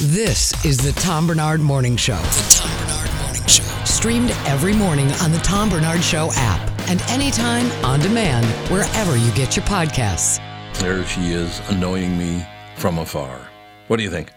This 0.00 0.64
is 0.64 0.76
the 0.78 0.92
Tom 1.00 1.26
Barnard 1.26 1.60
Morning 1.60 1.96
Show. 1.96 2.18
The 2.18 2.54
Tom 2.54 2.86
Barnard 2.86 3.20
Morning 3.20 3.46
Show. 3.48 3.64
Streamed 3.84 4.30
every 4.46 4.72
morning 4.72 5.10
on 5.20 5.32
the 5.32 5.38
Tom 5.38 5.68
Barnard 5.68 6.04
Show 6.04 6.30
app 6.34 6.88
and 6.88 7.02
anytime 7.10 7.68
on 7.84 7.98
demand 7.98 8.46
wherever 8.70 9.16
you 9.16 9.28
get 9.32 9.56
your 9.56 9.64
podcasts. 9.64 10.38
There 10.78 11.04
she 11.04 11.32
is, 11.32 11.60
annoying 11.70 12.16
me 12.16 12.46
from 12.76 12.98
afar. 13.00 13.40
What 13.88 13.96
do 13.96 14.04
you 14.04 14.10
think? 14.10 14.30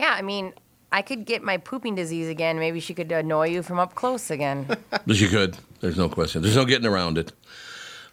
Yeah, 0.00 0.16
I 0.18 0.22
mean, 0.22 0.52
I 0.90 1.00
could 1.00 1.26
get 1.26 1.44
my 1.44 1.58
pooping 1.58 1.94
disease 1.94 2.28
again. 2.28 2.58
Maybe 2.58 2.80
she 2.80 2.92
could 2.92 3.12
annoy 3.12 3.50
you 3.50 3.62
from 3.62 3.78
up 3.78 3.94
close 3.94 4.32
again. 4.32 4.66
But 4.90 5.20
you 5.20 5.28
could. 5.28 5.56
There's 5.78 5.96
no 5.96 6.08
question. 6.08 6.42
There's 6.42 6.56
no 6.56 6.64
getting 6.64 6.88
around 6.88 7.18
it. 7.18 7.32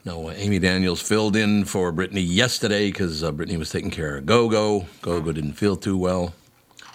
No, 0.05 0.29
uh, 0.29 0.33
Amy 0.33 0.59
Daniels 0.59 1.01
filled 1.01 1.35
in 1.35 1.65
for 1.65 1.91
Brittany 1.91 2.21
yesterday 2.21 2.91
because 2.91 3.23
uh, 3.23 3.31
Brittany 3.31 3.57
was 3.57 3.71
taking 3.71 3.89
care 3.89 4.17
of 4.17 4.27
Gogo. 4.27 4.85
Gogo 5.01 5.31
didn't 5.31 5.53
feel 5.53 5.75
too 5.75 5.97
well. 5.97 6.35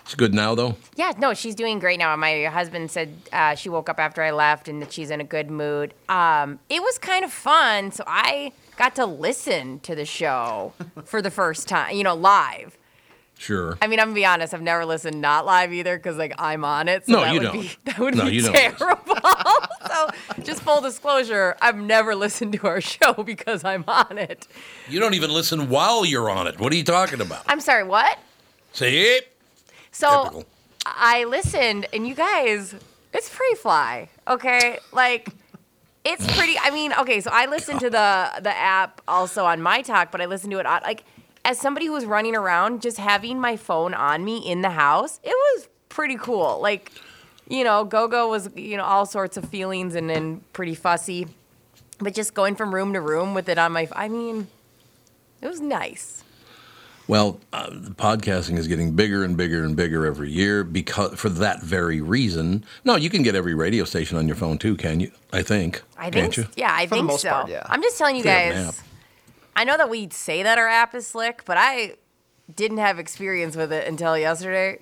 She's 0.06 0.14
good 0.14 0.32
now, 0.34 0.54
though. 0.54 0.76
yeah, 0.94 1.12
no, 1.18 1.34
she's 1.34 1.54
doing 1.54 1.78
great 1.80 1.98
now. 1.98 2.14
My 2.16 2.44
husband 2.44 2.90
said 2.90 3.12
uh, 3.32 3.54
she 3.56 3.68
woke 3.68 3.88
up 3.88 3.98
after 3.98 4.22
I 4.22 4.30
left 4.30 4.68
and 4.68 4.80
that 4.80 4.92
she's 4.92 5.10
in 5.10 5.20
a 5.20 5.24
good 5.24 5.50
mood. 5.50 5.94
Um, 6.08 6.60
it 6.68 6.80
was 6.80 6.96
kind 6.98 7.24
of 7.24 7.32
fun, 7.32 7.90
so 7.90 8.04
I 8.06 8.52
got 8.76 8.94
to 8.96 9.06
listen 9.06 9.80
to 9.80 9.94
the 9.96 10.04
show 10.04 10.74
for 11.04 11.20
the 11.20 11.30
first 11.30 11.66
time, 11.68 11.96
you 11.96 12.04
know, 12.04 12.14
live. 12.14 12.78
Sure. 13.38 13.76
I 13.82 13.86
mean, 13.86 14.00
I'm 14.00 14.06
gonna 14.06 14.14
be 14.14 14.24
honest. 14.24 14.54
I've 14.54 14.62
never 14.62 14.86
listened 14.86 15.20
not 15.20 15.44
live 15.44 15.70
either 15.72 15.96
because 15.98 16.16
like 16.16 16.32
I'm 16.38 16.64
on 16.64 16.88
it. 16.88 17.04
So 17.04 17.12
No, 17.12 17.20
that 17.20 17.34
you 17.34 17.40
would 17.40 17.44
don't. 17.44 17.60
Be, 17.60 17.70
that 17.84 17.98
would 17.98 18.14
No, 18.14 18.30
be 18.30 18.40
terrible. 18.40 19.14
so, 19.88 20.08
just 20.42 20.62
full 20.62 20.80
disclosure, 20.80 21.54
I've 21.60 21.76
never 21.76 22.14
listened 22.14 22.54
to 22.54 22.66
our 22.66 22.80
show 22.80 23.12
because 23.12 23.62
I'm 23.62 23.84
on 23.88 24.16
it. 24.16 24.48
You 24.88 25.00
don't 25.00 25.12
even 25.14 25.30
listen 25.30 25.68
while 25.68 26.06
you're 26.06 26.30
on 26.30 26.46
it. 26.46 26.58
What 26.58 26.72
are 26.72 26.76
you 26.76 26.84
talking 26.84 27.20
about? 27.20 27.42
I'm 27.46 27.60
sorry. 27.60 27.82
What? 27.84 28.18
See? 28.72 29.20
So 29.96 30.24
Typical. 30.24 30.44
I 30.84 31.24
listened, 31.24 31.86
and 31.94 32.06
you 32.06 32.14
guys, 32.14 32.74
it's 33.14 33.30
pretty 33.30 33.56
fly. 33.56 34.10
Okay, 34.28 34.78
like. 34.92 35.30
It's 36.08 36.24
pretty. 36.36 36.56
I 36.62 36.70
mean, 36.70 36.92
okay. 37.00 37.20
So 37.20 37.30
I 37.32 37.46
listened 37.46 37.80
to 37.80 37.90
the 37.90 38.30
the 38.40 38.56
app 38.56 39.00
also 39.08 39.44
on 39.44 39.60
my 39.60 39.82
talk, 39.82 40.12
but 40.12 40.20
I 40.20 40.26
listened 40.26 40.52
to 40.52 40.60
it 40.60 40.66
on 40.66 40.80
like 40.84 41.02
as 41.44 41.58
somebody 41.58 41.86
who 41.86 41.92
was 41.92 42.04
running 42.04 42.36
around, 42.36 42.80
just 42.80 42.96
having 42.98 43.40
my 43.40 43.56
phone 43.56 43.92
on 43.92 44.24
me 44.24 44.38
in 44.38 44.60
the 44.60 44.70
house. 44.70 45.18
It 45.24 45.34
was 45.34 45.68
pretty 45.88 46.16
cool. 46.16 46.60
Like, 46.60 46.92
you 47.48 47.64
know, 47.64 47.84
GoGo 47.84 48.28
was 48.28 48.50
you 48.54 48.76
know 48.76 48.84
all 48.84 49.04
sorts 49.04 49.36
of 49.36 49.48
feelings 49.48 49.96
and 49.96 50.08
then 50.08 50.42
pretty 50.52 50.76
fussy, 50.76 51.26
but 51.98 52.14
just 52.14 52.34
going 52.34 52.54
from 52.54 52.72
room 52.72 52.92
to 52.92 53.00
room 53.00 53.34
with 53.34 53.48
it 53.48 53.58
on 53.58 53.72
my. 53.72 53.88
I 53.90 54.08
mean, 54.08 54.46
it 55.42 55.48
was 55.48 55.60
nice. 55.60 56.22
Well, 57.08 57.38
uh, 57.52 57.70
podcasting 57.70 58.58
is 58.58 58.66
getting 58.66 58.92
bigger 58.96 59.22
and 59.22 59.36
bigger 59.36 59.62
and 59.64 59.76
bigger 59.76 60.04
every 60.04 60.30
year 60.30 60.64
because 60.64 61.18
for 61.18 61.28
that 61.28 61.62
very 61.62 62.00
reason. 62.00 62.64
No, 62.84 62.96
you 62.96 63.10
can 63.10 63.22
get 63.22 63.36
every 63.36 63.54
radio 63.54 63.84
station 63.84 64.18
on 64.18 64.26
your 64.26 64.36
phone 64.36 64.58
too, 64.58 64.76
can 64.76 64.98
you? 64.98 65.12
I 65.32 65.42
think. 65.42 65.82
I 65.96 66.10
Can't 66.10 66.34
think, 66.34 66.36
you? 66.36 66.46
yeah, 66.56 66.74
I 66.74 66.86
For 66.86 66.96
think 66.96 67.12
so. 67.12 67.30
part, 67.30 67.48
yeah. 67.48 67.62
I'm 67.66 67.80
just 67.82 67.96
telling 67.96 68.16
you 68.16 68.20
If 68.20 68.26
you 68.26 68.30
have 68.32 68.56
an 68.56 68.64
guys. 68.64 68.82
I 69.54 69.64
know 69.64 69.76
that 69.76 69.88
we 69.88 70.08
say 70.10 70.42
that 70.42 70.58
our 70.58 70.68
app 70.68 70.94
is 70.94 71.06
slick, 71.06 71.42
but 71.44 71.56
I 71.56 71.94
didn't 72.54 72.78
have 72.78 72.98
experience 72.98 73.56
with 73.56 73.72
it 73.72 73.86
until 73.86 74.18
yesterday. 74.18 74.80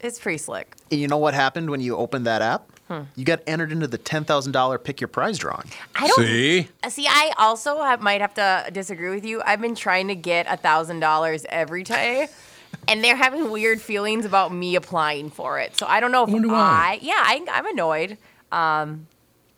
It's 0.00 0.18
pretty 0.18 0.38
slick. 0.38 0.74
And 0.90 0.98
you 1.00 1.08
know 1.08 1.18
what 1.18 1.34
happened 1.34 1.70
when 1.70 1.80
you 1.80 1.96
opened 1.96 2.26
that 2.26 2.40
app? 2.42 2.70
Hmm. 2.88 3.02
You 3.16 3.24
got 3.24 3.40
entered 3.48 3.72
into 3.72 3.86
the 3.88 3.98
ten 3.98 4.24
thousand 4.24 4.52
dollar 4.52 4.78
pick 4.78 5.00
your 5.00 5.08
prize 5.08 5.38
drawing. 5.38 5.68
I 5.96 6.06
don't 6.06 6.24
See? 6.24 6.68
Uh, 6.82 6.88
See, 6.88 7.06
I 7.08 7.32
also 7.36 7.82
have, 7.82 8.00
might 8.00 8.20
have 8.20 8.34
to 8.34 8.70
disagree 8.72 9.10
with 9.14 9.24
you. 9.24 9.42
I've 9.44 9.60
been 9.60 9.74
trying 9.74 10.08
to 10.08 10.14
get 10.14 10.46
a 10.48 10.56
thousand 10.56 11.00
dollars 11.00 11.44
every 11.48 11.82
day, 11.82 12.28
and 12.88 13.02
they're 13.02 13.16
having 13.16 13.50
weird 13.50 13.80
feelings 13.80 14.24
about 14.24 14.52
me 14.52 14.76
applying 14.76 15.30
for 15.30 15.58
it. 15.58 15.76
So 15.76 15.86
I 15.86 15.98
don't 15.98 16.12
know 16.12 16.22
if 16.24 16.30
wonder 16.30 16.48
why. 16.48 16.54
I, 16.54 16.98
yeah, 17.02 17.14
I, 17.18 17.44
I'm 17.50 17.66
annoyed. 17.66 18.18
Um, 18.52 19.08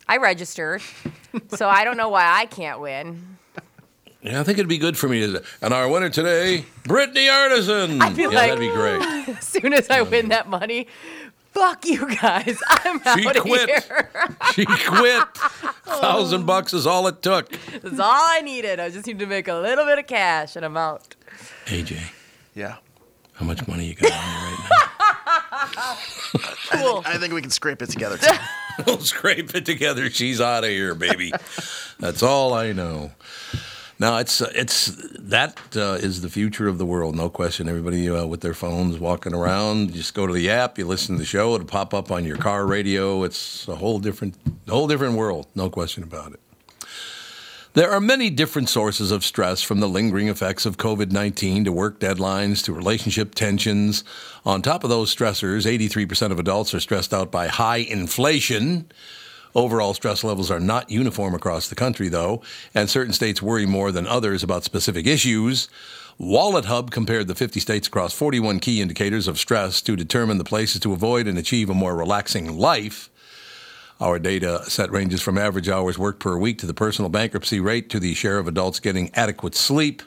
I 0.06 0.16
registered, 0.16 0.80
so 1.54 1.68
I 1.68 1.84
don't 1.84 1.98
know 1.98 2.08
why 2.08 2.24
I 2.40 2.46
can't 2.46 2.80
win. 2.80 3.36
Yeah, 4.22 4.40
I 4.40 4.42
think 4.42 4.58
it'd 4.58 4.68
be 4.68 4.78
good 4.78 4.96
for 4.98 5.08
me 5.08 5.20
to. 5.20 5.42
And 5.62 5.72
our 5.72 5.88
winner 5.88 6.10
today, 6.10 6.64
Brittany 6.84 7.28
Artisan. 7.28 8.02
I'd 8.02 8.16
be 8.16 8.22
yeah, 8.22 8.28
like- 8.28 8.50
that'd 8.50 8.58
be 8.58 8.68
great. 8.70 9.00
As 9.28 9.46
soon 9.46 9.72
as 9.74 9.88
I 9.90 10.02
win 10.02 10.30
that 10.30 10.48
money, 10.48 10.88
fuck 11.58 11.84
you 11.86 12.16
guys. 12.16 12.58
I'm 12.68 13.00
out 13.04 13.18
She 13.18 13.26
of 13.28 13.36
quit. 13.36 13.68
here. 13.84 14.08
She 14.54 14.64
quit. 14.66 15.22
Thousand 15.84 16.42
oh. 16.42 16.46
bucks 16.46 16.72
is 16.74 16.86
all 16.86 17.06
it 17.06 17.22
took. 17.22 17.50
That's 17.82 17.98
all 17.98 18.10
I 18.12 18.40
needed. 18.42 18.80
I 18.80 18.90
just 18.90 19.06
need 19.06 19.18
to 19.18 19.26
make 19.26 19.48
a 19.48 19.54
little 19.54 19.84
bit 19.84 19.98
of 19.98 20.06
cash, 20.06 20.56
and 20.56 20.64
I'm 20.64 20.76
out. 20.76 21.14
AJ, 21.66 22.00
Yeah. 22.54 22.76
how 23.34 23.44
much 23.46 23.66
money 23.68 23.86
you 23.86 23.94
got 23.94 24.10
on 24.12 24.18
you 24.18 24.46
right 24.46 24.68
now? 24.70 25.96
Cool. 26.70 27.02
I 27.06 27.16
think 27.18 27.32
we 27.32 27.40
can 27.40 27.50
scrape 27.50 27.80
it 27.82 27.88
together. 27.90 28.18
We'll 28.86 29.00
scrape 29.00 29.54
it 29.54 29.64
together. 29.66 30.08
She's 30.10 30.40
out 30.40 30.62
of 30.64 30.70
here, 30.70 30.94
baby. 30.94 31.32
That's 31.98 32.22
all 32.22 32.52
I 32.54 32.72
know. 32.72 33.12
No, 34.00 34.16
it's 34.18 34.40
it's 34.40 34.92
that 35.18 35.58
uh, 35.74 35.98
is 36.00 36.20
the 36.20 36.30
future 36.30 36.68
of 36.68 36.78
the 36.78 36.86
world, 36.86 37.16
no 37.16 37.28
question. 37.28 37.68
Everybody 37.68 38.08
uh, 38.08 38.26
with 38.26 38.42
their 38.42 38.54
phones 38.54 38.98
walking 39.00 39.34
around, 39.34 39.92
just 39.92 40.14
go 40.14 40.24
to 40.24 40.32
the 40.32 40.50
app, 40.50 40.78
you 40.78 40.86
listen 40.86 41.16
to 41.16 41.18
the 41.18 41.26
show, 41.26 41.54
it'll 41.56 41.66
pop 41.66 41.92
up 41.92 42.12
on 42.12 42.24
your 42.24 42.36
car 42.36 42.64
radio. 42.64 43.24
It's 43.24 43.66
a 43.66 43.74
whole 43.74 43.98
different, 43.98 44.36
whole 44.68 44.86
different 44.86 45.16
world, 45.16 45.48
no 45.56 45.68
question 45.68 46.04
about 46.04 46.32
it. 46.32 46.40
There 47.74 47.90
are 47.90 48.00
many 48.00 48.30
different 48.30 48.68
sources 48.68 49.10
of 49.10 49.24
stress 49.24 49.62
from 49.62 49.80
the 49.80 49.88
lingering 49.88 50.28
effects 50.28 50.64
of 50.64 50.76
COVID 50.76 51.10
19 51.10 51.64
to 51.64 51.72
work 51.72 51.98
deadlines 51.98 52.64
to 52.64 52.72
relationship 52.72 53.34
tensions. 53.34 54.04
On 54.46 54.62
top 54.62 54.84
of 54.84 54.90
those 54.90 55.14
stressors, 55.14 55.66
83% 55.66 56.30
of 56.30 56.38
adults 56.38 56.72
are 56.72 56.80
stressed 56.80 57.12
out 57.12 57.32
by 57.32 57.48
high 57.48 57.78
inflation. 57.78 58.90
Overall 59.54 59.94
stress 59.94 60.22
levels 60.24 60.50
are 60.50 60.60
not 60.60 60.90
uniform 60.90 61.34
across 61.34 61.68
the 61.68 61.74
country, 61.74 62.08
though, 62.08 62.42
and 62.74 62.88
certain 62.88 63.12
states 63.12 63.42
worry 63.42 63.66
more 63.66 63.92
than 63.92 64.06
others 64.06 64.42
about 64.42 64.64
specific 64.64 65.06
issues. 65.06 65.68
Wallet 66.18 66.64
Hub 66.64 66.90
compared 66.90 67.28
the 67.28 67.34
50 67.34 67.60
states 67.60 67.86
across 67.86 68.12
41 68.12 68.58
key 68.60 68.80
indicators 68.80 69.28
of 69.28 69.38
stress 69.38 69.80
to 69.82 69.96
determine 69.96 70.38
the 70.38 70.44
places 70.44 70.80
to 70.80 70.92
avoid 70.92 71.26
and 71.26 71.38
achieve 71.38 71.70
a 71.70 71.74
more 71.74 71.94
relaxing 71.94 72.58
life. 72.58 73.08
Our 74.00 74.18
data 74.18 74.62
set 74.68 74.90
ranges 74.92 75.22
from 75.22 75.38
average 75.38 75.68
hours 75.68 75.98
worked 75.98 76.20
per 76.20 76.36
week 76.36 76.58
to 76.58 76.66
the 76.66 76.74
personal 76.74 77.08
bankruptcy 77.08 77.58
rate 77.58 77.88
to 77.90 77.98
the 78.00 78.14
share 78.14 78.38
of 78.38 78.46
adults 78.46 78.80
getting 78.80 79.10
adequate 79.14 79.54
sleep. 79.54 80.02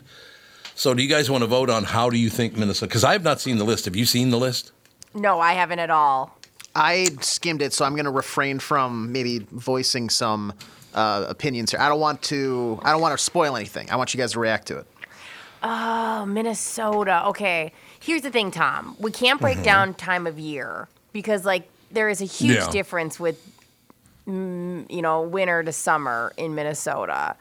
So, 0.76 0.94
do 0.94 1.04
you 1.04 1.10
guys 1.10 1.30
want 1.30 1.44
to 1.44 1.48
vote 1.48 1.70
on 1.70 1.84
how 1.84 2.10
do 2.10 2.18
you 2.18 2.30
think 2.30 2.56
Minnesota? 2.56 2.88
Because 2.88 3.04
I 3.04 3.12
have 3.14 3.24
not 3.24 3.42
seen 3.42 3.58
the 3.58 3.66
list. 3.66 3.86
Have 3.86 3.96
you 3.96 4.06
seen 4.06 4.30
the 4.30 4.38
list? 4.38 4.72
No, 5.14 5.40
I 5.40 5.54
haven't 5.54 5.80
at 5.80 5.90
all. 5.90 6.38
I 6.76 7.08
skimmed 7.22 7.62
it, 7.62 7.74
so 7.74 7.84
I'm 7.86 7.94
going 7.94 8.06
to 8.06 8.12
refrain 8.12 8.60
from 8.60 9.12
maybe 9.12 9.46
voicing 9.52 10.10
some 10.10 10.54
uh, 10.94 11.26
opinions 11.28 11.72
here. 11.72 11.80
I 11.80 11.90
don't 11.90 12.00
want 12.00 12.22
to. 12.24 12.80
I 12.84 12.92
don't 12.92 13.02
want 13.02 13.18
to 13.18 13.24
spoil 13.24 13.56
anything. 13.56 13.90
I 13.92 13.96
want 13.98 14.14
you 14.14 14.18
guys 14.18 14.34
to 14.34 14.40
react 14.40 14.68
to 14.68 14.78
it. 14.80 14.88
Oh, 15.64 16.26
Minnesota. 16.26 17.24
Okay. 17.28 17.72
Here's 18.00 18.22
the 18.24 18.32
thing, 18.32 18.52
Tom. 18.52 18.96
We 19.00 19.12
can't 19.12 19.40
break 19.40 19.62
down 19.64 19.94
time 19.94 20.26
of 20.26 20.40
year 20.40 20.88
because, 21.14 21.46
like, 21.46 21.70
there 21.92 22.10
is 22.10 22.22
a 22.22 22.26
huge 22.26 22.58
Yeah. 22.58 22.70
difference 22.72 23.20
with, 23.20 23.38
mm, 24.28 24.90
you 24.90 25.02
know, 25.02 25.22
winter 25.22 25.62
to 25.62 25.72
summer 25.72 26.34
in 26.38 26.56
Minnesota. 26.56 27.36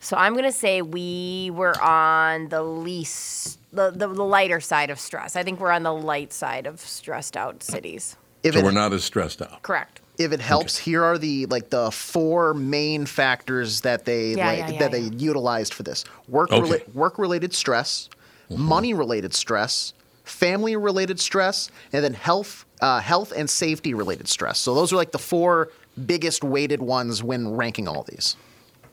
So 0.00 0.16
I'm 0.18 0.34
gonna 0.34 0.52
say 0.52 0.82
we 0.82 1.50
were 1.54 1.80
on 1.80 2.48
the 2.50 2.62
least, 2.62 3.58
the, 3.72 3.90
the, 3.90 4.08
the 4.08 4.24
lighter 4.24 4.60
side 4.60 4.90
of 4.90 5.00
stress. 5.00 5.34
I 5.34 5.42
think 5.42 5.58
we're 5.60 5.70
on 5.70 5.84
the 5.84 5.94
light 5.94 6.34
side 6.34 6.66
of 6.66 6.80
stressed 6.80 7.34
out 7.36 7.62
cities. 7.62 8.16
If 8.44 8.54
So 8.54 8.60
it, 8.60 8.64
we're 8.64 8.70
not 8.70 8.92
as 8.92 9.02
stressed 9.02 9.42
out. 9.42 9.62
Correct. 9.62 10.00
if 10.18 10.30
it 10.30 10.40
helps, 10.40 10.78
here 10.78 11.02
are 11.02 11.18
the 11.18 11.46
like 11.46 11.70
the 11.70 11.90
four 11.90 12.54
main 12.54 13.06
factors 13.06 13.80
that 13.80 14.04
they 14.04 14.34
Yeah, 14.34 14.46
like, 14.46 14.58
yeah, 14.58 14.70
yeah, 14.70 14.78
that 14.78 14.92
yeah. 14.92 15.08
they 15.08 15.16
utilized 15.16 15.74
for 15.74 15.82
this 15.82 16.04
work 16.28 16.52
Okay. 16.52 16.78
rela- 16.78 16.94
work 16.94 17.18
related 17.18 17.52
stress, 17.54 18.08
money 18.50 18.94
related 18.94 19.34
stress, 19.34 19.92
family 20.24 20.76
related 20.76 21.18
stress, 21.18 21.70
and 21.92 22.04
then 22.04 22.14
health 22.14 22.64
uh, 22.80 23.00
health 23.00 23.32
and 23.34 23.48
safety 23.50 23.94
related 23.94 24.28
stress. 24.28 24.58
So 24.58 24.74
those 24.74 24.92
are 24.92 24.96
like 24.96 25.10
the 25.12 25.18
four 25.18 25.70
biggest 26.06 26.44
weighted 26.44 26.82
ones 26.82 27.22
when 27.22 27.48
ranking 27.56 27.88
all 27.88 28.02
these. 28.04 28.36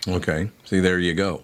Okay. 0.07 0.49
See, 0.65 0.79
there 0.79 0.97
you 0.97 1.13
go. 1.13 1.43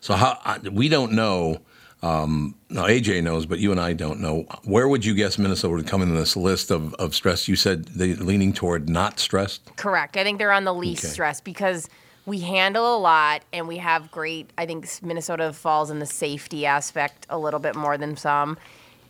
So 0.00 0.14
how 0.14 0.38
I, 0.44 0.58
we 0.70 0.88
don't 0.88 1.12
know. 1.12 1.58
Um, 2.02 2.54
now 2.70 2.84
AJ 2.86 3.22
knows, 3.22 3.44
but 3.46 3.58
you 3.58 3.72
and 3.72 3.80
I 3.80 3.92
don't 3.92 4.20
know. 4.20 4.46
Where 4.64 4.88
would 4.88 5.04
you 5.04 5.14
guess 5.14 5.38
Minnesota 5.38 5.74
would 5.74 5.86
come 5.86 6.00
in 6.02 6.14
this 6.14 6.34
list 6.36 6.70
of, 6.70 6.94
of 6.94 7.14
stress? 7.14 7.46
You 7.46 7.56
said 7.56 7.84
they 7.86 8.14
leaning 8.14 8.52
toward 8.52 8.88
not 8.88 9.18
stressed. 9.20 9.74
Correct. 9.76 10.16
I 10.16 10.24
think 10.24 10.38
they're 10.38 10.52
on 10.52 10.64
the 10.64 10.72
least 10.74 11.04
Okay. 11.04 11.12
stress 11.12 11.40
because 11.42 11.88
we 12.24 12.40
handle 12.40 12.96
a 12.96 12.98
lot 12.98 13.42
and 13.52 13.68
we 13.68 13.76
have 13.78 14.10
great. 14.10 14.50
I 14.56 14.64
think 14.64 14.88
Minnesota 15.02 15.52
falls 15.52 15.90
in 15.90 15.98
the 15.98 16.06
safety 16.06 16.64
aspect 16.64 17.26
a 17.28 17.38
little 17.38 17.60
bit 17.60 17.74
more 17.76 17.98
than 17.98 18.16
some. 18.16 18.56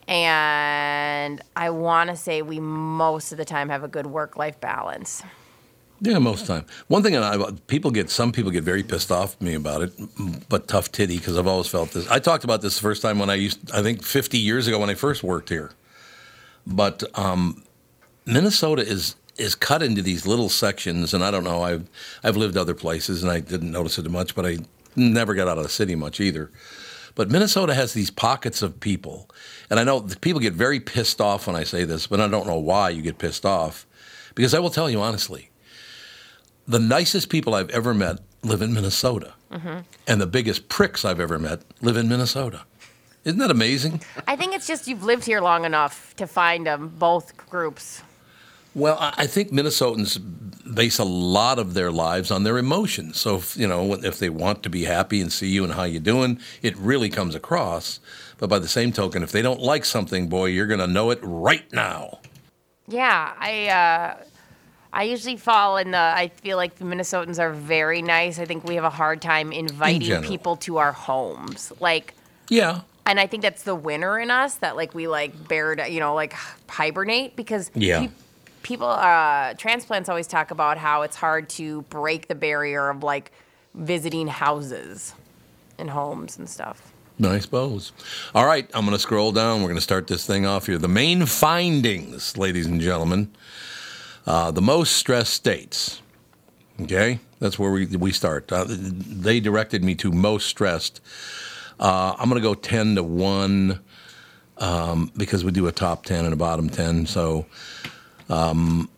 And 0.08 1.40
I 1.54 1.70
want 1.70 2.10
to 2.10 2.16
say 2.16 2.42
we 2.42 2.58
most 2.58 3.30
of 3.30 3.38
the 3.38 3.44
time 3.44 3.68
have 3.68 3.84
a 3.84 3.88
good 3.88 4.06
work 4.08 4.36
life 4.36 4.60
balance. 4.60 5.22
Yeah, 6.02 6.18
most 6.18 6.46
time. 6.46 6.64
One 6.88 7.02
thing, 7.02 7.14
I, 7.16 7.50
people 7.66 7.90
get 7.90 8.08
some 8.08 8.32
people 8.32 8.50
get 8.50 8.64
very 8.64 8.82
pissed 8.82 9.12
off 9.12 9.34
at 9.34 9.42
me 9.42 9.54
about 9.54 9.82
it, 9.82 9.92
but 10.48 10.66
tough 10.66 10.90
titty 10.90 11.18
because 11.18 11.36
I've 11.36 11.46
always 11.46 11.66
felt 11.66 11.90
this. 11.90 12.08
I 12.08 12.18
talked 12.18 12.42
about 12.42 12.62
this 12.62 12.76
the 12.76 12.82
first 12.82 13.02
time 13.02 13.18
when 13.18 13.28
I 13.28 13.34
used, 13.34 13.70
I 13.72 13.82
think, 13.82 14.02
50 14.02 14.38
years 14.38 14.66
ago 14.66 14.78
when 14.78 14.88
I 14.88 14.94
first 14.94 15.22
worked 15.22 15.50
here. 15.50 15.72
But 16.66 17.02
um, 17.18 17.64
Minnesota 18.24 18.82
is 18.82 19.16
is 19.36 19.54
cut 19.54 19.82
into 19.82 20.00
these 20.00 20.26
little 20.26 20.48
sections, 20.48 21.12
and 21.12 21.22
I 21.22 21.30
don't 21.30 21.44
know. 21.44 21.62
I've 21.62 21.86
I've 22.24 22.36
lived 22.36 22.56
other 22.56 22.74
places, 22.74 23.22
and 23.22 23.30
I 23.30 23.40
didn't 23.40 23.70
notice 23.70 23.98
it 23.98 24.10
much, 24.10 24.34
but 24.34 24.46
I 24.46 24.58
never 24.96 25.34
got 25.34 25.48
out 25.48 25.58
of 25.58 25.64
the 25.64 25.70
city 25.70 25.94
much 25.94 26.18
either. 26.18 26.50
But 27.14 27.30
Minnesota 27.30 27.74
has 27.74 27.92
these 27.92 28.10
pockets 28.10 28.62
of 28.62 28.80
people, 28.80 29.28
and 29.68 29.78
I 29.78 29.84
know 29.84 30.00
people 30.22 30.40
get 30.40 30.54
very 30.54 30.80
pissed 30.80 31.20
off 31.20 31.46
when 31.46 31.56
I 31.56 31.64
say 31.64 31.84
this, 31.84 32.06
but 32.06 32.20
I 32.20 32.28
don't 32.28 32.46
know 32.46 32.58
why 32.58 32.88
you 32.88 33.02
get 33.02 33.18
pissed 33.18 33.44
off, 33.44 33.86
because 34.34 34.54
I 34.54 34.60
will 34.60 34.70
tell 34.70 34.88
you 34.88 35.02
honestly 35.02 35.49
the 36.70 36.78
nicest 36.78 37.28
people 37.28 37.54
I've 37.54 37.70
ever 37.70 37.92
met 37.92 38.20
live 38.42 38.62
in 38.62 38.72
Minnesota. 38.72 39.34
And 40.06 40.20
the 40.20 40.26
biggest 40.26 40.68
pricks 40.68 41.04
I've 41.04 41.18
ever 41.18 41.38
met 41.38 41.62
live 41.82 41.96
in 41.96 42.08
Minnesota. 42.08 42.62
Isn't 43.24 43.40
that 43.40 43.50
amazing? 43.50 44.02
I 44.26 44.36
think 44.36 44.54
it's 44.54 44.66
just 44.66 44.86
you've 44.86 45.02
lived 45.02 45.24
here 45.24 45.40
long 45.40 45.64
enough 45.64 46.14
to 46.16 46.26
find 46.26 46.66
them, 46.66 46.94
both 46.98 47.36
groups. 47.36 48.02
Well, 48.74 48.96
I 49.00 49.12
I 49.18 49.26
think 49.26 49.50
Minnesotans 49.50 50.18
base 50.72 50.98
a 51.00 51.04
lot 51.04 51.58
of 51.58 51.74
their 51.74 51.90
lives 51.90 52.30
on 52.30 52.44
their 52.44 52.56
emotions. 52.56 53.18
So, 53.18 53.36
if, 53.36 53.56
you 53.56 53.66
know, 53.66 53.94
if 53.94 54.20
they 54.20 54.30
want 54.30 54.62
to 54.62 54.70
be 54.70 54.84
happy 54.84 55.20
and 55.20 55.32
see 55.32 55.48
you 55.48 55.64
and 55.64 55.72
how 55.72 55.82
you're 55.82 56.00
doing, 56.00 56.40
it 56.62 56.76
really 56.76 57.10
comes 57.10 57.34
across. 57.34 57.98
But 58.38 58.48
by 58.48 58.60
the 58.60 58.68
same 58.68 58.92
token, 58.92 59.24
if 59.24 59.32
they 59.32 59.42
don't 59.42 59.60
like 59.60 59.84
something, 59.84 60.28
boy, 60.28 60.46
you're 60.46 60.68
going 60.68 60.80
to 60.80 60.86
know 60.86 61.10
it 61.10 61.18
right 61.22 61.70
now. 61.72 62.20
Yeah, 62.86 63.34
I 63.38 63.68
uh, 63.68 64.24
I 64.92 65.04
usually 65.04 65.36
fall 65.36 65.76
in 65.76 65.92
the. 65.92 65.98
I 65.98 66.28
feel 66.28 66.56
like 66.56 66.76
the 66.76 66.84
Minnesotans 66.84 67.38
are 67.38 67.52
very 67.52 68.02
nice. 68.02 68.38
I 68.38 68.44
think 68.44 68.64
we 68.64 68.74
have 68.74 68.84
a 68.84 68.90
hard 68.90 69.22
time 69.22 69.52
inviting 69.52 70.00
general. 70.02 70.28
people 70.28 70.56
to 70.56 70.78
our 70.78 70.92
homes, 70.92 71.72
like. 71.80 72.14
Yeah. 72.48 72.80
And 73.06 73.18
I 73.20 73.26
think 73.26 73.42
that's 73.42 73.62
the 73.62 73.74
winner 73.74 74.18
in 74.18 74.30
us 74.30 74.56
that 74.56 74.76
like 74.76 74.94
we 74.94 75.06
like 75.08 75.48
bear, 75.48 75.74
to- 75.76 75.88
you 75.88 76.00
know, 76.00 76.14
like 76.14 76.34
hibernate 76.68 77.34
because 77.36 77.70
Yeah. 77.74 78.00
pe- 78.06 78.12
people, 78.62 78.88
uh, 78.88 79.54
transplants 79.54 80.08
always 80.08 80.26
talk 80.26 80.50
about 80.50 80.76
how 80.78 81.02
it's 81.02 81.16
hard 81.16 81.48
to 81.50 81.82
break 81.82 82.28
the 82.28 82.34
barrier 82.34 82.88
of 82.88 83.02
like 83.02 83.32
visiting 83.74 84.26
houses 84.28 85.14
and 85.78 85.90
homes 85.90 86.36
and 86.38 86.48
stuff. 86.48 86.92
I 87.24 87.38
suppose. 87.38 87.92
All 88.34 88.46
right, 88.46 88.68
I'm 88.74 88.84
going 88.86 88.96
to 88.96 88.98
scroll 88.98 89.30
down. 89.32 89.58
We're 89.60 89.68
going 89.68 89.74
to 89.76 89.80
start 89.82 90.06
this 90.06 90.26
thing 90.26 90.46
off 90.46 90.66
here. 90.66 90.78
The 90.78 90.88
main 90.88 91.26
findings, 91.26 92.36
ladies 92.38 92.66
and 92.66 92.80
gentlemen. 92.80 93.30
Uh, 94.26 94.50
the 94.50 94.62
most 94.62 94.92
stressed 94.96 95.32
states. 95.32 96.02
Okay, 96.80 97.20
that's 97.38 97.58
where 97.58 97.70
we 97.70 97.86
we 97.86 98.12
start. 98.12 98.50
Uh, 98.52 98.64
they 98.68 99.40
directed 99.40 99.84
me 99.84 99.94
to 99.96 100.12
most 100.12 100.46
stressed. 100.46 101.00
Uh, 101.78 102.14
I'm 102.18 102.28
going 102.28 102.40
to 102.40 102.46
go 102.46 102.54
ten 102.54 102.94
to 102.94 103.02
one 103.02 103.80
um, 104.58 105.10
because 105.16 105.44
we 105.44 105.52
do 105.52 105.66
a 105.66 105.72
top 105.72 106.04
ten 106.04 106.24
and 106.24 106.32
a 106.32 106.36
bottom 106.36 106.68
ten. 106.70 107.06
So, 107.06 107.46
um, 108.28 108.88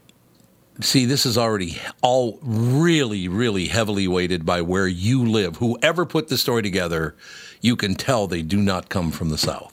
see, 0.80 1.06
this 1.06 1.24
is 1.26 1.38
already 1.38 1.80
all 2.02 2.38
really, 2.42 3.28
really 3.28 3.66
heavily 3.68 4.06
weighted 4.08 4.44
by 4.44 4.62
where 4.62 4.86
you 4.88 5.24
live. 5.24 5.56
Whoever 5.56 6.04
put 6.06 6.28
this 6.28 6.40
story 6.40 6.62
together, 6.62 7.16
you 7.60 7.76
can 7.76 7.94
tell 7.94 8.26
they 8.26 8.42
do 8.42 8.58
not 8.58 8.88
come 8.88 9.10
from 9.10 9.30
the 9.30 9.38
South 9.38 9.71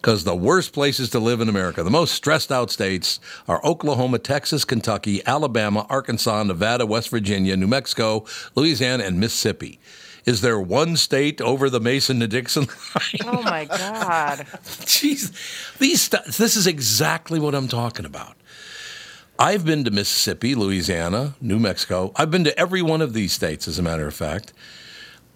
because 0.00 0.22
the 0.22 0.34
worst 0.34 0.72
places 0.72 1.10
to 1.10 1.18
live 1.18 1.40
in 1.40 1.48
America, 1.48 1.82
the 1.82 1.90
most 1.90 2.14
stressed 2.14 2.52
out 2.52 2.70
states, 2.70 3.18
are 3.48 3.60
Oklahoma, 3.64 4.18
Texas, 4.18 4.64
Kentucky, 4.64 5.20
Alabama, 5.26 5.86
Arkansas, 5.90 6.44
Nevada, 6.44 6.86
West 6.86 7.10
Virginia, 7.10 7.56
New 7.56 7.66
Mexico, 7.66 8.24
Louisiana, 8.54 9.04
and 9.04 9.18
Mississippi. 9.18 9.80
Is 10.24 10.40
there 10.40 10.60
one 10.60 10.96
state 10.96 11.40
over 11.40 11.68
the 11.68 11.80
Mason 11.80 12.20
to 12.20 12.28
Dixon 12.28 12.64
line? 12.94 13.34
Oh 13.34 13.42
my 13.42 13.64
God. 13.64 14.38
Jeez, 14.84 15.32
these 15.78 16.02
st- 16.02 16.24
this 16.26 16.54
is 16.54 16.66
exactly 16.66 17.40
what 17.40 17.54
I'm 17.54 17.68
talking 17.68 18.04
about. 18.04 18.36
I've 19.38 19.64
been 19.64 19.84
to 19.84 19.90
Mississippi, 19.90 20.54
Louisiana, 20.54 21.34
New 21.40 21.58
Mexico. 21.58 22.12
I've 22.16 22.30
been 22.30 22.44
to 22.44 22.58
every 22.58 22.82
one 22.82 23.00
of 23.00 23.14
these 23.14 23.32
states, 23.32 23.66
as 23.66 23.78
a 23.78 23.82
matter 23.82 24.06
of 24.06 24.14
fact. 24.14 24.52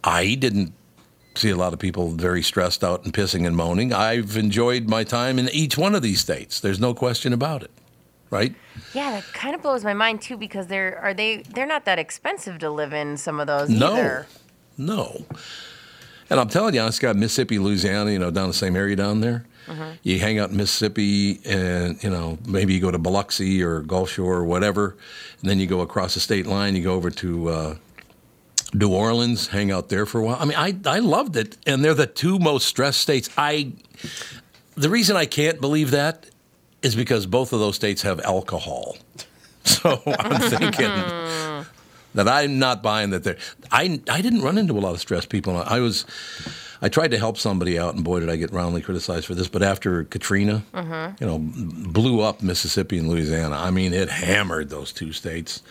I 0.05 0.35
didn't 0.35 0.73
see 1.35 1.51
a 1.51 1.57
lot 1.57 1.73
of 1.73 1.79
people 1.79 2.09
very 2.11 2.43
stressed 2.43 2.83
out 2.85 3.05
and 3.05 3.13
pissing 3.13 3.47
and 3.47 3.57
moaning. 3.57 3.93
I've 3.93 4.37
enjoyed 4.37 4.89
my 4.89 5.05
time 5.05 5.39
in 5.39 5.49
each 5.51 5.77
one 5.79 5.95
of 5.95 6.03
these 6.03 6.21
states. 6.21 6.61
There's 6.61 6.81
no 6.81 6.95
question 6.95 7.33
about 7.33 7.63
it, 7.63 7.71
right? 8.31 8.55
Yeah, 8.95 9.11
that 9.13 9.25
kind 9.33 9.55
of 9.55 9.63
blows 9.63 9.85
my 9.85 9.95
mind 9.95 10.21
too 10.23 10.37
because 10.37 10.67
they're 10.67 10.99
are 10.99 11.15
they 11.15 11.39
they're 11.39 11.67
not 11.67 11.85
that 11.87 11.99
expensive 11.99 12.59
to 12.61 12.71
live 12.71 12.93
in 12.93 13.17
some 13.17 13.41
of 13.41 13.47
those 13.47 13.69
No, 13.71 13.93
either. 13.95 14.27
no. 14.77 15.25
And 16.31 16.41
I'm 16.41 16.49
telling 16.49 16.75
you, 16.75 16.83
it's 16.87 16.99
got 16.99 17.15
Mississippi, 17.17 17.59
Louisiana, 17.59 18.11
you 18.11 18.19
know, 18.19 18.31
down 18.31 18.49
the 18.49 18.55
same 18.55 18.75
area 18.75 18.97
down 18.97 19.21
there. 19.21 19.45
You 20.03 20.19
hang 20.19 20.39
out 20.39 20.51
in 20.51 20.57
Mississippi, 20.59 21.41
and 21.47 22.03
you 22.05 22.11
know 22.11 22.37
maybe 22.47 22.75
you 22.75 22.81
go 22.81 22.91
to 22.91 22.99
Biloxi 22.99 23.63
or 23.63 23.81
Gulf 23.81 24.11
Shore 24.11 24.35
or 24.37 24.45
whatever, 24.45 24.97
and 25.41 25.49
then 25.49 25.59
you 25.61 25.67
go 25.67 25.81
across 25.81 26.13
the 26.13 26.21
state 26.21 26.47
line. 26.47 26.77
You 26.77 26.83
go 26.83 26.93
over 26.95 27.11
to 27.11 27.49
uh, 27.49 27.75
New 28.75 28.89
Orleans, 28.89 29.49
hang 29.49 29.71
out 29.71 29.89
there 29.89 30.07
for 30.07 30.21
a 30.21 30.25
while. 30.25 30.39
I 30.41 30.45
mean, 30.45 30.57
I 30.57 30.75
I 30.87 30.99
loved 31.01 31.37
it, 31.37 31.59
and 31.67 31.85
they're 31.85 31.95
the 31.95 32.07
two 32.07 32.39
most 32.39 32.67
stressed 32.67 33.01
states. 33.01 33.29
I 33.37 33.73
the 34.75 34.89
reason 34.89 35.17
I 35.17 35.27
can't 35.27 35.61
believe 35.61 35.91
that 35.91 36.27
is 36.83 36.97
because 36.97 37.27
both 37.27 37.53
of 37.53 37.61
those 37.61 37.77
states 37.77 38.03
have 38.03 38.21
alcohol. 38.21 38.97
So 39.65 40.03
I'm 40.19 40.41
thinking 40.51 40.91
that 42.15 42.29
I'm 42.29 42.59
not 42.59 42.83
buying 42.83 43.11
that. 43.11 43.23
There, 43.23 43.37
I 43.71 44.01
I 44.09 44.21
didn't 44.21 44.43
run 44.43 44.59
into 44.59 44.73
a 44.73 44.81
lot 44.81 44.93
of 44.93 45.01
stressed 45.01 45.29
people. 45.29 45.57
I 45.57 45.79
was, 45.79 46.05
I 46.83 46.89
tried 46.89 47.13
to 47.13 47.19
help 47.19 47.39
somebody 47.39 47.79
out, 47.79 47.95
and 47.95 48.03
boy, 48.03 48.19
did 48.19 48.29
I 48.29 48.35
get 48.35 48.53
roundly 48.53 48.83
criticized 48.83 49.27
for 49.27 49.37
this. 49.37 49.47
But 49.47 49.63
after 49.63 50.03
Katrina, 50.03 50.65
uh-huh. 50.75 51.13
you 51.21 51.27
know, 51.29 51.39
blew 51.39 52.21
up 52.21 52.43
Mississippi 52.43 52.99
and 52.99 53.09
Louisiana. 53.09 53.57
I 53.57 53.71
mean, 53.71 53.95
it 53.95 54.09
hammered 54.09 54.69
those 54.69 54.93
two 54.93 55.13
states. 55.13 55.63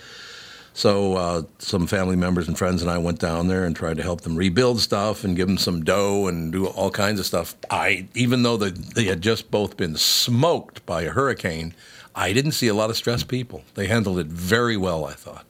So 0.73 1.15
uh, 1.15 1.43
some 1.59 1.85
family 1.85 2.15
members 2.15 2.47
and 2.47 2.57
friends 2.57 2.81
and 2.81 2.89
I 2.89 2.97
went 2.97 3.19
down 3.19 3.47
there 3.47 3.65
and 3.65 3.75
tried 3.75 3.97
to 3.97 4.03
help 4.03 4.21
them 4.21 4.35
rebuild 4.35 4.79
stuff 4.79 5.23
and 5.23 5.35
give 5.35 5.47
them 5.47 5.57
some 5.57 5.83
dough 5.83 6.27
and 6.27 6.51
do 6.51 6.67
all 6.67 6.89
kinds 6.89 7.19
of 7.19 7.25
stuff. 7.25 7.55
I 7.69 8.07
even 8.15 8.43
though 8.43 8.57
the, 8.57 8.69
they 8.69 9.05
had 9.05 9.21
just 9.21 9.51
both 9.51 9.75
been 9.75 9.97
smoked 9.97 10.85
by 10.85 11.03
a 11.03 11.11
hurricane, 11.11 11.75
I 12.15 12.31
didn't 12.33 12.53
see 12.53 12.67
a 12.67 12.73
lot 12.73 12.89
of 12.89 12.95
stressed 12.95 13.27
people. 13.27 13.63
They 13.75 13.87
handled 13.87 14.19
it 14.19 14.27
very 14.27 14.77
well, 14.77 15.05
I 15.05 15.13
thought. 15.13 15.45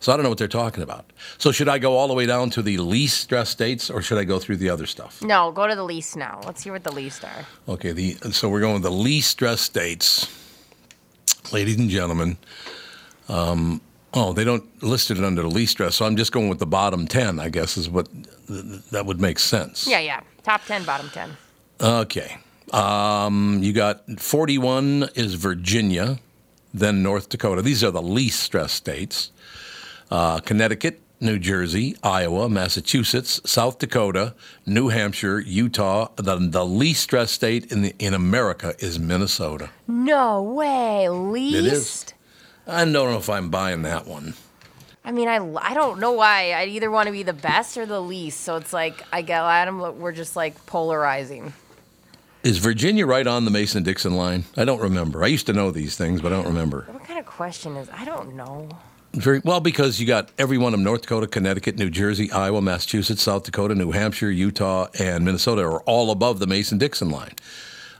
So 0.00 0.12
I 0.12 0.16
don't 0.16 0.22
know 0.22 0.28
what 0.28 0.38
they're 0.38 0.46
talking 0.46 0.82
about. 0.82 1.12
So 1.38 1.50
should 1.50 1.68
I 1.68 1.78
go 1.78 1.96
all 1.96 2.06
the 2.06 2.14
way 2.14 2.24
down 2.24 2.50
to 2.50 2.62
the 2.62 2.78
least 2.78 3.20
stressed 3.20 3.50
states, 3.50 3.90
or 3.90 4.00
should 4.00 4.18
I 4.18 4.24
go 4.24 4.38
through 4.38 4.58
the 4.58 4.70
other 4.70 4.86
stuff? 4.86 5.20
No, 5.22 5.50
go 5.50 5.66
to 5.66 5.74
the 5.74 5.82
least 5.82 6.16
now. 6.16 6.40
Let's 6.46 6.62
hear 6.62 6.72
what 6.72 6.84
the 6.84 6.92
least 6.92 7.24
are. 7.24 7.46
Okay, 7.68 7.92
the 7.92 8.12
so 8.30 8.48
we're 8.48 8.60
going 8.60 8.74
with 8.74 8.84
the 8.84 8.90
least 8.92 9.30
stressed 9.30 9.64
states, 9.64 10.28
ladies 11.52 11.78
and 11.78 11.90
gentlemen. 11.90 12.36
Um, 13.28 13.80
oh, 14.14 14.32
they 14.32 14.44
don't 14.44 14.82
list 14.82 15.10
it 15.10 15.22
under 15.22 15.42
the 15.42 15.48
least 15.48 15.72
stress, 15.72 15.96
so 15.96 16.06
I'm 16.06 16.16
just 16.16 16.32
going 16.32 16.48
with 16.48 16.58
the 16.58 16.66
bottom 16.66 17.06
ten. 17.06 17.38
I 17.40 17.48
guess 17.48 17.76
is 17.76 17.88
what 17.88 18.08
th- 18.46 18.82
that 18.90 19.06
would 19.06 19.20
make 19.20 19.38
sense. 19.38 19.86
Yeah, 19.86 20.00
yeah. 20.00 20.20
Top 20.42 20.64
ten, 20.64 20.84
bottom 20.84 21.10
ten. 21.10 21.36
Okay. 21.80 22.38
Um, 22.72 23.60
you 23.62 23.72
got 23.72 24.20
41 24.20 25.08
is 25.14 25.34
Virginia, 25.34 26.18
then 26.74 27.02
North 27.02 27.30
Dakota. 27.30 27.62
These 27.62 27.82
are 27.82 27.90
the 27.90 28.02
least 28.02 28.40
stressed 28.40 28.74
states. 28.74 29.30
Uh, 30.10 30.40
Connecticut, 30.40 31.00
New 31.20 31.38
Jersey, 31.38 31.96
Iowa, 32.02 32.48
Massachusetts, 32.48 33.40
South 33.44 33.78
Dakota, 33.78 34.34
New 34.66 34.88
Hampshire, 34.88 35.40
Utah. 35.40 36.08
The, 36.16 36.36
the 36.36 36.64
least 36.64 37.02
stressed 37.02 37.34
state 37.34 37.72
in 37.72 37.82
the, 37.82 37.94
in 37.98 38.14
America 38.14 38.74
is 38.78 38.98
Minnesota. 38.98 39.70
No 39.86 40.42
way. 40.42 41.08
Least. 41.08 42.14
I 42.68 42.84
don't 42.84 42.92
know 42.92 43.16
if 43.16 43.30
I'm 43.30 43.48
buying 43.48 43.82
that 43.82 44.06
one. 44.06 44.34
I 45.04 45.10
mean, 45.10 45.26
I, 45.26 45.36
I 45.36 45.72
don't 45.72 46.00
know 46.00 46.12
why. 46.12 46.52
I 46.52 46.66
either 46.66 46.90
want 46.90 47.06
to 47.06 47.12
be 47.12 47.22
the 47.22 47.32
best 47.32 47.78
or 47.78 47.86
the 47.86 48.00
least. 48.00 48.42
So 48.42 48.56
it's 48.56 48.74
like, 48.74 49.02
I 49.10 49.22
get 49.22 49.42
Adam, 49.42 49.98
we're 49.98 50.12
just 50.12 50.36
like 50.36 50.66
polarizing. 50.66 51.54
Is 52.42 52.58
Virginia 52.58 53.06
right 53.06 53.26
on 53.26 53.46
the 53.46 53.50
Mason 53.50 53.82
Dixon 53.82 54.16
line? 54.16 54.44
I 54.56 54.66
don't 54.66 54.80
remember. 54.80 55.24
I 55.24 55.28
used 55.28 55.46
to 55.46 55.54
know 55.54 55.70
these 55.70 55.96
things, 55.96 56.20
but 56.20 56.32
I 56.32 56.36
don't 56.36 56.46
remember. 56.46 56.86
What 56.90 57.04
kind 57.04 57.18
of 57.18 57.24
question 57.24 57.76
is? 57.76 57.88
I 57.90 58.04
don't 58.04 58.34
know. 58.36 58.68
Very 59.14 59.40
well 59.42 59.60
because 59.60 59.98
you 59.98 60.06
got 60.06 60.30
every 60.38 60.58
one 60.58 60.74
of 60.74 60.80
North 60.80 61.02
Dakota, 61.02 61.26
Connecticut, 61.26 61.78
New 61.78 61.88
Jersey, 61.88 62.30
Iowa, 62.30 62.60
Massachusetts, 62.60 63.22
South 63.22 63.44
Dakota, 63.44 63.74
New 63.74 63.92
Hampshire, 63.92 64.30
Utah, 64.30 64.88
and 64.98 65.24
Minnesota 65.24 65.62
are 65.62 65.80
all 65.80 66.10
above 66.10 66.38
the 66.38 66.46
Mason 66.46 66.76
Dixon 66.76 67.08
line. 67.08 67.32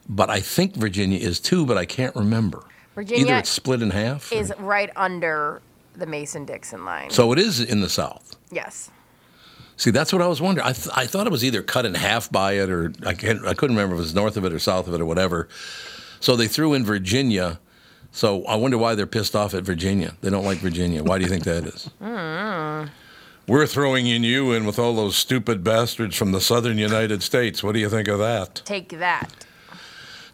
But 0.06 0.28
I 0.28 0.40
think 0.40 0.76
Virginia 0.76 1.18
is 1.18 1.40
too, 1.40 1.64
but 1.64 1.78
I 1.78 1.86
can't 1.86 2.14
remember. 2.14 2.62
Virginia 2.98 3.26
Either 3.26 3.36
it's 3.38 3.48
split 3.50 3.80
in 3.80 3.90
half. 3.90 4.32
or- 4.32 4.34
Is 4.34 4.52
right 4.58 4.90
under 4.96 5.62
the 5.94 6.04
Mason 6.06 6.44
Dixon 6.44 6.84
line. 6.84 7.10
so 7.10 7.30
it 7.32 7.38
is 7.38 7.60
in 7.60 7.80
the 7.80 7.88
South. 7.88 8.34
yes. 8.50 8.90
See, 9.76 9.92
that's 9.92 10.12
what 10.12 10.20
I 10.20 10.26
was 10.26 10.40
wondering. 10.40 10.66
I, 10.66 10.72
th- 10.72 10.88
I 10.96 11.06
thought 11.06 11.28
it 11.28 11.30
was 11.30 11.44
either 11.44 11.62
cut 11.62 11.86
in 11.86 11.94
half 11.94 12.28
by 12.32 12.54
it, 12.54 12.68
or 12.68 12.92
I 13.06 13.14
can't. 13.14 13.46
I 13.46 13.54
couldn't 13.54 13.76
remember 13.76 13.94
if 13.94 14.00
it 14.00 14.02
was 14.02 14.14
north 14.16 14.36
of 14.36 14.44
it 14.44 14.52
or 14.52 14.58
south 14.58 14.88
of 14.88 14.94
it 14.94 15.00
or 15.00 15.04
whatever. 15.04 15.48
So 16.18 16.34
they 16.34 16.48
threw 16.48 16.74
in 16.74 16.84
Virginia. 16.84 17.60
So 18.10 18.44
I 18.46 18.56
wonder 18.56 18.76
why 18.76 18.96
they're 18.96 19.06
pissed 19.06 19.36
off 19.36 19.54
at 19.54 19.62
Virginia. 19.62 20.16
They 20.20 20.30
don't 20.30 20.44
like 20.44 20.58
Virginia. 20.58 21.04
Why 21.04 21.18
do 21.18 21.22
you 21.24 21.30
think 21.30 21.44
that 21.44 21.64
is? 21.64 21.88
Hmm. 22.00 22.86
We're 23.46 23.66
throwing 23.68 24.08
in 24.08 24.24
you 24.24 24.50
in 24.52 24.66
with 24.66 24.80
all 24.80 24.94
those 24.96 25.14
stupid 25.16 25.62
bastards 25.62 26.16
from 26.16 26.32
the 26.32 26.40
southern 26.40 26.76
United 26.76 27.22
States. 27.22 27.62
What 27.62 27.72
do 27.74 27.78
you 27.78 27.88
think 27.88 28.08
of 28.08 28.18
that? 28.18 28.56
Take 28.64 28.88
that. 28.98 29.46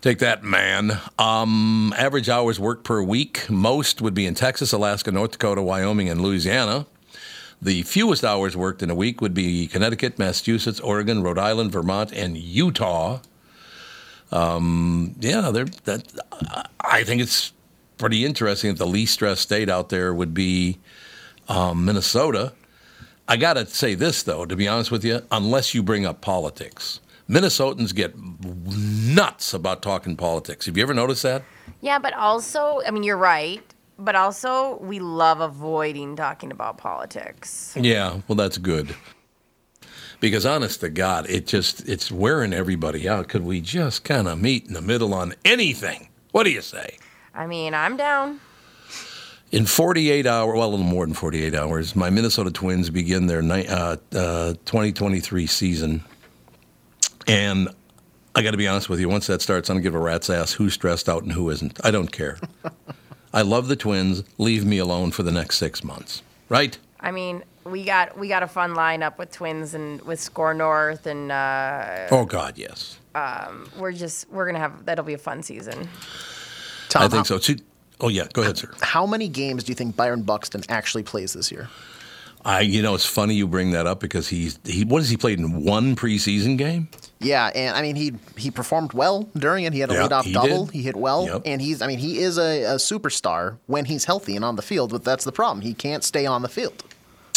Take 0.05 0.19
that, 0.19 0.43
man. 0.45 1.01
Um, 1.19 1.95
average 1.97 2.29
hours 2.29 2.61
worked 2.61 2.85
per 2.85 3.03
week. 3.03 3.49
Most 3.49 4.03
would 4.03 4.13
be 4.13 4.27
in 4.27 4.35
Texas, 4.35 4.71
Alaska, 4.71 5.11
North 5.11 5.31
Dakota, 5.31 5.63
Wyoming, 5.63 6.11
and 6.11 6.21
Louisiana. 6.21 6.85
The 7.63 7.85
fewest 7.85 8.23
hours 8.23 8.55
worked 8.55 8.83
in 8.83 8.91
a 8.91 8.95
week 8.95 9.23
would 9.23 9.33
be 9.33 9.67
Connecticut, 9.67 10.19
Massachusetts, 10.19 10.79
Oregon, 10.79 11.23
Rhode 11.23 11.39
Island, 11.39 11.73
Vermont, 11.73 12.13
and 12.13 12.37
Utah. 12.37 13.21
Um, 14.31 15.15
yeah, 15.21 15.51
that, 15.51 16.03
I 16.81 17.03
think 17.03 17.23
it's 17.23 17.55
pretty 17.97 18.27
interesting 18.27 18.73
that 18.73 18.79
the 18.79 18.87
least 18.87 19.15
stressed 19.15 19.41
state 19.41 19.71
out 19.71 19.89
there 19.89 20.13
would 20.13 20.35
be 20.35 20.77
um, 21.49 21.87
Minnesota. 21.87 22.53
I 23.27 23.39
got 23.39 23.55
to 23.55 23.65
say 23.65 23.95
this, 23.95 24.23
though, 24.23 24.45
to 24.45 24.55
be 24.55 24.69
honest 24.69 24.91
with 24.91 25.03
you, 25.03 25.23
unless 25.31 25.75
you 25.75 25.83
bring 25.83 26.05
up 26.05 26.21
politics. 26.21 27.01
Minnesotans 27.29 27.95
get 27.95 28.15
nuts 28.19 29.55
about 29.55 29.83
talking 29.83 30.17
politics. 30.17 30.67
Have 30.67 30.77
you 30.77 30.83
ever 30.83 30.95
noticed 30.95 31.23
that? 31.23 31.43
Yeah, 31.81 31.99
but 31.99 32.13
also, 32.15 32.81
I 32.87 32.91
mean, 32.91 33.03
you're 33.03 33.17
right. 33.17 33.63
But 33.99 34.17
also, 34.17 34.79
we 34.81 34.99
love 34.99 35.41
avoiding 35.41 36.17
talking 36.17 36.51
about 36.51 36.79
politics. 36.79 37.77
Yeah, 37.81 38.21
well, 38.27 38.37
that's 38.37 38.59
good. 38.59 38.95
Because 40.21 40.45
honest 40.45 40.81
to 40.81 40.89
God, 40.89 41.29
it 41.29 41.47
just 41.47 41.89
it's 41.89 42.11
wearing 42.11 42.53
everybody 42.53 43.09
out. 43.09 43.29
Could 43.29 43.45
we 43.45 43.61
just 43.61 44.05
kind 44.05 44.27
of 44.27 44.41
meet 44.41 44.67
in 44.67 44.75
the 44.75 44.83
middle 44.83 45.15
on 45.15 45.35
anything? 45.45 46.09
What 46.33 46.45
do 46.45 46.51
you 46.51 46.63
say? 46.63 46.99
I 47.35 47.47
mean, 47.47 47.75
I'm 47.75 47.97
down. 47.97 48.41
In 49.53 49.67
48 49.67 50.27
hours, 50.27 50.57
well, 50.57 50.69
a 50.69 50.71
little 50.71 50.85
more 50.85 51.07
than 51.07 51.15
48 51.15 51.55
hours, 51.55 51.95
my 51.95 52.11
Minnesota 52.11 52.51
Twins 52.51 52.91
begin 52.91 53.27
their 53.27 53.43
ni- 53.43 53.69
uh, 53.69 53.97
uh, 54.13 54.55
2023 54.65 55.47
season. 55.47 56.03
And 57.27 57.69
I 58.35 58.43
got 58.43 58.51
to 58.53 58.57
be 58.57 58.67
honest 58.69 58.89
with 58.89 59.01
you, 59.01 59.09
once 59.09 59.27
that 59.29 59.43
starts, 59.43 59.71
I 59.71 59.75
don't 59.75 59.83
give 59.83 59.95
a 59.95 59.99
rat's 59.99 60.29
ass 60.31 60.53
who's 60.53 60.75
stressed 60.75 61.09
out 61.09 61.23
and 61.23 61.33
who 61.33 61.51
isn't. 61.51 61.81
I 61.85 61.91
don't 61.91 62.11
care. 62.13 62.39
I 63.33 63.43
love 63.43 63.69
the 63.69 63.77
Twins. 63.77 64.23
Leave 64.39 64.65
me 64.65 64.79
alone 64.79 65.11
for 65.11 65.23
the 65.23 65.33
next 65.33 65.59
six 65.59 65.83
months. 65.83 66.23
Right? 66.49 66.79
I 67.01 67.11
mean, 67.11 67.43
we 67.65 67.85
got 67.85 68.17
we 68.19 68.29
got 68.29 68.43
a 68.43 68.47
fun 68.47 68.75
lineup 68.75 69.19
with 69.19 69.33
Twins 69.33 69.75
and 69.75 70.01
with 70.03 70.21
SKOR 70.21 70.55
North, 70.55 71.07
and 71.07 71.33
uh, 71.33 72.07
Oh, 72.11 72.25
God, 72.25 72.59
yes. 72.59 72.99
we're 73.79 73.93
just 73.93 74.29
we're 74.31 74.47
gonna 74.47 74.59
have 74.59 74.85
that'll 74.85 75.05
be 75.05 75.15
a 75.15 75.19
fun 75.19 75.43
season. 75.43 75.89
Tom, 76.89 77.03
I 77.03 77.09
think 77.09 77.19
how, 77.19 77.23
so. 77.25 77.39
too. 77.39 77.57
Oh, 78.01 78.09
yeah. 78.09 78.27
Go 78.33 78.43
ahead, 78.43 78.59
sir. 78.59 78.71
how 78.83 79.07
many 79.07 79.29
games 79.29 79.65
do 79.65 79.71
you 79.71 79.77
think 79.77 79.97
Byron 79.97 80.23
Buxton 80.23 80.63
actually 80.69 81.03
plays 81.05 81.33
this 81.33 81.51
year? 81.51 81.69
I, 82.45 82.61
you 82.61 82.83
know, 82.83 82.95
it's 82.95 83.07
funny 83.07 83.35
you 83.35 83.47
bring 83.47 83.71
that 83.71 83.87
up 83.87 84.01
because 84.01 84.29
he's 84.29 84.59
he. 84.65 84.85
What 84.85 84.99
has 85.01 85.09
he 85.11 85.17
played 85.17 85.39
in 85.39 85.65
one 85.65 85.97
preseason 85.97 86.59
game? 86.59 86.89
Yeah, 87.25 87.47
and 87.55 87.75
I 87.77 87.83
mean 87.83 87.97
he 87.97 88.13
he 88.37 88.51
performed 88.51 88.93
well 88.93 89.29
during 89.37 89.65
it. 89.65 89.73
He 89.73 89.81
had 89.81 89.91
a 89.91 89.95
Yeah, 89.95 90.07
leadoff 90.09 90.25
he 90.25 90.33
double. 90.33 90.67
did. 90.67 90.75
He 90.75 90.83
hit 90.83 90.95
well, 90.97 91.27
Yep. 91.27 91.43
and 91.47 91.61
he's 91.63 91.81
I 91.83 91.87
mean 91.87 91.99
he 91.99 92.19
is 92.19 92.39
a, 92.39 92.63
a 92.65 92.75
superstar 92.77 93.57
when 93.67 93.87
he's 93.87 94.05
healthy 94.05 94.37
and 94.37 94.45
on 94.45 94.57
the 94.57 94.63
field. 94.63 94.91
But 94.91 95.05
that's 95.05 95.25
the 95.25 95.33
problem. 95.33 95.63
He 95.63 95.75
can't 95.75 96.05
stay 96.05 96.27
on 96.27 96.43
the 96.43 96.49
field. 96.49 96.85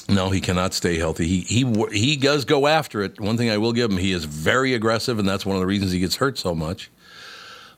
No, 0.10 0.30
he 0.30 0.40
cannot 0.42 0.74
stay 0.74 0.98
healthy. 0.98 1.28
He 1.28 1.42
he 1.42 1.86
he 1.92 2.16
does 2.18 2.46
go 2.46 2.68
after 2.68 3.02
it. 3.02 3.20
One 3.20 3.38
thing 3.38 3.50
I 3.50 3.58
will 3.58 3.74
give 3.74 3.92
him, 3.92 3.98
he 3.98 4.12
is 4.12 4.26
very 4.26 4.74
aggressive, 4.74 5.20
and 5.20 5.28
that's 5.28 5.46
one 5.46 5.56
of 5.56 5.60
the 5.62 5.66
reasons 5.68 5.92
he 5.92 6.00
gets 6.00 6.16
hurt 6.18 6.38
so 6.38 6.54
much. 6.56 6.90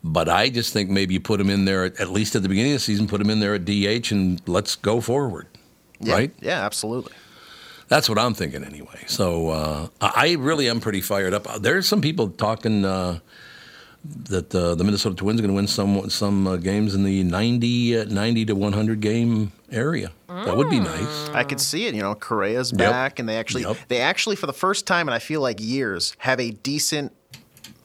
But 0.03 0.29
I 0.29 0.49
just 0.49 0.71
think 0.71 0.89
maybe 0.89 1.15
you 1.15 1.19
put 1.19 1.41
him 1.41 1.49
in 1.49 1.65
there 1.65 1.85
at, 1.85 1.99
at 1.99 2.09
least 2.09 2.35
at 2.35 2.41
the 2.43 2.47
beginning 2.49 2.71
of 2.71 2.77
the 2.77 2.83
season, 2.83 3.07
put 3.07 3.19
him 3.19 3.29
in 3.29 3.39
there 3.39 3.53
at 3.55 3.65
DH, 3.65 4.11
and 4.11 4.41
let's 4.47 4.75
go 4.75 5.01
forward. 5.01 5.47
Yeah, 5.99 6.13
Right? 6.13 6.33
Yeah, 6.39 6.63
absolutely. 6.65 7.11
That's 7.89 8.07
what 8.07 8.17
I'm 8.17 8.33
thinking 8.33 8.63
anyway. 8.63 9.03
So 9.07 9.49
uh, 9.49 9.87
I 9.99 10.11
I 10.15 10.31
really 10.39 10.69
am 10.69 10.79
pretty 10.79 11.01
fired 11.01 11.33
up. 11.33 11.47
There's 11.61 11.87
some 11.87 12.01
people 12.01 12.29
talking 12.29 12.85
uh, 12.85 13.19
that 14.29 14.53
uh, 14.55 14.75
the 14.75 14.83
Minnesota 14.83 15.15
Twins 15.15 15.39
are 15.39 15.43
going 15.43 15.49
to 15.51 15.55
win 15.55 15.67
some 15.67 16.09
some 16.09 16.47
uh, 16.47 16.55
games 16.57 16.95
in 16.95 17.03
the 17.03 17.23
90, 17.23 17.97
uh, 17.99 18.05
90 18.05 18.45
to 18.45 18.53
100 18.55 19.01
game 19.01 19.51
area. 19.71 20.11
That 20.27 20.55
would 20.55 20.69
be 20.69 20.79
nice. 20.79 21.29
I 21.29 21.43
could 21.43 21.59
see 21.59 21.85
it. 21.87 21.93
You 21.95 22.01
know, 22.01 22.15
Correa's 22.15 22.71
Yep. 22.71 22.79
back, 22.79 23.19
and 23.19 23.27
they 23.27 23.37
actually 23.37 23.63
Yep. 23.63 23.77
they 23.87 23.99
actually 24.01 24.35
for 24.35 24.47
the 24.47 24.53
first 24.53 24.87
time 24.87 25.07
in 25.09 25.13
I 25.13 25.19
feel 25.19 25.41
like 25.41 25.59
years 25.59 26.15
have 26.19 26.39
a 26.39 26.51
decent 26.51 27.11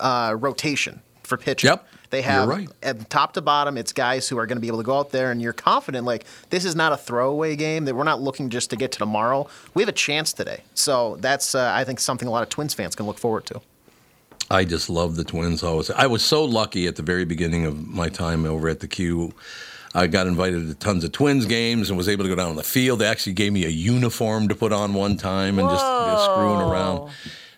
uh, 0.01 0.37
rotation 0.39 1.01
for 1.25 1.37
pitching. 1.37 1.69
Yep. 1.71 1.87
They 2.14 2.23
have 2.23 2.49
right. 2.49 2.68
at 2.80 3.11
top 3.11 3.33
to 3.33 3.42
bottom, 3.42 3.76
it's 3.76 3.92
guys 3.92 4.28
who 4.28 4.38
are 4.38 4.47
going 4.47 4.54
to 4.54 4.61
be 4.61 4.68
able 4.68 4.78
to 4.78 4.85
go 4.85 5.00
out 5.00 5.11
there, 5.11 5.33
and 5.33 5.42
you're 5.42 5.52
confident. 5.52 6.06
Like 6.06 6.25
this 6.50 6.64
is 6.64 6.76
not 6.76 6.92
a 6.92 6.97
throwaway 6.97 7.56
game. 7.56 7.87
That 7.87 7.97
we're 7.97 8.04
not 8.04 8.21
looking 8.21 8.50
just 8.50 8.71
to 8.71 8.76
get 8.76 8.92
to 8.92 9.00
tomorrow. 9.00 9.49
We 9.75 9.83
have 9.83 9.88
a 9.88 9.92
chance 9.92 10.33
today, 10.33 10.61
so 10.75 11.16
that's 11.16 11.56
uh, 11.56 11.73
I 11.75 11.83
think 11.83 11.99
something 11.99 12.28
a 12.28 12.30
lot 12.30 12.44
of 12.44 12.50
Twins 12.50 12.73
fans 12.73 12.94
can 12.94 13.06
look 13.06 13.18
forward 13.18 13.47
to. 13.47 13.61
I 14.49 14.64
just 14.64 14.88
love 14.88 15.16
the 15.16 15.25
Twins 15.25 15.64
always. 15.64 15.90
I 15.90 16.06
was 16.06 16.25
so 16.25 16.44
lucky 16.44 16.87
at 16.87 16.94
the 16.94 17.02
very 17.02 17.25
beginning 17.25 17.66
of 17.66 17.85
my 17.85 18.09
time 18.09 18.44
over 18.44 18.68
at 18.68 18.78
the 18.78 18.87
Q. 18.87 19.35
I 19.92 20.06
got 20.06 20.28
invited 20.28 20.68
to 20.68 20.75
tons 20.76 21.02
of 21.02 21.11
Twins 21.11 21.47
games 21.47 21.88
and 21.88 21.99
was 21.99 22.09
able 22.09 22.23
to 22.23 22.28
go 22.28 22.37
down 22.37 22.50
on 22.50 22.56
the 22.56 22.62
field. 22.62 23.00
They 23.00 23.06
actually 23.06 23.33
gave 23.33 23.52
me 23.52 23.64
a 23.64 23.71
uniform 23.71 24.47
to 24.50 24.54
put 24.54 24.73
on 24.73 24.94
one 24.94 25.16
time 25.16 25.59
and 25.59 25.68
just, 25.68 25.85
just 25.85 26.25
screwing 26.26 26.61
around. 26.61 27.11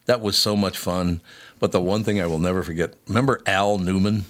That 0.07 0.23
was 0.23 0.39
so 0.39 0.57
much 0.57 0.79
fun. 0.79 1.21
But 1.59 1.73
the 1.73 1.81
one 1.81 2.05
thing 2.05 2.21
I 2.23 2.27
will 2.27 2.39
never 2.39 2.63
forget 2.63 2.95
remember 3.07 3.43
Al 3.47 3.79
Newman? 3.79 4.25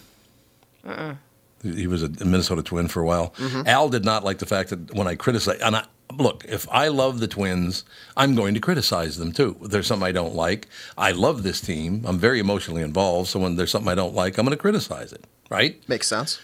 Uh-uh. 0.87 1.15
He 1.63 1.87
was 1.87 2.03
a 2.03 2.09
Minnesota 2.25 2.63
Twin 2.63 2.87
for 2.89 3.01
a 3.01 3.07
while. 3.07 3.31
Mm-hmm. 3.39 3.67
Al 3.67 3.89
did 3.89 4.05
not 4.05 4.25
like 4.25 4.39
the 4.39 4.47
fact 4.47 4.71
that 4.71 4.95
when 4.95 5.09
I 5.09 5.17
criticized, 5.17 5.63
and 5.63 5.77
I, 5.77 5.85
look, 6.17 6.45
if 6.47 6.69
I 6.71 6.89
love 6.89 7.19
the 7.19 7.27
Twins, 7.27 7.85
I'm 8.17 8.35
going 8.35 8.55
to 8.55 8.61
criticize 8.61 9.17
them 9.17 9.33
too. 9.33 9.57
If 9.63 9.71
there's 9.71 9.87
something 9.87 10.07
I 10.07 10.13
don't 10.13 10.35
like, 10.35 10.69
I 10.97 11.13
love 11.13 11.43
this 11.43 11.61
team. 11.61 12.05
I'm 12.07 12.19
very 12.19 12.39
emotionally 12.39 12.83
involved. 12.83 13.29
So 13.31 13.41
when 13.41 13.57
there's 13.57 13.71
something 13.71 13.91
I 13.91 13.95
don't 13.95 14.15
like, 14.15 14.39
I'm 14.39 14.45
going 14.45 14.57
to 14.57 14.61
criticize 14.61 15.13
it, 15.13 15.25
right? 15.51 15.83
Makes 15.89 16.07
sense. 16.07 16.41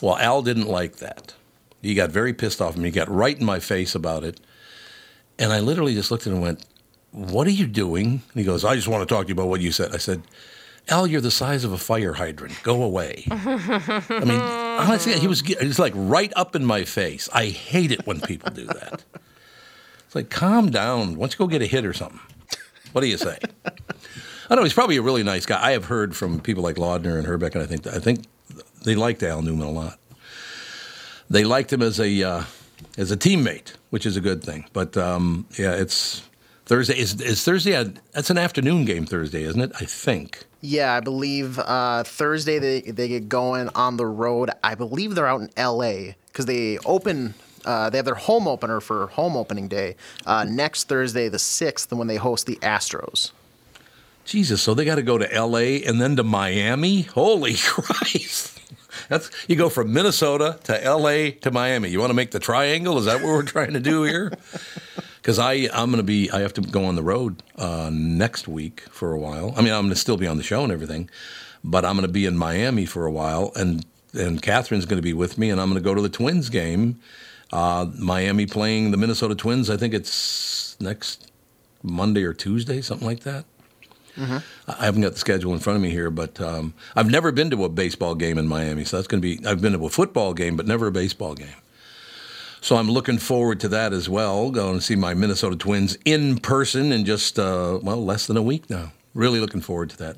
Well, 0.00 0.16
Al 0.16 0.42
didn't 0.42 0.68
like 0.68 0.96
that. 0.96 1.34
He 1.82 1.94
got 1.94 2.10
very 2.10 2.32
pissed 2.32 2.62
off 2.62 2.74
at 2.74 2.78
me. 2.78 2.88
He 2.88 2.94
got 2.94 3.10
right 3.10 3.38
in 3.38 3.44
my 3.44 3.58
face 3.58 3.94
about 3.94 4.24
it. 4.24 4.40
And 5.38 5.52
I 5.52 5.60
literally 5.60 5.94
just 5.94 6.10
looked 6.10 6.26
at 6.26 6.30
him 6.30 6.34
and 6.34 6.42
went, 6.42 6.64
What 7.10 7.46
are 7.46 7.50
you 7.50 7.66
doing? 7.66 8.06
And 8.06 8.22
he 8.34 8.44
goes, 8.44 8.64
I 8.64 8.76
just 8.76 8.88
want 8.88 9.06
to 9.06 9.12
talk 9.12 9.26
to 9.26 9.28
you 9.28 9.34
about 9.34 9.48
what 9.48 9.60
you 9.60 9.72
said. 9.72 9.92
I 9.92 9.98
said, 9.98 10.22
Al, 10.88 11.06
you're 11.06 11.20
the 11.20 11.30
size 11.30 11.64
of 11.64 11.72
a 11.72 11.78
fire 11.78 12.14
hydrant. 12.14 12.60
Go 12.62 12.82
away. 12.82 13.24
I 13.30 14.24
mean, 14.24 14.40
honestly, 14.40 15.18
he 15.18 15.28
was 15.28 15.40
he's 15.40 15.78
like 15.78 15.92
right 15.94 16.32
up 16.36 16.56
in 16.56 16.64
my 16.64 16.84
face. 16.84 17.28
I 17.32 17.46
hate 17.46 17.92
it 17.92 18.06
when 18.06 18.20
people 18.20 18.50
do 18.50 18.66
that. 18.66 19.04
It's 20.06 20.14
like, 20.14 20.28
calm 20.28 20.70
down. 20.70 21.16
Why 21.16 21.20
don't 21.20 21.32
you 21.32 21.38
go 21.38 21.46
get 21.46 21.62
a 21.62 21.66
hit 21.66 21.86
or 21.86 21.92
something? 21.92 22.20
What 22.92 23.00
do 23.00 23.06
you 23.06 23.16
say? 23.16 23.38
I 24.50 24.54
know 24.54 24.62
he's 24.62 24.74
probably 24.74 24.98
a 24.98 25.02
really 25.02 25.22
nice 25.22 25.46
guy. 25.46 25.64
I 25.64 25.70
have 25.70 25.86
heard 25.86 26.14
from 26.14 26.40
people 26.40 26.62
like 26.62 26.76
Laudner 26.76 27.16
and 27.16 27.26
Hrbek, 27.26 27.54
and 27.54 27.62
I 27.62 27.66
think 27.66 27.86
I 27.86 27.98
think 27.98 28.26
they 28.84 28.94
liked 28.94 29.22
Al 29.22 29.40
Newman 29.40 29.66
a 29.66 29.70
lot. 29.70 29.98
They 31.30 31.44
liked 31.44 31.72
him 31.72 31.80
as 31.80 31.98
a 31.98 32.22
uh, 32.22 32.44
as 32.98 33.10
a 33.10 33.16
teammate, 33.16 33.72
which 33.88 34.04
is 34.04 34.16
a 34.18 34.20
good 34.20 34.44
thing. 34.44 34.66
But 34.74 34.96
um, 34.98 35.46
yeah, 35.58 35.72
it's 35.72 36.22
Thursday. 36.66 36.98
Is, 36.98 37.18
is 37.20 37.42
Thursday? 37.42 37.72
A, 37.72 37.84
that's 38.12 38.28
an 38.28 38.36
afternoon 38.36 38.84
game 38.84 39.06
Thursday, 39.06 39.44
isn't 39.44 39.60
it? 39.60 39.72
I 39.80 39.86
think. 39.86 40.44
Yeah, 40.64 40.94
I 40.94 41.00
believe 41.00 41.58
uh, 41.58 42.04
Thursday 42.04 42.58
they 42.60 42.80
they 42.82 43.08
get 43.08 43.28
going 43.28 43.68
on 43.74 43.96
the 43.96 44.06
road. 44.06 44.50
I 44.62 44.76
believe 44.76 45.16
they're 45.16 45.26
out 45.26 45.40
in 45.40 45.50
L.A. 45.56 46.14
because 46.28 46.46
they 46.46 46.78
open 46.86 47.34
Uh, 47.64 47.90
they 47.90 47.98
have 47.98 48.04
their 48.04 48.14
home 48.16 48.48
opener 48.48 48.80
for 48.80 49.06
home 49.08 49.36
opening 49.36 49.68
day 49.68 49.94
uh, 50.26 50.42
next 50.44 50.88
Thursday, 50.88 51.28
the 51.28 51.38
sixth, 51.38 51.92
when 51.92 52.08
they 52.08 52.16
host 52.16 52.46
the 52.46 52.56
Astros. 52.56 53.30
Jesus, 54.24 54.60
so 54.62 54.74
they 54.74 54.84
got 54.84 54.96
to 54.96 55.02
go 55.02 55.16
to 55.18 55.32
L.A. 55.32 55.82
and 55.84 56.00
then 56.00 56.16
to 56.16 56.22
Miami. 56.24 57.02
Holy 57.02 57.54
Christ! 57.66 58.60
That's 59.08 59.30
you 59.48 59.56
go 59.56 59.68
from 59.68 59.92
Minnesota 59.92 60.58
to 60.64 60.84
L.A. 60.84 61.32
to 61.42 61.50
Miami. 61.50 61.88
You 61.90 61.98
want 62.00 62.10
to 62.10 62.14
make 62.14 62.30
the 62.30 62.40
triangle? 62.40 62.98
Is 62.98 63.04
that 63.06 63.16
what 63.20 63.28
we're 63.28 63.42
trying 63.42 63.72
to 63.74 63.80
do 63.80 64.04
here? 64.04 64.32
Because 65.22 65.38
I 65.38 65.68
I'm 65.72 65.90
going 65.90 65.98
to 65.98 66.02
be 66.02 66.30
I 66.30 66.40
have 66.40 66.52
to 66.54 66.60
go 66.60 66.84
on 66.84 66.96
the 66.96 67.02
road 67.02 67.42
uh, 67.56 67.90
next 67.92 68.48
week 68.48 68.80
for 68.90 69.12
a 69.12 69.18
while. 69.18 69.54
I 69.56 69.62
mean 69.62 69.72
I'm 69.72 69.82
going 69.82 69.90
to 69.90 69.96
still 69.96 70.16
be 70.16 70.26
on 70.26 70.36
the 70.36 70.42
show 70.42 70.64
and 70.64 70.72
everything, 70.72 71.08
but 71.62 71.84
I'm 71.84 71.94
going 71.94 72.06
to 72.06 72.12
be 72.12 72.26
in 72.26 72.36
Miami 72.36 72.86
for 72.86 73.06
a 73.06 73.10
while, 73.12 73.52
and 73.54 73.86
and 74.12 74.42
Catherine's 74.42 74.84
going 74.84 74.98
to 74.98 75.02
be 75.02 75.14
with 75.14 75.38
me, 75.38 75.48
and 75.50 75.60
I'm 75.60 75.70
going 75.70 75.82
to 75.82 75.88
go 75.88 75.94
to 75.94 76.02
the 76.02 76.08
Twins 76.08 76.48
game. 76.50 77.00
Uh, 77.52 77.86
Miami 77.98 78.46
playing 78.46 78.90
the 78.90 78.96
Minnesota 78.96 79.34
Twins. 79.34 79.70
I 79.70 79.76
think 79.76 79.94
it's 79.94 80.76
next 80.80 81.30
Monday 81.82 82.24
or 82.24 82.32
Tuesday, 82.34 82.80
something 82.80 83.06
like 83.06 83.20
that. 83.20 83.44
I 84.68 84.84
haven't 84.84 85.02
got 85.02 85.12
the 85.12 85.18
schedule 85.18 85.54
in 85.54 85.58
front 85.60 85.76
of 85.76 85.82
me 85.82 85.90
here, 85.90 86.10
but 86.10 86.38
um, 86.40 86.74
I've 86.94 87.10
never 87.10 87.32
been 87.32 87.48
to 87.50 87.64
a 87.64 87.68
baseball 87.70 88.14
game 88.14 88.36
in 88.38 88.46
Miami, 88.46 88.84
so 88.84 88.96
that's 88.96 89.06
going 89.08 89.22
to 89.22 89.36
be. 89.36 89.46
I've 89.46 89.62
been 89.62 89.72
to 89.72 89.86
a 89.86 89.88
football 89.88 90.34
game, 90.34 90.56
but 90.56 90.66
never 90.66 90.86
a 90.88 90.92
baseball 90.92 91.34
game. 91.34 91.54
So 92.62 92.76
I'm 92.76 92.88
looking 92.88 93.18
forward 93.18 93.58
to 93.60 93.68
that 93.70 93.92
as 93.92 94.08
well. 94.08 94.52
Going 94.52 94.76
to 94.76 94.80
see 94.80 94.94
my 94.94 95.14
Minnesota 95.14 95.56
Twins 95.56 95.98
in 96.04 96.38
person 96.38 96.92
in 96.92 97.04
just 97.04 97.36
uh, 97.36 97.80
well 97.82 98.04
less 98.04 98.28
than 98.28 98.36
a 98.36 98.42
week 98.42 98.70
now. 98.70 98.92
Really 99.14 99.40
looking 99.40 99.60
forward 99.60 99.90
to 99.90 99.96
that. 99.98 100.16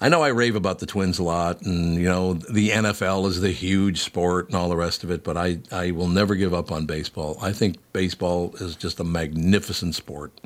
I 0.00 0.08
know 0.08 0.22
I 0.22 0.28
rave 0.28 0.54
about 0.54 0.78
the 0.78 0.86
Twins 0.86 1.18
a 1.18 1.24
lot, 1.24 1.62
and 1.62 1.96
you 1.96 2.04
know 2.04 2.34
the 2.34 2.70
NFL 2.70 3.26
is 3.26 3.40
the 3.40 3.50
huge 3.50 4.02
sport 4.02 4.46
and 4.46 4.54
all 4.54 4.68
the 4.68 4.76
rest 4.76 5.02
of 5.02 5.10
it, 5.10 5.24
but 5.24 5.36
I 5.36 5.58
I 5.72 5.90
will 5.90 6.06
never 6.06 6.36
give 6.36 6.54
up 6.54 6.70
on 6.70 6.86
baseball. 6.86 7.36
I 7.42 7.50
think 7.50 7.78
baseball 7.92 8.54
is 8.60 8.76
just 8.76 9.00
a 9.00 9.04
magnificent 9.04 9.96
sport. 9.96 10.40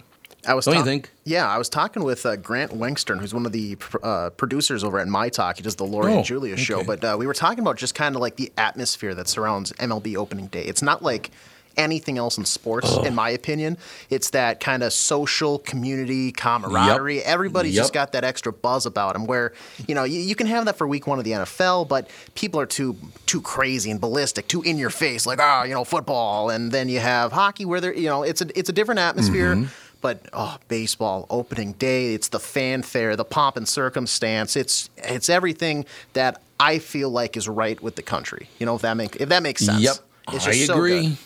I 0.47 0.55
was 0.55 0.65
Don't 0.65 0.77
you 0.77 0.85
think? 0.85 1.11
Yeah, 1.25 1.47
I 1.49 1.59
was 1.59 1.69
talking 1.69 2.03
with 2.03 2.25
uh, 2.25 2.37
Grant 2.37 2.73
Wengstern, 2.73 3.21
who's 3.21 3.35
one 3.35 3.45
of 3.47 3.53
the 3.53 3.77
pr- 3.77 3.99
uh, 4.03 4.31
producers 4.31 4.83
over 4.83 4.99
at 4.99 5.07
My 5.07 5.29
Talk. 5.29 5.57
He 5.57 5.63
does 5.63 5.77
the 5.77 5.85
Lori 5.85 6.13
Oh, 6.13 6.17
and 6.19 6.25
Julia 6.25 6.57
show. 6.57 6.83
But 6.83 7.05
uh, 7.05 7.17
we 7.19 7.27
were 7.27 7.35
talking 7.35 7.61
about 7.61 7.77
just 7.77 7.95
kind 7.95 8.15
of 8.15 8.23
like 8.23 8.37
the 8.37 8.51
atmosphere 8.57 9.15
that 9.15 9.29
surrounds 9.29 9.73
MLB 9.75 10.17
opening 10.17 10.47
day. 10.47 10.63
It's 10.65 10.83
not 10.83 11.03
like 11.03 11.31
anything 11.77 12.19
else 12.19 12.37
in 12.37 12.45
sports, 12.45 12.97
in 13.05 13.15
my 13.15 13.31
opinion. 13.31 13.79
It's 14.11 14.31
that 14.31 14.61
kind 14.61 14.83
of 14.83 14.93
social 14.93 15.59
community 15.61 16.33
camaraderie. 16.33 17.23
Everybody's 17.23 17.75
Yep. 17.75 17.83
just 17.83 17.93
got 17.93 18.13
that 18.13 18.25
extra 18.25 18.53
buzz 18.53 18.87
about 18.87 19.13
them. 19.13 19.27
Where 19.27 19.53
you 19.87 19.95
know 19.95 20.05
you, 20.05 20.21
you 20.21 20.35
can 20.35 20.47
have 20.47 20.65
that 20.65 20.77
for 20.77 20.87
week 20.87 21.07
one 21.07 21.19
of 21.19 21.25
the 21.25 21.33
NFL, 21.33 21.87
but 21.87 22.09
people 22.35 22.59
are 22.61 22.67
too 22.67 22.97
too 23.27 23.41
crazy 23.43 23.91
and 23.91 24.01
ballistic, 24.01 24.49
too 24.49 24.63
in 24.63 24.79
your 24.79 24.91
face, 24.91 25.27
like 25.27 25.39
ah, 25.41 25.65
you 25.65 25.75
know, 25.75 25.85
football. 25.85 26.51
And 26.51 26.73
then 26.73 26.89
you 26.89 26.99
have 27.01 27.31
hockey, 27.33 27.65
where 27.67 27.81
they're 27.81 27.95
you 27.95 28.09
know 28.09 28.23
it's 28.23 28.41
a 28.41 28.59
it's 28.59 28.69
a 28.71 28.73
different 28.73 28.99
atmosphere. 29.01 29.55
Mm-hmm. 29.55 29.67
But 30.01 30.27
oh, 30.33 30.59
baseball 30.69 31.27
opening 31.29 31.73
day, 31.73 32.15
it's 32.15 32.29
the 32.29 32.41
fanfare, 32.41 33.17
the 33.17 33.25
pomp 33.25 33.57
and 33.57 33.69
circumstance. 33.69 34.57
It's 34.57 34.89
it's 34.97 35.29
everything 35.29 35.85
that 36.15 36.41
I 36.59 36.79
feel 36.79 37.11
like 37.11 37.37
is 37.37 37.49
right 37.49 37.81
with 37.83 37.97
the 37.97 38.03
country. 38.03 38.49
You 38.59 38.67
know, 38.67 38.77
if 38.77 38.83
that 38.83 38.97
make 38.97 39.17
if 39.17 39.29
that 39.29 39.43
makes 39.43 39.65
sense. 39.65 39.83
Yep, 39.83 39.97
I 40.29 40.39
so 40.39 40.75
agree. 40.75 41.17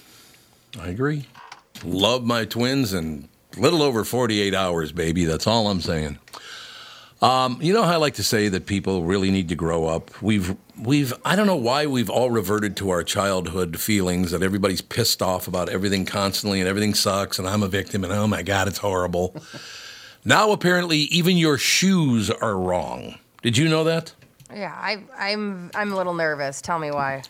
good. 0.73 0.81
I 0.81 0.89
agree. 0.89 1.27
Love 1.85 2.25
my 2.25 2.45
twins 2.45 2.93
and 2.93 3.29
little 3.57 3.83
over 3.83 4.05
48 4.05 4.55
hours, 4.55 4.93
baby. 4.93 5.25
That's 5.25 5.47
all 5.47 5.69
I'm 5.69 5.81
saying. 5.81 6.19
Um, 7.25 7.57
you 7.63 7.73
know 7.73 7.85
how 7.85 7.93
I 7.93 7.97
like 7.97 8.15
to 8.15 8.23
say 8.23 8.49
that 8.49 8.67
people 8.67 9.05
really 9.05 9.31
need 9.31 9.49
to 9.49 9.55
grow 9.55 9.87
up. 9.87 10.11
We've 10.21 10.55
we've 10.79 11.15
I 11.25 11.37
don't 11.37 11.47
know 11.47 11.57
why 11.57 11.87
we've 11.87 12.11
all 12.11 12.29
reverted 12.31 12.77
to 12.79 12.91
our 12.91 13.03
childhood 13.03 13.81
feelings 13.81 14.31
that 14.31 14.43
everybody's 14.43 14.83
pissed 14.83 15.23
off 15.23 15.49
about 15.49 15.71
everything 15.71 16.05
constantly 16.05 16.61
and 16.61 16.69
everything 16.69 16.93
sucks 16.93 17.39
and 17.39 17.49
I'm 17.49 17.63
a 17.63 17.69
victim 17.69 18.05
and 18.05 18.13
oh 18.13 18.27
my 18.27 18.43
god 18.43 18.69
it's 18.69 18.77
horrible. 18.77 19.35
now 20.27 20.53
apparently 20.53 20.99
even 20.99 21.39
your 21.39 21.57
shoes 21.57 22.31
are 22.31 22.59
wrong. 22.59 23.15
Did 23.41 23.57
you 23.57 23.71
know 23.71 23.85
that? 23.85 24.13
Yeah, 24.55 24.75
I, 24.77 25.03
I'm 25.19 25.71
I'm 25.75 25.95
a 25.95 25.97
little 25.97 26.13
nervous. 26.13 26.61
Tell 26.61 26.79
me 26.79 26.91
why. 26.91 27.23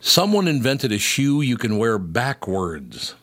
Someone 0.00 0.48
invented 0.48 0.90
a 0.90 0.98
shoe 0.98 1.42
you 1.42 1.58
can 1.58 1.76
wear 1.76 1.98
backwards. 1.98 3.14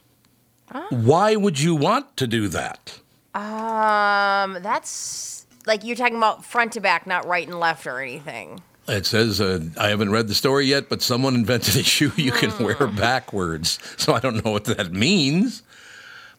Why 0.91 1.35
would 1.35 1.59
you 1.59 1.73
want 1.73 2.15
to 2.17 2.27
do 2.27 2.47
that? 2.49 2.99
Um, 3.39 4.61
that's 4.61 5.45
like 5.65 5.83
you're 5.83 5.95
talking 5.95 6.17
about 6.17 6.43
front 6.45 6.73
to 6.73 6.81
back, 6.81 7.07
not 7.07 7.25
right 7.25 7.47
and 7.47 7.59
left 7.59 7.87
or 7.87 7.99
anything. 7.99 8.61
It 8.87 9.05
says, 9.05 9.39
uh, 9.39 9.59
I 9.77 9.89
haven't 9.89 10.11
read 10.11 10.27
the 10.27 10.33
story 10.33 10.65
yet, 10.65 10.89
but 10.89 11.01
someone 11.03 11.35
invented 11.35 11.75
a 11.75 11.83
shoe 11.83 12.11
you 12.15 12.31
can 12.31 12.51
wear 12.63 12.87
backwards. 12.87 13.77
So 13.97 14.13
I 14.13 14.19
don't 14.19 14.43
know 14.43 14.51
what 14.51 14.65
that 14.65 14.91
means. 14.91 15.61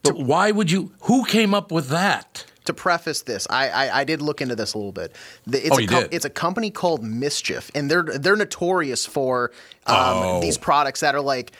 But 0.02 0.16
why 0.18 0.50
would 0.50 0.70
you? 0.70 0.92
Who 1.02 1.24
came 1.24 1.54
up 1.54 1.70
with 1.72 1.88
that? 1.88 2.44
to 2.66 2.74
preface 2.74 3.22
this, 3.22 3.46
I, 3.48 3.68
I 3.70 4.00
I 4.00 4.04
did 4.04 4.20
look 4.20 4.42
into 4.42 4.54
this 4.54 4.74
a 4.74 4.78
little 4.78 4.92
bit. 4.92 5.16
It's 5.50 5.70
Oh, 5.72 5.78
a 5.78 5.82
you 5.82 5.88
com- 5.88 6.02
did? 6.02 6.14
It's 6.14 6.26
a 6.26 6.30
company 6.30 6.70
called 6.70 7.02
Mischief, 7.02 7.70
and 7.74 7.90
they're 7.90 8.02
they're 8.02 8.36
notorious 8.36 9.06
for 9.06 9.50
um, 9.86 9.96
Oh. 9.96 10.40
these 10.40 10.58
products 10.58 11.00
that 11.00 11.14
are 11.14 11.20
like. 11.22 11.52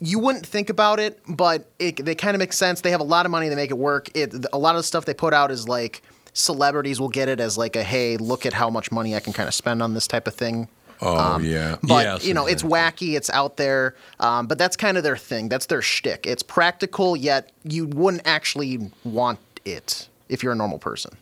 You 0.00 0.18
wouldn't 0.18 0.46
think 0.46 0.70
about 0.70 1.00
it, 1.00 1.20
but 1.28 1.70
it, 1.78 2.04
they 2.04 2.14
kind 2.14 2.34
of 2.34 2.38
make 2.38 2.52
sense. 2.52 2.82
They 2.82 2.90
have 2.90 3.00
a 3.00 3.04
lot 3.04 3.26
of 3.26 3.32
money. 3.32 3.48
They 3.48 3.56
make 3.56 3.70
it 3.70 3.78
work. 3.78 4.08
It, 4.14 4.46
a 4.52 4.58
lot 4.58 4.74
of 4.74 4.80
the 4.80 4.84
stuff 4.84 5.04
they 5.04 5.14
put 5.14 5.34
out 5.34 5.50
is 5.50 5.68
like 5.68 6.02
celebrities 6.32 7.00
will 7.00 7.08
get 7.08 7.28
it 7.28 7.40
as 7.40 7.58
like 7.58 7.74
a 7.76 7.82
hey, 7.82 8.16
look 8.16 8.46
at 8.46 8.52
how 8.52 8.70
much 8.70 8.92
money 8.92 9.16
I 9.16 9.20
can 9.20 9.32
kind 9.32 9.48
of 9.48 9.54
spend 9.54 9.82
on 9.82 9.94
this 9.94 10.06
type 10.06 10.26
of 10.28 10.34
thing. 10.34 10.68
Oh, 11.00 11.38
yeah. 11.38 11.72
Um, 11.72 11.78
But 11.82 12.04
Yes, 12.04 12.24
you 12.24 12.34
know, 12.34 12.46
it's 12.46 12.62
wacky, 12.62 13.16
it's 13.16 13.30
out 13.30 13.56
there. 13.56 13.94
Um, 14.20 14.46
but 14.46 14.58
that's 14.58 14.76
kind 14.76 14.96
of 14.96 15.04
their 15.04 15.16
thing. 15.16 15.48
That's 15.48 15.66
their 15.66 15.82
shtick. 15.82 16.26
It's 16.26 16.42
practical, 16.42 17.16
yet 17.16 17.52
you 17.62 17.86
wouldn't 17.86 18.22
actually 18.26 18.90
want 19.04 19.38
it 19.64 20.08
if 20.28 20.42
you're 20.42 20.52
a 20.52 20.56
normal 20.56 20.78
person. 20.78 21.16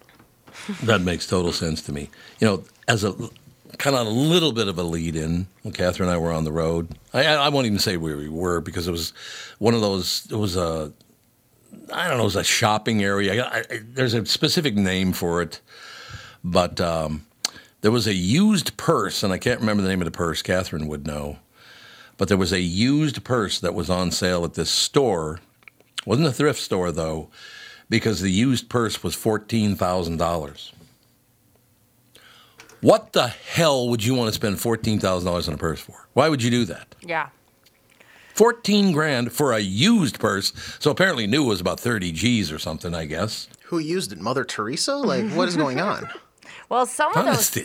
That 0.85 1.03
makes 1.03 1.27
total 1.27 1.53
sense 1.53 1.83
to 1.83 1.93
me. 1.93 2.09
You 2.41 2.47
know, 2.47 2.65
as 2.89 3.05
a 3.05 3.15
kind 3.79 3.97
of 3.97 4.07
a 4.07 4.11
little 4.11 4.53
bit 4.53 4.69
of 4.69 4.79
a 4.79 4.83
lead 4.83 5.17
in 5.17 5.47
when 5.63 5.73
Catherine 5.73 6.09
and 6.09 6.17
I 6.17 6.19
were 6.19 6.33
on 6.33 6.45
the 6.45 6.53
road. 6.53 6.89
I, 7.13 7.25
I 7.25 7.49
won't 7.49 7.67
even 7.67 7.79
say 7.79 7.97
where 7.97 8.17
we 8.17 8.29
were 8.29 8.61
because 8.61 8.89
it 8.89 8.93
was 8.93 9.13
one 9.59 9.75
of 9.75 9.81
those, 9.81 10.27
it 10.31 10.37
was 10.37 10.57
a, 10.57 10.93
I 11.93 12.09
don't 12.09 12.17
know, 12.17 12.23
it 12.23 12.27
was 12.27 12.37
a 12.37 12.45
shopping 12.45 13.03
area. 13.03 13.45
I, 13.45 13.59
I, 13.59 13.81
there's 13.83 14.15
a 14.15 14.25
specific 14.27 14.75
name 14.75 15.13
for 15.13 15.43
it. 15.43 15.61
But 16.47 16.81
um, 16.81 17.27
there 17.81 17.91
was 17.91 18.07
a 18.07 18.15
used 18.15 18.77
purse, 18.77 19.25
and 19.25 19.33
I 19.33 19.39
can't 19.39 19.59
remember 19.59 19.83
the 19.83 19.89
name 19.89 20.01
of 20.01 20.05
the 20.05 20.13
purse. 20.13 20.43
Catherine 20.43 20.87
would 20.87 21.07
know. 21.07 21.39
But 22.17 22.29
there 22.29 22.37
was 22.37 22.53
a 22.53 22.61
used 22.61 23.25
purse 23.25 23.59
that 23.59 23.75
was 23.75 23.91
on 23.91 24.13
sale 24.13 24.45
at 24.45 24.55
this 24.55 24.71
store. 24.71 25.41
wasn't 26.07 26.29
a 26.29 26.33
thrift 26.33 26.61
store, 26.61 26.93
though, 26.93 27.31
because 27.91 28.21
the 28.21 28.31
used 28.31 28.69
purse 28.69 29.03
was 29.03 29.17
$14,000. 29.17 30.73
What 32.87 33.15
the 33.15 33.27
hell 33.27 33.89
would 33.89 34.05
you 34.05 34.15
want 34.15 34.29
to 34.29 34.33
spend 34.33 34.59
$14,000 34.59 35.49
on 35.49 35.55
a 35.55 35.57
purse 35.57 35.81
for? 35.81 36.07
Why 36.13 36.29
would 36.29 36.41
you 36.41 36.53
do 36.53 36.65
that? 36.67 36.95
Yeah. 37.03 37.31
14 38.37 38.93
grand 38.93 39.33
for 39.33 39.53
a 39.53 39.59
used 39.59 40.21
purse. 40.21 40.53
So 40.79 40.93
apparently 40.93 41.27
new 41.27 41.43
was 41.43 41.61
about 41.61 41.81
30 41.81 42.13
G's 42.13 42.53
or 42.53 42.61
something, 42.61 42.95
I 42.95 43.07
guess. 43.07 43.49
Who 43.65 43.81
used 43.81 44.13
it? 44.13 44.21
Mother 44.21 44.45
Teresa? 44.45 44.95
Like, 44.95 45.29
what 45.33 45.49
is 45.49 45.57
going 45.57 45.81
on? 45.81 46.09
Well, 46.69 46.87
some 46.87 47.13
of 47.17 47.25
those 47.25 47.57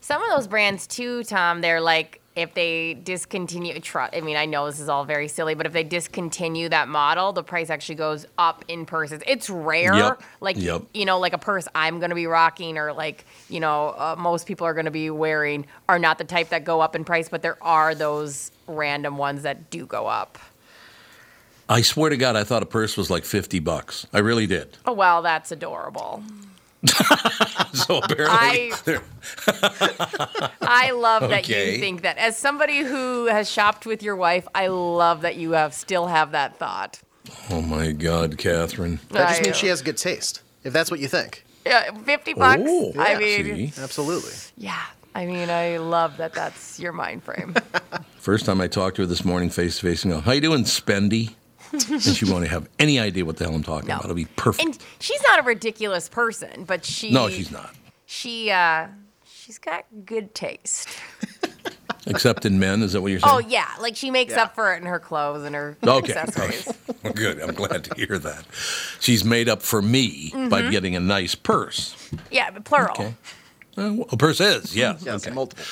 some 0.00 0.22
of 0.22 0.28
those 0.30 0.46
brands 0.46 0.86
too, 0.86 1.24
Tom. 1.24 1.62
They're 1.62 1.80
like 1.80 2.19
if 2.40 2.54
they 2.54 2.94
discontinue. 2.94 3.78
Tr- 3.80 4.00
I 4.12 4.20
mean, 4.20 4.36
I 4.36 4.46
know 4.46 4.66
this 4.66 4.80
is 4.80 4.88
all 4.88 5.04
very 5.04 5.28
silly, 5.28 5.54
but 5.54 5.66
if 5.66 5.72
they 5.72 5.84
discontinue 5.84 6.68
that 6.70 6.88
model, 6.88 7.32
the 7.32 7.42
price 7.42 7.70
actually 7.70 7.94
goes 7.96 8.26
up 8.38 8.64
in 8.68 8.86
purses. 8.86 9.22
It's 9.26 9.48
rare, 9.50 9.94
Yep. 9.94 10.22
like 10.40 10.56
Yep. 10.58 10.82
you 10.94 11.04
know, 11.04 11.18
like 11.18 11.32
a 11.32 11.38
purse 11.38 11.68
I'm 11.74 11.98
going 11.98 12.10
to 12.10 12.14
be 12.16 12.26
rocking, 12.26 12.78
or 12.78 12.92
like 12.92 13.24
you 13.48 13.60
know, 13.60 13.88
uh, 13.96 14.16
most 14.18 14.46
people 14.46 14.66
are 14.66 14.74
going 14.74 14.84
to 14.86 14.90
be 14.90 15.10
wearing, 15.10 15.66
are 15.88 15.98
not 15.98 16.18
the 16.18 16.24
type 16.24 16.48
that 16.50 16.64
go 16.64 16.80
up 16.80 16.94
in 16.96 17.04
price, 17.04 17.28
but 17.28 17.42
there 17.42 17.58
are 17.62 17.94
those 17.94 18.50
random 18.66 19.16
ones 19.18 19.42
that 19.42 19.70
do 19.70 19.86
go 19.86 20.06
up. 20.06 20.38
I 21.68 21.82
swear 21.82 22.10
to 22.10 22.16
God, 22.16 22.34
I 22.34 22.42
thought 22.44 22.62
a 22.64 22.66
purse 22.66 22.96
was 22.96 23.10
like 23.10 23.24
50 23.24 23.60
bucks. 23.60 24.06
I 24.12 24.18
really 24.18 24.46
did. 24.46 24.76
Oh 24.86 24.92
well, 24.92 25.22
that's 25.22 25.52
adorable. 25.52 26.22
So 27.72 27.98
apparently, 27.98 28.72
I- 28.76 29.00
I 30.60 30.90
love 30.90 31.28
that 31.30 31.48
you 31.48 31.78
think 31.78 32.02
that. 32.02 32.18
As 32.18 32.36
somebody 32.36 32.78
who 32.80 33.26
has 33.26 33.50
shopped 33.50 33.86
with 33.86 34.02
your 34.02 34.16
wife, 34.16 34.46
I 34.54 34.66
love 34.68 35.20
that 35.22 35.36
you 35.36 35.52
have 35.52 35.72
still 35.74 36.06
have 36.08 36.32
that 36.32 36.56
thought. 36.58 37.00
oh 37.50 37.60
my 37.62 37.92
God, 37.92 38.38
Catherine. 38.38 38.98
That 39.10 39.28
just 39.28 39.40
I- 39.40 39.44
means 39.44 39.56
she 39.56 39.68
has 39.68 39.82
good 39.82 39.96
taste, 39.98 40.42
if 40.64 40.72
that's 40.72 40.90
what 40.90 40.98
you 41.00 41.06
think. 41.08 41.44
Yeah, 41.64 41.92
fifty 42.04 42.34
bucks. 42.34 42.62
Oh, 42.64 42.92
I 42.98 43.12
yeah, 43.12 43.18
mean, 43.18 43.70
See? 43.72 43.82
Absolutely. 43.82 44.32
yeah. 44.56 44.82
I 45.14 45.26
mean, 45.26 45.50
I 45.50 45.76
love 45.78 46.16
that. 46.18 46.32
That's 46.32 46.78
your 46.80 46.92
mind 46.92 47.22
frame. 47.24 47.54
First 48.18 48.46
time 48.46 48.60
I 48.60 48.68
talked 48.68 48.96
to 48.96 49.02
her 49.02 49.06
this 49.06 49.24
morning 49.24 49.50
face 49.50 49.76
to 49.78 49.86
face 49.86 50.04
and 50.04 50.12
go, 50.12 50.20
How 50.20 50.32
you 50.32 50.40
doing, 50.40 50.64
Spendy? 50.64 51.34
and 51.90 52.02
she 52.02 52.24
won't 52.24 52.46
have 52.48 52.68
any 52.78 52.98
idea 52.98 53.24
what 53.24 53.36
the 53.36 53.44
hell 53.44 53.54
I'm 53.54 53.62
talking 53.62 53.88
No. 53.88 53.94
about. 53.94 54.04
It'll 54.04 54.16
be 54.16 54.24
perfect. 54.36 54.64
and 54.66 54.78
she's 54.98 55.22
not 55.22 55.38
a 55.38 55.42
ridiculous 55.42 56.08
person, 56.08 56.64
but 56.64 56.84
she. 56.84 57.10
no, 57.10 57.28
she's 57.28 57.50
not. 57.50 57.74
She 58.06 58.50
uh, 58.50 58.88
she's 59.24 59.58
got 59.58 59.84
good 60.04 60.34
taste. 60.34 60.88
Except 62.06 62.46
in 62.46 62.58
men, 62.58 62.82
is 62.82 62.94
that 62.94 63.02
what 63.02 63.10
you're 63.10 63.20
saying? 63.20 63.34
Oh 63.34 63.38
yeah, 63.46 63.68
like 63.78 63.94
she 63.94 64.10
makes 64.10 64.32
Yeah. 64.32 64.44
up 64.44 64.54
for 64.54 64.72
it 64.74 64.78
in 64.78 64.86
her 64.86 64.98
clothes 64.98 65.44
and 65.44 65.54
her 65.54 65.76
Okay. 65.86 66.14
accessories. 66.14 66.72
Well, 67.02 67.12
Good. 67.14 67.40
I'm 67.40 67.54
glad 67.54 67.84
to 67.84 67.94
hear 67.94 68.18
that. 68.18 68.44
She's 69.00 69.24
made 69.24 69.48
up 69.48 69.62
for 69.62 69.80
me 69.80 70.30
by 70.34 70.60
Mm-hmm. 70.60 70.70
getting 70.70 70.96
a 70.96 71.00
nice 71.00 71.34
purse. 71.34 71.94
Yeah, 72.30 72.50
but 72.50 72.64
plural. 72.64 72.90
Okay. 72.92 73.14
Uh, 73.78 73.92
well, 73.94 74.06
a 74.12 74.16
purse 74.18 74.38
is, 74.40 74.76
yes. 74.76 75.02
Yes, 75.04 75.26
okay. 75.26 75.34
multiple. 75.34 75.64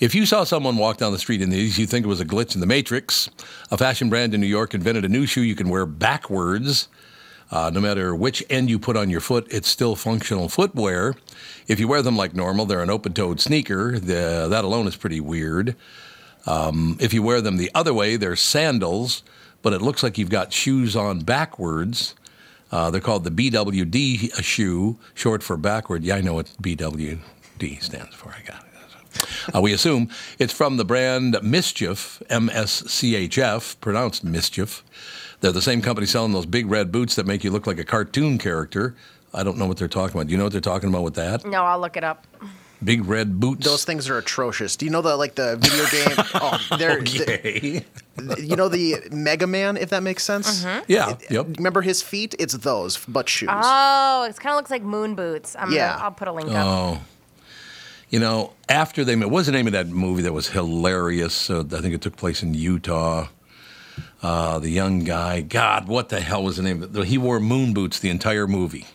If 0.00 0.14
you 0.14 0.26
saw 0.26 0.44
someone 0.44 0.76
walk 0.76 0.98
down 0.98 1.10
the 1.10 1.18
street 1.18 1.42
in 1.42 1.50
these, 1.50 1.76
you'd 1.76 1.90
think 1.90 2.06
it 2.06 2.08
was 2.08 2.20
a 2.20 2.24
glitch 2.24 2.54
in 2.54 2.60
the 2.60 2.66
Matrix. 2.66 3.28
A 3.72 3.76
fashion 3.76 4.08
brand 4.08 4.32
in 4.32 4.40
New 4.40 4.46
York 4.46 4.72
invented 4.72 5.04
a 5.04 5.08
new 5.08 5.26
shoe 5.26 5.42
you 5.42 5.56
can 5.56 5.68
wear 5.68 5.86
backwards. 5.86 6.88
Uh, 7.50 7.70
no 7.74 7.80
matter 7.80 8.14
which 8.14 8.44
end 8.48 8.70
you 8.70 8.78
put 8.78 8.96
on 8.96 9.10
your 9.10 9.20
foot, 9.20 9.46
it's 9.50 9.68
still 9.68 9.96
functional 9.96 10.48
footwear. 10.48 11.16
If 11.66 11.80
you 11.80 11.88
wear 11.88 12.02
them 12.02 12.16
like 12.16 12.32
normal, 12.32 12.64
they're 12.64 12.82
an 12.82 12.90
open 12.90 13.12
toed 13.12 13.40
sneaker. 13.40 13.98
The, 13.98 14.46
that 14.48 14.64
alone 14.64 14.86
is 14.86 14.94
pretty 14.94 15.18
weird. 15.18 15.74
Um, 16.46 16.96
if 17.00 17.12
you 17.12 17.22
wear 17.22 17.40
them 17.40 17.56
the 17.56 17.70
other 17.74 17.92
way, 17.92 18.16
they're 18.16 18.36
sandals, 18.36 19.24
but 19.62 19.72
it 19.72 19.82
looks 19.82 20.04
like 20.04 20.16
you've 20.16 20.30
got 20.30 20.52
shoes 20.52 20.94
on 20.94 21.20
backwards. 21.20 22.14
Uh, 22.70 22.90
they're 22.92 23.00
called 23.00 23.24
the 23.24 23.30
BWD 23.30 24.42
shoe, 24.44 24.96
short 25.14 25.42
for 25.42 25.56
backward. 25.56 26.04
Yeah, 26.04 26.16
I 26.16 26.20
know 26.20 26.34
what 26.34 26.46
BWD 26.62 27.18
stands 27.82 28.14
for. 28.14 28.28
I 28.28 28.42
got 28.46 28.62
it. 28.62 28.67
Uh, 29.54 29.60
we 29.60 29.72
assume 29.72 30.08
it's 30.38 30.52
from 30.52 30.76
the 30.76 30.84
brand 30.84 31.36
Mischief, 31.42 32.22
M 32.30 32.50
S 32.52 32.84
C 32.90 33.14
H 33.16 33.38
F, 33.38 33.80
pronounced 33.80 34.24
Mischief. 34.24 34.84
They're 35.40 35.52
the 35.52 35.62
same 35.62 35.80
company 35.82 36.06
selling 36.06 36.32
those 36.32 36.46
big 36.46 36.66
red 36.70 36.90
boots 36.90 37.14
that 37.14 37.26
make 37.26 37.44
you 37.44 37.50
look 37.50 37.66
like 37.66 37.78
a 37.78 37.84
cartoon 37.84 38.38
character. 38.38 38.94
I 39.32 39.42
don't 39.44 39.58
know 39.58 39.66
what 39.66 39.76
they're 39.76 39.88
talking 39.88 40.16
about. 40.16 40.26
Do 40.26 40.32
you 40.32 40.38
know 40.38 40.44
what 40.44 40.52
they're 40.52 40.60
talking 40.60 40.88
about 40.88 41.02
with 41.04 41.14
that? 41.14 41.44
No, 41.44 41.62
I'll 41.64 41.78
look 41.80 41.96
it 41.96 42.02
up. 42.04 42.26
Big 42.82 43.04
red 43.06 43.40
boots. 43.40 43.64
Those 43.66 43.84
things 43.84 44.08
are 44.08 44.18
atrocious. 44.18 44.76
Do 44.76 44.86
you 44.86 44.90
know 44.92 45.02
the 45.02 45.16
like 45.16 45.34
the 45.34 45.56
video 45.56 45.86
game? 46.16 46.26
oh, 46.34 46.76
they're 46.78 46.98
Okay. 47.00 47.84
the- 48.16 48.40
you 48.44 48.56
know 48.56 48.68
the 48.68 48.96
Mega 49.12 49.46
Man, 49.46 49.76
if 49.76 49.90
that 49.90 50.02
makes 50.02 50.24
sense. 50.24 50.64
yeah. 50.88 51.16
Yep. 51.30 51.56
Remember 51.58 51.82
his 51.82 52.02
feet? 52.02 52.34
It's 52.38 52.54
those, 52.54 52.96
but 53.06 53.28
shoes. 53.28 53.48
Oh, 53.52 54.24
it 54.28 54.36
kind 54.40 54.52
of 54.54 54.56
looks 54.56 54.70
like 54.70 54.82
moon 54.82 55.14
boots. 55.14 55.54
I'm 55.58 55.70
Yeah. 55.72 55.90
gonna, 55.92 56.04
I'll 56.04 56.10
put 56.12 56.28
a 56.28 56.32
link 56.32 56.50
up. 56.50 56.98
You 58.10 58.18
know, 58.18 58.54
after 58.68 59.04
they 59.04 59.16
made, 59.16 59.26
what's 59.30 59.46
the 59.46 59.52
name 59.52 59.66
of 59.66 59.74
that 59.74 59.88
movie 59.88 60.22
that 60.22 60.32
was 60.32 60.48
hilarious? 60.48 61.50
Uh, 61.50 61.60
I 61.60 61.80
think 61.80 61.94
it 61.94 62.00
took 62.00 62.16
place 62.16 62.42
in 62.42 62.54
Utah. 62.54 63.28
Uh, 64.22 64.58
the 64.58 64.70
young 64.70 65.00
guy, 65.00 65.42
God, 65.42 65.88
what 65.88 66.08
the 66.08 66.20
hell 66.20 66.42
was 66.42 66.56
the 66.56 66.62
name? 66.62 67.04
He 67.04 67.18
wore 67.18 67.38
moon 67.38 67.74
boots 67.74 67.98
the 68.00 68.10
entire 68.10 68.46
movie. 68.46 68.86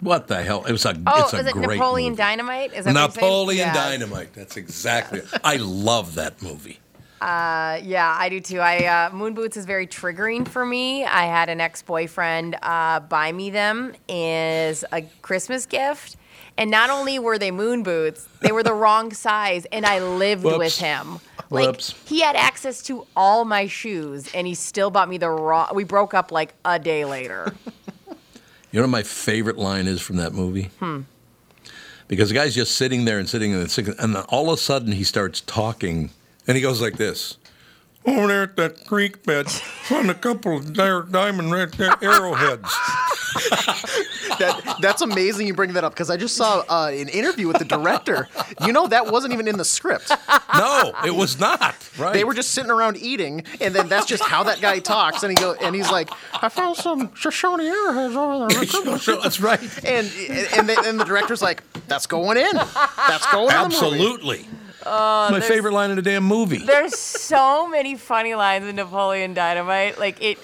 What 0.00 0.28
the 0.28 0.42
hell? 0.42 0.64
It 0.64 0.72
was 0.72 0.84
a. 0.84 0.94
Oh, 1.06 1.22
it's 1.24 1.32
a 1.32 1.38
is 1.38 1.46
it 1.46 1.52
great 1.52 1.78
Napoleon 1.78 2.10
movie. 2.10 2.22
Dynamite? 2.22 2.72
Is 2.74 2.84
that 2.84 2.94
what? 2.94 3.14
Napoleon 3.16 3.68
Yeah. 3.68 3.74
Dynamite. 3.74 4.32
That's 4.34 4.56
exactly. 4.56 5.20
It. 5.20 5.28
I 5.42 5.56
love 5.56 6.14
that 6.16 6.42
movie. 6.42 6.78
Uh, 7.20 7.80
yeah, 7.82 8.14
I 8.18 8.28
do 8.28 8.38
too. 8.40 8.60
I 8.60 8.84
uh, 8.84 9.14
moon 9.14 9.32
boots 9.32 9.56
is 9.56 9.64
very 9.64 9.86
triggering 9.86 10.46
for 10.46 10.66
me. 10.66 11.04
I 11.06 11.24
had 11.24 11.48
an 11.48 11.58
ex-boyfriend 11.60 12.56
uh, 12.62 13.00
buy 13.00 13.32
me 13.32 13.48
them 13.48 13.94
as 14.10 14.84
a 14.92 15.02
Christmas 15.22 15.64
gift, 15.64 16.16
and 16.56 16.70
not 16.70 16.90
only 16.90 17.18
were 17.18 17.38
they 17.38 17.50
moon 17.50 17.82
boots, 17.82 18.28
they 18.40 18.52
were 18.52 18.62
the 18.62 18.74
wrong 18.84 19.12
size, 19.12 19.64
and 19.66 19.84
I 19.84 20.00
lived 20.00 20.44
Whoops. 20.44 20.58
with 20.58 20.78
him. 20.78 21.18
Like 21.50 21.66
Whoops. 21.66 21.94
he 22.06 22.20
had 22.20 22.36
access 22.36 22.82
to 22.84 23.06
all 23.16 23.44
my 23.44 23.66
shoes, 23.66 24.30
and 24.34 24.46
he 24.46 24.54
still 24.54 24.90
bought 24.90 25.08
me 25.08 25.18
the 25.18 25.30
wrong. 25.30 25.68
We 25.74 25.84
broke 25.84 26.14
up 26.14 26.32
like 26.32 26.54
a 26.64 26.78
day 26.78 27.04
later. 27.04 27.54
You 28.70 28.80
know 28.80 28.86
what 28.86 28.90
my 28.90 29.02
favorite 29.04 29.56
line 29.56 29.86
is 29.86 30.00
from 30.00 30.16
that 30.16 30.32
movie? 30.32 30.64
Hmm. 30.80 31.02
Because 32.08 32.30
the 32.30 32.34
guy's 32.34 32.56
just 32.56 32.74
sitting 32.74 33.04
there 33.04 33.20
and 33.20 33.28
sitting 33.28 33.54
and 33.54 33.70
sitting, 33.70 33.94
and 34.00 34.16
then 34.16 34.24
all 34.28 34.50
of 34.50 34.58
a 34.58 34.60
sudden 34.60 34.90
he 34.90 35.04
starts 35.04 35.40
talking, 35.42 36.10
and 36.48 36.56
he 36.56 36.60
goes 36.60 36.82
like 36.82 36.96
this. 36.96 37.38
Over 38.06 38.26
there 38.26 38.42
at 38.42 38.56
that 38.56 38.86
creek 38.86 39.22
bed, 39.24 39.50
found 39.50 40.10
a 40.10 40.14
couple 40.14 40.58
of 40.58 40.74
diamond 40.74 41.50
red 41.52 41.74
arrowheads. 42.02 42.70
That, 44.38 44.78
that's 44.80 45.02
amazing 45.02 45.46
you 45.46 45.54
bring 45.54 45.74
that 45.74 45.84
up 45.84 45.92
because 45.92 46.10
I 46.10 46.16
just 46.16 46.34
saw 46.36 46.64
uh, 46.68 46.88
an 46.88 47.08
interview 47.08 47.46
with 47.46 47.58
the 47.58 47.64
director. 47.64 48.28
You 48.64 48.72
know 48.72 48.86
that 48.88 49.06
wasn't 49.06 49.32
even 49.32 49.46
in 49.46 49.58
the 49.58 49.64
script. 49.64 50.10
No, 50.56 50.92
it 51.04 51.14
was 51.14 51.38
not. 51.38 51.74
Right. 51.98 52.12
They 52.14 52.24
were 52.24 52.34
just 52.34 52.50
sitting 52.52 52.70
around 52.70 52.96
eating, 52.96 53.44
and 53.60 53.74
then 53.74 53.88
that's 53.88 54.06
just 54.06 54.22
how 54.24 54.42
that 54.44 54.60
guy 54.60 54.78
talks. 54.80 55.22
And 55.22 55.30
he 55.30 55.36
go, 55.36 55.54
and 55.54 55.74
he's 55.74 55.90
like, 55.90 56.10
"I 56.32 56.48
found 56.48 56.76
some 56.76 57.14
Shoshone 57.14 57.60
arrowheads 57.60 58.16
over 58.16 58.48
there." 58.48 58.98
So- 58.98 59.16
That's 59.22 59.40
right. 59.40 59.60
And 59.84 60.10
and, 60.56 60.68
the, 60.68 60.82
and 60.84 60.98
the 60.98 61.04
director's 61.04 61.42
like, 61.42 61.62
"That's 61.86 62.06
going 62.06 62.36
in. 62.38 62.54
That's 62.54 63.30
going 63.30 63.50
in 63.54 63.70
the 63.70 63.76
movie." 64.84 64.90
Absolutely. 64.90 65.40
my 65.40 65.54
favorite 65.54 65.72
line 65.72 65.90
in 65.90 65.96
the 65.96 66.02
damn 66.02 66.24
movie. 66.24 66.58
There's 66.58 66.98
so 66.98 67.68
many 67.68 67.96
funny 67.96 68.34
lines 68.34 68.66
in 68.66 68.76
Napoleon 68.76 69.34
Dynamite. 69.34 69.98
Like 69.98 70.22
it, 70.22 70.38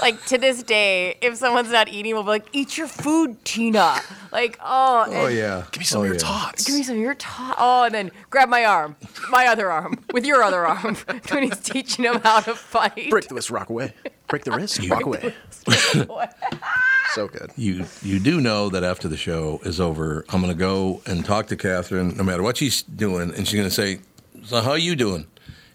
like 0.00 0.24
to 0.26 0.38
this 0.38 0.62
day, 0.62 1.16
if 1.20 1.36
someone's 1.36 1.70
not 1.70 1.88
eating, 1.88 2.14
we'll 2.14 2.22
be 2.22 2.28
like, 2.28 2.46
"Eat 2.52 2.76
your 2.78 2.86
food, 2.86 3.44
Tina." 3.44 4.00
Like, 4.32 4.58
oh, 4.62 5.06
Oh 5.08 5.26
yeah. 5.28 5.64
Give 5.70 5.80
me 5.80 5.84
some 5.84 6.00
oh, 6.00 6.02
of 6.02 6.06
your 6.08 6.16
yeah. 6.16 6.20
tots. 6.20 6.64
Give 6.64 6.74
me 6.74 6.82
some 6.82 6.96
of 6.96 7.00
your 7.00 7.14
top. 7.14 7.56
Oh, 7.58 7.84
and 7.84 7.94
then 7.94 8.10
grab 8.30 8.48
my 8.48 8.64
arm, 8.64 8.96
my 9.30 9.46
other 9.46 9.70
arm, 9.70 10.02
with 10.12 10.26
your 10.26 10.42
other 10.42 10.66
arm 10.66 10.96
when 11.30 11.44
he's 11.44 11.60
teaching 11.60 12.04
him 12.04 12.20
how 12.20 12.40
to 12.40 12.54
fight. 12.54 13.10
Break 13.10 13.28
the 13.28 13.34
wrist, 13.36 13.50
rock 13.50 13.70
away. 13.70 13.92
Break 14.26 14.44
the 14.44 14.50
wrist, 14.50 14.80
rock 14.88 15.04
away. 15.04 15.34
So 17.12 17.28
good. 17.28 17.52
You 17.56 17.84
you 18.02 18.18
do 18.18 18.40
know 18.40 18.68
that 18.70 18.82
after 18.82 19.08
the 19.08 19.16
show 19.16 19.60
is 19.64 19.80
over, 19.80 20.24
I'm 20.30 20.40
going 20.40 20.52
to 20.52 20.58
go 20.58 21.00
and 21.06 21.24
talk 21.24 21.46
to 21.48 21.56
Catherine, 21.56 22.16
no 22.16 22.24
matter 22.24 22.42
what 22.42 22.56
she's 22.56 22.82
doing, 22.82 23.32
and 23.34 23.46
she's 23.46 23.54
going 23.56 23.68
to 23.68 23.74
say, 23.74 24.00
"So 24.44 24.60
how 24.60 24.74
you 24.74 24.96
doing?" 24.96 25.26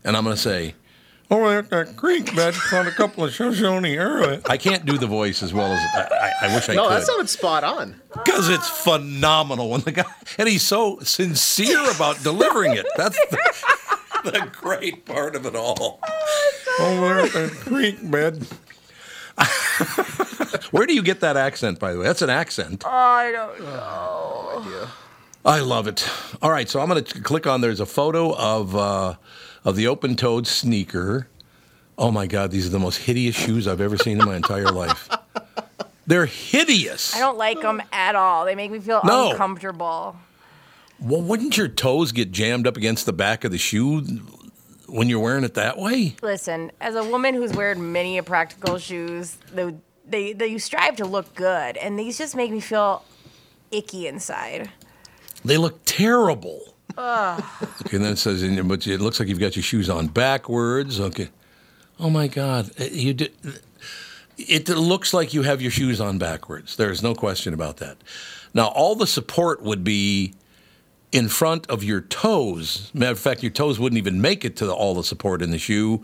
And 0.04 0.18
I'm 0.18 0.24
going 0.24 0.36
to 0.36 0.42
say, 0.42 0.76
"Over 1.32 1.48
there 1.50 1.60
at 1.60 1.70
that 1.70 1.96
creek 1.98 2.36
bed, 2.36 2.56
found 2.56 2.88
a 2.88 2.92
couple 2.92 3.24
of 3.24 3.32
Shoshone 3.34 3.86
arrowheads." 3.96 4.44
I 4.50 4.58
can't 4.58 4.86
do 4.86 4.98
the 4.98 5.08
voice 5.08 5.42
as 5.44 5.54
well 5.54 5.72
as 5.72 5.80
I, 5.96 6.34
I, 6.42 6.48
I 6.48 6.56
wish 6.56 6.68
I 6.68 6.74
No, 6.76 6.84
could. 6.84 6.90
No, 6.90 7.00
that 7.00 7.06
sounded 7.06 7.30
spot 7.30 7.64
on. 7.64 8.02
Because 8.12 8.50
it's 8.50 8.68
phenomenal 8.70 9.70
when 9.70 9.82
the 9.82 9.92
guy, 9.92 10.06
and 10.38 10.50
he's 10.50 10.64
so 10.64 11.00
sincere 11.00 11.90
about 11.92 12.22
delivering 12.24 12.74
it. 12.74 12.86
That's 12.98 13.18
the, 13.30 13.38
the 14.32 14.50
great 14.52 15.06
part 15.06 15.36
of 15.36 15.46
it 15.46 15.56
all. 15.56 16.00
Oh, 16.80 16.98
over 16.98 17.16
there 17.16 17.26
at 17.26 17.32
that 17.34 17.52
creek 17.62 18.10
bed. 18.12 18.46
Where 20.72 20.86
do 20.86 20.94
you 20.94 21.02
get 21.02 21.22
that 21.22 21.38
accent, 21.38 21.80
by 21.80 21.94
the 21.94 22.00
way? 22.00 22.06
That's 22.06 22.22
an 22.22 22.30
accent. 22.30 22.86
I 22.86 23.32
don't 23.32 23.60
know. 23.62 24.88
I 25.46 25.60
love 25.62 25.88
it. 25.88 26.08
All 26.42 26.52
right, 26.52 26.68
so 26.70 26.80
I'm 26.82 26.90
going 26.90 27.04
to 27.04 27.22
click 27.22 27.48
on. 27.48 27.62
There's 27.62 27.80
a 27.80 27.86
photo 27.86 28.36
of 28.36 28.76
uh, 28.76 29.16
of 29.64 29.76
the 29.76 29.88
open-toed 29.88 30.46
sneaker. 30.48 31.28
Oh 31.98 32.12
my 32.12 32.28
God, 32.28 32.52
these 32.52 32.66
are 32.66 32.70
the 32.70 32.80
most 32.80 32.98
hideous 32.98 33.36
shoes 33.36 33.68
I've 33.68 33.82
ever 33.82 33.98
seen 33.98 34.20
in 34.20 34.26
my 34.26 34.36
entire 34.36 34.72
life. 34.72 35.10
They're 36.08 36.26
hideous. 36.26 37.16
I 37.16 37.20
don't 37.20 37.38
like 37.38 37.62
them 37.62 37.82
at 37.92 38.16
all. 38.16 38.46
They 38.46 38.56
make 38.56 38.72
me 38.72 38.80
feel 38.80 39.02
No. 39.04 39.32
uncomfortable. 39.32 40.16
Well, 41.00 41.22
wouldn't 41.22 41.56
your 41.58 41.68
toes 41.68 42.12
get 42.12 42.32
jammed 42.32 42.68
up 42.68 42.76
against 42.78 43.06
the 43.06 43.14
back 43.14 43.44
of 43.44 43.52
the 43.52 43.58
shoe 43.58 44.02
when 44.92 45.10
you're 45.10 45.20
wearing 45.20 45.44
it 45.44 45.54
that 45.56 45.78
way? 45.78 46.16
Listen, 46.22 46.72
as 46.82 46.96
a 46.96 47.04
woman 47.04 47.34
who's 47.36 47.54
wearing 47.54 47.92
many 47.92 48.22
practical 48.22 48.78
shoes, 48.78 49.38
they, 49.54 49.74
they, 50.08 50.34
they 50.34 50.48
you 50.48 50.60
strive 50.60 50.96
to 50.98 51.06
look 51.06 51.34
good, 51.36 51.78
and 51.78 51.98
these 51.98 52.18
just 52.18 52.36
make 52.36 52.52
me 52.52 52.60
feel 52.60 53.04
icky 53.72 54.08
inside. 54.08 54.70
They 55.46 55.58
look 55.58 55.80
terrible. 55.86 56.74
Okay, 56.98 57.96
and 57.96 58.04
then 58.04 58.14
it 58.14 58.18
says, 58.18 58.44
but 58.64 58.86
it 58.86 59.00
looks 59.00 59.20
like 59.20 59.30
you've 59.30 59.40
got 59.40 59.56
your 59.56 59.64
shoes 59.64 59.90
on 59.90 60.08
backwards. 60.08 61.00
Okay. 61.00 61.30
Oh 62.00 62.10
my 62.10 62.28
God, 62.28 62.72
Uh, 62.80 62.86
you 62.86 63.14
did. 63.14 63.32
It 64.38 64.68
looks 64.70 65.14
like 65.14 65.34
you 65.34 65.44
have 65.44 65.62
your 65.62 65.72
shoes 65.72 66.00
on 66.02 66.18
backwards. 66.18 66.76
There's 66.78 67.04
no 67.04 67.14
question 67.14 67.54
about 67.54 67.78
that. 67.78 67.98
Now, 68.54 68.68
all 68.68 68.96
the 68.96 69.08
support 69.08 69.62
would 69.62 69.84
be 69.84 70.34
in 71.12 71.28
front 71.28 71.68
of 71.70 71.84
your 71.84 72.02
toes. 72.02 72.92
Matter 72.94 73.14
of 73.14 73.20
fact, 73.20 73.44
your 73.44 73.52
toes 73.52 73.80
wouldn't 73.80 73.98
even 73.98 74.22
make 74.22 74.46
it 74.46 74.56
to 74.58 74.66
the, 74.66 74.74
all 74.74 74.94
the 74.94 75.04
support 75.04 75.42
in 75.42 75.52
the 75.52 75.58
shoe 75.58 76.04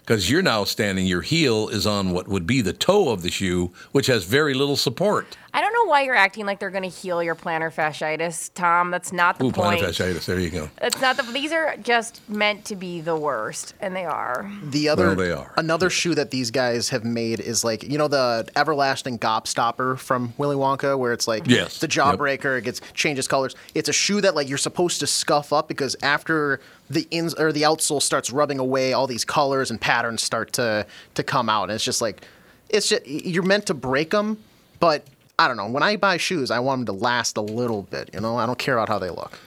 because 0.00 0.30
you're 0.30 0.42
now 0.42 0.62
standing, 0.62 1.04
your 1.04 1.22
heel 1.22 1.68
is 1.68 1.84
on 1.84 2.12
what 2.12 2.28
would 2.28 2.46
be 2.46 2.60
the 2.60 2.72
toe 2.72 3.10
of 3.10 3.22
the 3.22 3.30
shoe, 3.30 3.72
which 3.90 4.06
has 4.06 4.24
very 4.24 4.54
little 4.54 4.76
support. 4.76 5.36
I 5.52 5.60
don't 5.60 5.65
know 5.86 5.90
why 5.90 6.02
you're 6.02 6.14
acting 6.14 6.46
like 6.46 6.58
they're 6.58 6.70
going 6.70 6.82
to 6.82 6.88
heal 6.88 7.22
your 7.22 7.34
plantar 7.34 7.72
fasciitis, 7.72 8.50
Tom. 8.54 8.90
That's 8.90 9.12
not 9.12 9.38
the 9.38 9.46
Ooh, 9.46 9.52
point. 9.52 9.80
plantar 9.80 9.88
fasciitis. 9.88 10.26
There 10.26 10.38
you 10.38 10.50
go. 10.50 10.68
That's 10.80 11.00
not 11.00 11.16
the. 11.16 11.22
These 11.22 11.52
are 11.52 11.76
just 11.78 12.20
meant 12.28 12.64
to 12.66 12.76
be 12.76 13.00
the 13.00 13.16
worst, 13.16 13.74
and 13.80 13.94
they 13.94 14.04
are. 14.04 14.50
The 14.64 14.88
other, 14.88 15.06
Well, 15.08 15.16
they 15.16 15.32
are. 15.32 15.52
another 15.56 15.90
shoe 15.90 16.14
that 16.16 16.30
these 16.30 16.50
guys 16.50 16.88
have 16.90 17.04
made 17.04 17.40
is 17.40 17.64
like 17.64 17.82
you 17.84 17.98
know 17.98 18.08
the 18.08 18.48
everlasting 18.56 19.18
gobstopper 19.18 19.98
from 19.98 20.34
Willy 20.38 20.56
Wonka, 20.56 20.98
where 20.98 21.12
it's 21.12 21.28
like 21.28 21.46
Yes. 21.46 21.78
the 21.78 21.86
Yep. 21.86 22.18
jawbreaker, 22.18 22.58
it 22.58 22.64
gets 22.64 22.80
changes 22.94 23.28
colors. 23.28 23.54
It's 23.74 23.88
a 23.88 23.92
shoe 23.92 24.20
that 24.20 24.34
like 24.34 24.48
you're 24.48 24.58
supposed 24.58 25.00
to 25.00 25.06
scuff 25.06 25.52
up 25.52 25.68
because 25.68 25.96
after 26.02 26.60
the 26.90 27.06
ins 27.10 27.34
or 27.34 27.52
the 27.52 27.62
outsole 27.62 28.02
starts 28.02 28.30
rubbing 28.30 28.58
away, 28.58 28.92
all 28.92 29.06
these 29.06 29.24
colors 29.24 29.70
and 29.70 29.80
patterns 29.80 30.22
start 30.22 30.52
to 30.54 30.86
to 31.14 31.22
come 31.22 31.48
out, 31.48 31.64
and 31.64 31.72
it's 31.72 31.84
just 31.84 32.00
like 32.00 32.22
it's 32.68 32.88
just 32.88 33.06
you're 33.06 33.42
meant 33.44 33.66
to 33.66 33.74
break 33.74 34.10
them, 34.10 34.38
but 34.80 35.04
I 35.38 35.48
don't 35.48 35.56
know. 35.56 35.68
When 35.68 35.82
I 35.82 35.96
buy 35.96 36.16
shoes, 36.16 36.50
I 36.50 36.58
want 36.60 36.86
them 36.86 36.96
to 36.96 37.04
last 37.04 37.36
a 37.36 37.42
little 37.42 37.82
bit. 37.82 38.10
You 38.14 38.20
know, 38.20 38.36
I 38.36 38.46
don't 38.46 38.58
care 38.58 38.74
about 38.76 38.88
how 38.88 38.98
they 38.98 39.10
look. 39.10 39.38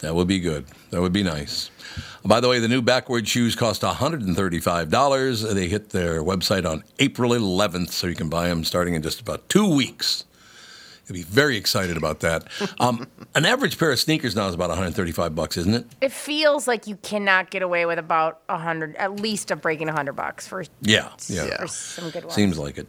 That 0.00 0.14
would 0.14 0.28
be 0.28 0.40
good. 0.40 0.66
That 0.90 1.00
would 1.00 1.12
be 1.12 1.22
nice. 1.22 1.70
By 2.24 2.40
the 2.40 2.48
way, 2.48 2.58
the 2.58 2.68
new 2.68 2.82
backward 2.82 3.26
shoes 3.26 3.54
cost 3.54 3.82
$135. 3.82 5.54
They 5.54 5.68
hit 5.68 5.90
their 5.90 6.22
website 6.22 6.68
on 6.68 6.82
April 6.98 7.30
11th, 7.32 7.90
so 7.90 8.06
you 8.08 8.14
can 8.14 8.28
buy 8.28 8.48
them 8.48 8.64
starting 8.64 8.94
in 8.94 9.02
just 9.02 9.20
about 9.20 9.48
two 9.48 9.74
weeks. 9.74 10.24
You'll 11.06 11.14
be 11.14 11.22
very 11.22 11.56
excited 11.56 11.96
about 11.96 12.20
that. 12.20 12.46
Um, 12.80 13.06
an 13.34 13.44
average 13.44 13.78
pair 13.78 13.92
of 13.92 14.00
sneakers 14.00 14.34
now 14.34 14.48
is 14.48 14.54
about 14.54 14.68
135 14.70 15.34
bucks, 15.36 15.56
isn't 15.56 15.72
it? 15.74 15.86
It 16.00 16.10
feels 16.12 16.66
like 16.66 16.86
you 16.88 16.96
cannot 16.96 17.50
get 17.50 17.62
away 17.62 17.86
with 17.86 17.98
about 17.98 18.40
a 18.48 18.58
hundred, 18.58 18.96
at 18.96 19.20
least 19.20 19.50
of 19.52 19.60
breaking 19.62 19.88
a 19.88 19.92
hundred 19.92 20.14
bucks 20.14 20.46
for 20.48 20.64
Yeah, 20.80 21.10
yeah. 21.28 21.58
for 21.60 21.68
some 21.68 22.10
good 22.10 22.24
ones. 22.24 22.34
Seems 22.34 22.58
like 22.58 22.76
it. 22.78 22.88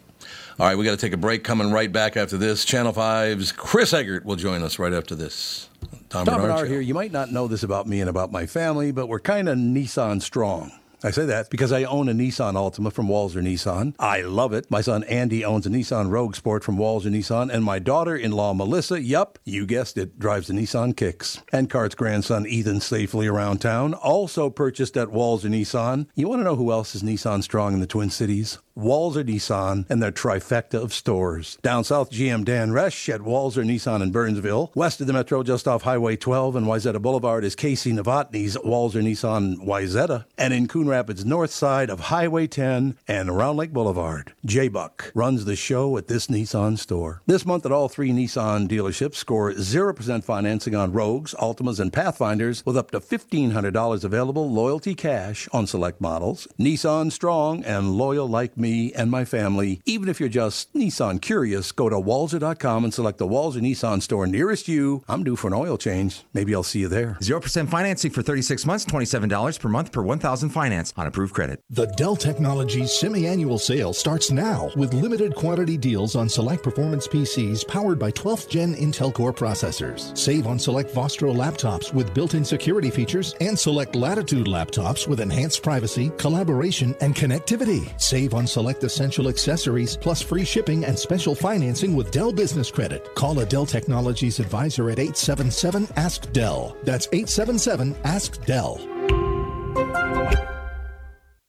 All 0.59 0.67
right, 0.67 0.77
we 0.77 0.85
got 0.85 0.91
to 0.91 0.97
take 0.97 1.13
a 1.13 1.17
break. 1.17 1.43
Coming 1.43 1.71
right 1.71 1.91
back 1.91 2.15
after 2.15 2.37
this. 2.37 2.63
Channel 2.63 2.93
5's 2.93 3.51
Chris 3.51 3.91
Egert 3.91 4.23
will 4.23 4.35
join 4.35 4.61
us 4.61 4.77
right 4.77 4.93
after 4.93 5.15
this. 5.15 5.67
Tom, 5.81 5.99
Tom 6.09 6.25
Barnard, 6.25 6.49
Barnard 6.49 6.69
here. 6.69 6.79
You 6.79 6.93
might 6.93 7.11
not 7.11 7.31
know 7.31 7.47
this 7.47 7.63
about 7.63 7.87
me 7.87 8.01
and 8.01 8.09
about 8.09 8.31
my 8.31 8.45
family, 8.45 8.91
but 8.91 9.07
we're 9.07 9.19
kind 9.19 9.49
of 9.49 9.57
Nissan 9.57 10.21
strong. 10.21 10.71
I 11.05 11.11
say 11.11 11.25
that 11.25 11.49
because 11.49 11.73
I 11.73 11.83
own 11.83 12.07
a 12.07 12.13
Nissan 12.13 12.53
Altima 12.53 12.93
from 12.93 13.07
Walser 13.07 13.41
Nissan. 13.41 13.93
I 13.99 14.21
love 14.21 14.53
it. 14.53 14.71
My 14.71 14.79
son 14.79 15.03
Andy 15.03 15.43
owns 15.43 15.65
a 15.65 15.69
Nissan 15.69 16.09
Rogue 16.09 16.33
Sport 16.33 16.63
from 16.63 16.77
Walser 16.77 17.11
Nissan, 17.11 17.53
and 17.53 17.61
my 17.61 17.77
daughter-in-law 17.79 18.53
Melissa, 18.53 19.01
yup, 19.01 19.37
you 19.43 19.65
guessed 19.65 19.97
it, 19.97 20.17
drives 20.17 20.49
a 20.49 20.53
Nissan 20.53 20.95
Kicks. 20.95 21.41
And 21.51 21.69
Cart's 21.69 21.95
grandson 21.95 22.45
Ethan 22.45 22.79
safely 22.79 23.27
around 23.27 23.57
town, 23.59 23.93
also 23.95 24.49
purchased 24.49 24.95
at 24.95 25.09
Walser 25.09 25.49
Nissan. 25.49 26.07
You 26.15 26.29
want 26.29 26.39
to 26.39 26.45
know 26.45 26.55
who 26.55 26.71
else 26.71 26.95
is 26.95 27.03
Nissan 27.03 27.43
strong 27.43 27.73
in 27.73 27.81
the 27.81 27.87
Twin 27.87 28.09
Cities? 28.09 28.59
Walser 28.77 29.23
Nissan 29.23 29.85
and 29.89 30.01
their 30.01 30.11
trifecta 30.11 30.81
of 30.81 30.93
stores. 30.93 31.57
Down 31.61 31.83
south, 31.83 32.09
GM 32.09 32.43
Dan 32.43 32.71
Resch 32.71 33.13
at 33.13 33.21
Walser 33.21 33.63
Nissan 33.63 34.01
in 34.01 34.11
Burnsville. 34.11 34.71
West 34.73 34.99
of 34.99 35.07
the 35.07 35.13
metro, 35.13 35.43
just 35.43 35.67
off 35.67 35.83
Highway 35.83 36.15
12 36.15 36.55
and 36.55 36.65
Wayzata 36.65 36.99
Boulevard, 36.99 37.43
is 37.43 37.55
Casey 37.55 37.91
Novotny's 37.91 38.57
Walser 38.57 39.03
Nissan 39.03 39.57
Wayzata. 39.57 40.25
And 40.39 40.53
in 40.53 40.67
Coon 40.67 40.87
Rapids, 40.87 41.23
north 41.23 41.51
side 41.51 41.91
of 41.91 41.99
Highway 41.99 42.47
10 42.47 42.97
and 43.07 43.37
Round 43.37 43.57
Lake 43.57 43.73
Boulevard, 43.73 44.33
J 44.43 44.69
Buck 44.69 45.11
runs 45.13 45.45
the 45.45 45.55
show 45.55 45.95
at 45.97 46.07
this 46.07 46.27
Nissan 46.27 46.79
store. 46.79 47.21
This 47.27 47.45
month 47.45 47.67
at 47.67 47.71
all 47.71 47.89
three 47.89 48.11
Nissan 48.11 48.67
dealerships, 48.67 49.15
score 49.15 49.51
0% 49.51 50.23
financing 50.23 50.73
on 50.73 50.93
Rogues, 50.93 51.35
Altimas, 51.35 51.79
and 51.79 51.93
Pathfinders 51.93 52.65
with 52.65 52.77
up 52.77 52.89
to 52.91 52.99
$1,500 52.99 54.03
available 54.03 54.49
loyalty 54.49 54.95
cash 54.95 55.47
on 55.53 55.67
select 55.67 56.01
models. 56.01 56.47
Nissan 56.59 57.11
strong 57.11 57.63
and 57.63 57.91
loyal 57.91 58.27
like 58.27 58.57
me 58.63 58.91
and 58.93 59.11
my 59.11 59.25
family. 59.25 59.81
Even 59.85 60.09
if 60.09 60.19
you're 60.19 60.29
just 60.29 60.73
Nissan 60.73 61.21
curious, 61.21 61.71
go 61.71 61.89
to 61.89 61.97
walser.com 61.97 62.83
and 62.83 62.93
select 62.93 63.19
the 63.19 63.27
Walser 63.27 63.61
Nissan 63.61 64.01
store 64.01 64.25
nearest 64.25 64.67
you. 64.67 65.03
I'm 65.07 65.23
due 65.23 65.35
for 65.35 65.47
an 65.49 65.53
oil 65.53 65.77
change. 65.77 66.23
Maybe 66.33 66.55
I'll 66.55 66.63
see 66.63 66.79
you 66.79 66.87
there. 66.87 67.17
0% 67.21 67.69
financing 67.69 68.11
for 68.11 68.23
36 68.23 68.65
months, 68.65 68.85
$27 68.85 69.59
per 69.59 69.69
month 69.69 69.91
per 69.91 70.01
1000 70.01 70.49
finance 70.49 70.93
on 70.97 71.05
approved 71.07 71.33
credit. 71.33 71.59
The 71.69 71.87
Dell 71.97 72.15
Technologies 72.15 72.91
semi-annual 72.91 73.59
sale 73.59 73.93
starts 73.93 74.31
now 74.31 74.71
with 74.75 74.93
limited 74.93 75.35
quantity 75.35 75.77
deals 75.77 76.15
on 76.15 76.29
select 76.29 76.63
performance 76.63 77.07
PCs 77.07 77.67
powered 77.67 77.99
by 77.99 78.11
12th 78.11 78.49
gen 78.49 78.73
Intel 78.75 79.13
Core 79.13 79.33
processors. 79.33 80.17
Save 80.17 80.47
on 80.47 80.57
select 80.57 80.91
Vostro 80.91 81.33
laptops 81.33 81.93
with 81.93 82.13
built-in 82.13 82.45
security 82.45 82.89
features 82.89 83.35
and 83.41 83.59
select 83.59 83.95
Latitude 83.95 84.47
laptops 84.47 85.07
with 85.07 85.19
enhanced 85.19 85.61
privacy, 85.61 86.11
collaboration, 86.17 86.95
and 87.01 87.13
connectivity. 87.13 87.89
Save 87.99 88.33
on 88.33 88.47
select 88.53 88.83
essential 88.83 89.27
accessories 89.27 89.97
plus 89.97 90.21
free 90.21 90.45
shipping 90.45 90.85
and 90.85 90.97
special 90.97 91.33
financing 91.33 91.95
with 91.95 92.11
Dell 92.11 92.31
Business 92.31 92.69
Credit. 92.69 93.13
Call 93.15 93.39
a 93.39 93.45
Dell 93.45 93.65
Technologies 93.65 94.39
advisor 94.39 94.89
at 94.91 94.99
877 94.99 95.87
Ask 95.95 96.31
Dell. 96.31 96.77
That's 96.83 97.07
877 97.11 97.95
Ask 98.03 98.45
Dell. 98.45 98.79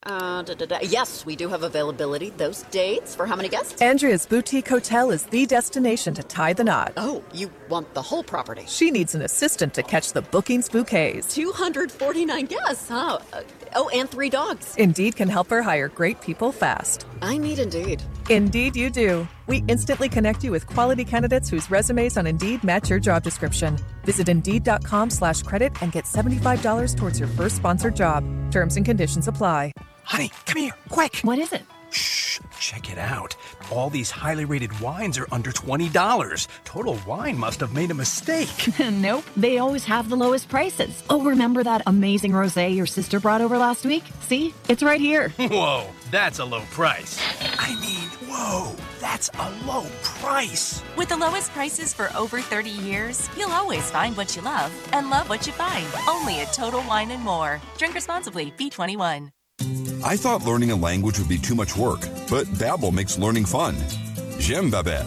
Uh, 0.07 0.43
da, 0.43 0.55
da, 0.55 0.67
da. 0.67 0.79
Yes, 0.83 1.25
we 1.25 1.35
do 1.35 1.49
have 1.49 1.63
availability. 1.63 2.31
Those 2.31 2.63
dates 2.65 3.15
for 3.15 3.27
how 3.27 3.37
many 3.37 3.49
guests? 3.49 3.81
Andrea's 3.81 4.27
Boutique 4.27 4.69
Hotel 4.69 5.11
is 5.11 5.25
the 5.25 5.47
destination 5.47 6.13
to 6.15 6.23
tie 6.23 6.53
the 6.53 6.65
knot. 6.65 6.93
Oh, 6.99 7.23
you 7.33 7.51
want 7.71 7.95
the 7.95 8.03
whole 8.03 8.23
property? 8.23 8.65
She 8.67 8.91
needs 8.91 9.15
an 9.15 9.23
assistant 9.23 9.73
to 9.75 9.83
catch 9.83 10.13
the 10.13 10.21
bookings 10.21 10.69
bouquets. 10.69 11.35
249 11.35 12.45
guests, 12.47 12.89
huh? 12.91 13.19
Uh, 13.33 13.43
oh, 13.75 13.89
and 13.95 14.11
three 14.11 14.29
dogs. 14.29 14.77
Indeed 14.77 15.17
can 15.17 15.31
help 15.31 15.49
her 15.49 15.63
hire 15.63 15.89
great 15.89 16.21
people 16.21 16.53
fast. 16.53 17.07
I 17.23 17.39
need 17.39 17.59
Indeed. 17.59 18.03
Indeed, 18.29 18.77
you 18.77 18.91
do. 18.91 19.27
We 19.47 19.65
instantly 19.69 20.11
connect 20.11 20.45
you 20.45 20.51
with 20.51 20.67
quality 20.67 21.05
candidates 21.07 21.49
whose 21.49 21.71
resumes 21.71 22.19
on 22.19 22.27
Indeed 22.27 22.63
match 22.63 22.91
your 22.91 23.01
job 23.01 23.23
description. 23.23 23.79
Visit 24.05 24.29
Indeed.com 24.29 25.09
slash 25.09 25.43
credit 25.43 25.73
and 25.81 25.93
get 25.93 26.05
$75 26.05 26.95
towards 26.97 27.19
your 27.19 27.29
first 27.29 27.57
sponsored 27.57 27.97
job. 27.97 28.23
Terms 28.51 28.77
and 28.77 28.85
conditions 28.85 29.29
apply. 29.29 29.73
Honey, 30.05 30.31
come 30.47 30.63
here, 30.63 30.73
quick. 30.89 31.17
What 31.23 31.39
is 31.39 31.53
it? 31.53 31.63
Shh, 31.91 32.41
check 32.59 32.91
it 32.91 32.99
out. 32.99 33.37
All 33.71 33.89
these 33.89 34.11
highly 34.11 34.45
rated 34.45 34.79
wines 34.81 35.17
are 35.17 35.29
under 35.31 35.53
$20. 35.53 36.49
Total 36.65 36.99
Wine 37.07 37.39
must 37.39 37.61
have 37.61 37.73
made 37.73 37.91
a 37.91 37.95
mistake. 37.95 38.49
nope, 38.79 39.25
they 39.37 39.59
always 39.59 39.85
have 39.85 40.09
the 40.09 40.17
lowest 40.17 40.49
prices. 40.49 41.03
Oh, 41.09 41.23
remember 41.23 41.63
that 41.63 41.83
amazing 41.87 42.33
rosé 42.33 42.75
your 42.75 42.87
sister 42.87 43.21
brought 43.21 43.41
over 43.41 43.59
last 43.59 43.85
week? 43.87 44.03
See? 44.23 44.53
It's 44.69 44.83
right 44.83 45.01
here. 45.01 45.29
Whoa, 45.39 45.87
that's 46.11 46.41
a 46.41 46.45
low 46.45 46.63
price. 46.73 47.19
I 47.59 47.75
mean, 47.81 48.09
whoa, 48.29 48.75
that's 49.01 49.31
a 49.39 49.51
low 49.67 49.87
price. 50.03 50.83
With 50.97 51.09
the 51.11 51.17
lowest 51.17 51.53
prices 51.53 51.95
for 51.95 52.11
over 52.17 52.41
30 52.41 52.71
years, 52.71 53.29
you'll 53.39 53.53
always 53.53 53.89
find 53.91 54.17
what 54.17 54.35
you 54.35 54.43
love 54.43 54.73
and 54.93 55.11
love 55.11 55.29
what 55.29 55.47
you 55.47 55.53
find. 55.53 55.87
Only 56.09 56.41
at 56.41 56.53
Total 56.53 56.83
Wine 56.83 57.13
and 57.13 57.23
More. 57.23 57.61
Drink 57.79 57.95
responsibly. 57.95 58.51
B21. 58.53 59.31
I 60.07 60.19
thought 60.19 60.45
learning 60.45 60.71
a 60.71 60.77
language 60.77 61.19
would 61.19 61.31
be 61.31 61.39
too 61.39 61.55
much 61.55 61.79
work, 61.79 62.01
but 62.29 62.47
Babbel 62.59 62.93
makes 62.93 63.17
learning 63.19 63.47
fun. 63.47 63.75
J'aime 64.39 64.71
Babbel. 64.71 65.07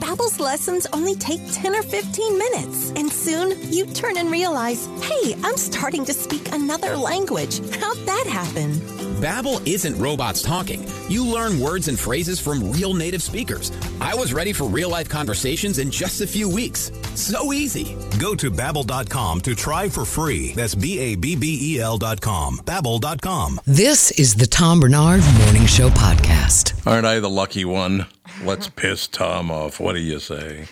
Babbel's 0.00 0.40
lessons 0.40 0.86
only 0.94 1.14
take 1.14 1.42
10 1.52 1.74
or 1.74 1.82
15 1.82 2.38
minutes, 2.38 2.90
and 2.96 3.12
soon 3.12 3.54
you 3.70 3.84
turn 3.84 4.16
and 4.16 4.30
realize, 4.30 4.88
"Hey, 5.02 5.36
I'm 5.44 5.58
starting 5.58 6.06
to 6.06 6.14
speak 6.14 6.48
another 6.54 6.96
language. 6.96 7.60
How'd 7.80 7.98
that 8.06 8.26
happen?" 8.26 8.80
Babbel 9.20 9.60
isn't 9.66 9.98
robots 9.98 10.40
talking. 10.40 10.82
You 11.10 11.26
learn 11.26 11.60
words 11.60 11.88
and 11.88 11.98
phrases 11.98 12.40
from 12.40 12.72
real 12.72 12.94
native 12.94 13.22
speakers. 13.22 13.70
I 14.00 14.14
was 14.14 14.32
ready 14.32 14.54
for 14.54 14.64
real-life 14.64 15.10
conversations 15.10 15.78
in 15.78 15.90
just 15.90 16.22
a 16.22 16.26
few 16.26 16.48
weeks. 16.48 16.90
So 17.16 17.52
easy. 17.52 17.96
Go 18.18 18.34
to 18.34 18.50
babbel.com 18.50 19.42
to 19.42 19.54
try 19.54 19.90
for 19.90 20.06
free. 20.06 20.52
That's 20.54 20.74
B 20.74 20.98
A 20.98 21.16
B 21.16 21.36
B 21.36 21.58
E 21.60 21.80
L.com. 21.80 22.58
Babbel.com. 22.64 23.60
This 23.66 24.10
is 24.12 24.34
the 24.36 24.46
Tom 24.46 24.80
Barnard 24.80 25.22
Morning 25.44 25.66
Show 25.66 25.90
podcast. 25.90 26.86
Aren't 26.86 27.04
I 27.06 27.20
the 27.20 27.28
lucky 27.28 27.66
one? 27.66 28.06
Let's 28.42 28.70
piss 28.70 29.06
Tom 29.06 29.50
off. 29.50 29.80
What 29.80 29.92
do 29.92 30.00
you 30.00 30.18
say? 30.18 30.66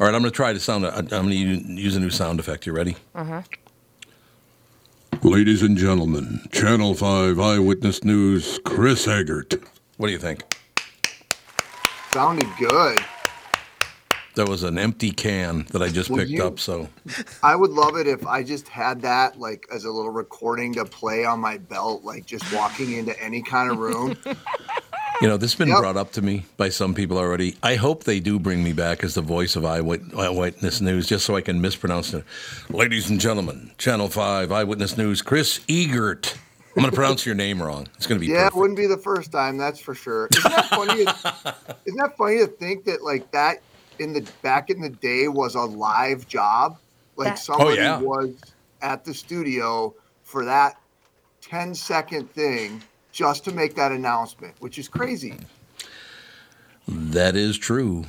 All 0.00 0.06
right, 0.06 0.14
I'm 0.14 0.20
going 0.20 0.24
to 0.24 0.30
try 0.30 0.52
to 0.52 0.58
sound. 0.58 0.84
I'm 0.84 1.06
going 1.06 1.28
to 1.28 1.36
use 1.36 1.94
a 1.94 2.00
new 2.00 2.10
sound 2.10 2.40
effect. 2.40 2.66
You 2.66 2.72
ready? 2.72 2.96
Uh-huh. 3.14 3.42
Ladies 5.22 5.62
and 5.62 5.76
gentlemen, 5.76 6.40
Channel 6.52 6.94
5 6.94 7.38
Eyewitness 7.38 8.04
News, 8.04 8.58
Chris 8.64 9.06
Egert. 9.06 9.54
What 9.96 10.06
do 10.08 10.12
you 10.12 10.18
think? 10.18 10.42
Sounded 12.10 12.46
good. 12.58 12.98
There 14.34 14.46
was 14.46 14.62
an 14.62 14.78
empty 14.78 15.10
can 15.12 15.66
that 15.70 15.82
I 15.82 15.88
just 15.88 16.10
Well, 16.10 16.18
picked 16.18 16.30
you- 16.30 16.44
up, 16.44 16.58
so 16.60 16.88
I 17.42 17.56
would 17.56 17.70
love 17.70 17.96
it 17.96 18.06
if 18.06 18.26
I 18.26 18.42
just 18.42 18.68
had 18.68 19.00
that 19.02 19.38
like 19.40 19.66
as 19.72 19.84
a 19.84 19.90
little 19.90 20.10
recording 20.10 20.74
to 20.74 20.84
play 20.84 21.24
on 21.24 21.40
my 21.40 21.58
belt, 21.58 22.04
like 22.04 22.26
just 22.26 22.44
walking 22.52 22.92
into 22.92 23.18
any 23.22 23.42
kind 23.42 23.70
of 23.70 23.78
room. 23.78 24.16
you 25.20 25.28
know 25.28 25.36
this 25.36 25.52
has 25.52 25.58
been 25.58 25.68
Yep. 25.68 25.78
brought 25.78 25.96
up 25.96 26.12
to 26.12 26.22
me 26.22 26.44
by 26.56 26.68
some 26.68 26.94
people 26.94 27.18
already. 27.18 27.56
I 27.62 27.76
hope 27.76 28.04
they 28.04 28.20
do 28.20 28.38
bring 28.38 28.62
me 28.62 28.72
back 28.72 29.02
as 29.04 29.14
the 29.14 29.22
voice 29.22 29.56
of 29.56 29.64
Eyewitness 29.64 30.80
News, 30.80 31.06
just 31.06 31.24
so 31.24 31.36
I 31.36 31.40
can 31.40 31.60
mispronounce 31.60 32.12
it. 32.14 32.24
Ladies 32.70 33.10
and 33.10 33.20
gentlemen, 33.20 33.70
Channel 33.78 34.08
5 34.08 34.52
Eyewitness 34.52 34.96
News, 34.96 35.22
Chris 35.22 35.60
Egert. 35.68 36.34
I'm 36.76 36.82
going 36.82 36.90
to 36.90 36.94
pronounce 36.94 37.24
your 37.24 37.34
name 37.34 37.62
wrong. 37.62 37.88
It's 37.96 38.06
going 38.06 38.20
to 38.20 38.26
be 38.26 38.30
yeah, 38.32 38.48
it 38.48 38.54
wouldn't 38.54 38.76
be 38.76 38.86
the 38.86 38.98
first 38.98 39.32
time, 39.32 39.56
that's 39.56 39.80
for 39.80 39.94
sure. 39.94 40.28
Isn't 40.36 40.50
that 40.52 40.68
funny? 40.68 41.00
isn't 41.86 41.98
that 41.98 42.16
funny 42.18 42.38
to 42.38 42.46
think 42.46 42.84
that 42.84 43.02
like 43.02 43.30
that 43.32 43.62
in 43.98 44.12
the 44.12 44.28
back 44.42 44.68
in 44.68 44.82
the 44.82 44.90
day 44.90 45.26
was 45.28 45.54
a 45.54 45.62
live 45.62 46.28
job? 46.28 46.76
Like 47.16 47.28
That- 47.28 47.38
somebody 47.38 47.78
Oh, 47.80 47.82
yeah. 47.82 47.98
was 48.00 48.34
at 48.82 49.06
the 49.06 49.14
studio 49.14 49.94
for 50.22 50.44
that 50.44 50.78
10 51.40 51.74
second 51.74 52.30
thing 52.34 52.82
just 53.16 53.44
to 53.44 53.52
make 53.52 53.74
that 53.76 53.92
announcement, 53.92 54.54
which 54.60 54.78
is 54.78 54.88
crazy. 54.88 55.34
That 56.86 57.34
is 57.34 57.56
true. 57.56 58.04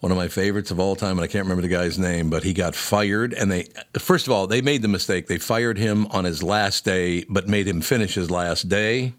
One 0.00 0.12
of 0.12 0.18
my 0.18 0.28
favorites 0.28 0.70
of 0.70 0.78
all 0.78 0.94
time, 0.94 1.12
and 1.18 1.22
I 1.22 1.26
can't 1.26 1.44
remember 1.46 1.62
the 1.62 1.68
guy's 1.68 1.98
name, 1.98 2.28
but 2.30 2.44
he 2.44 2.52
got 2.52 2.74
fired. 2.76 3.32
And 3.32 3.50
they, 3.50 3.66
first 3.98 4.26
of 4.26 4.32
all, 4.32 4.46
they 4.46 4.60
made 4.60 4.82
the 4.82 4.88
mistake. 4.88 5.26
They 5.26 5.38
fired 5.38 5.78
him 5.78 6.06
on 6.08 6.24
his 6.24 6.42
last 6.42 6.84
day, 6.84 7.24
but 7.28 7.48
made 7.48 7.66
him 7.66 7.80
finish 7.80 8.14
his 8.14 8.30
last 8.30 8.68
day. 8.68 9.14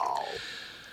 Oh, 0.00 0.24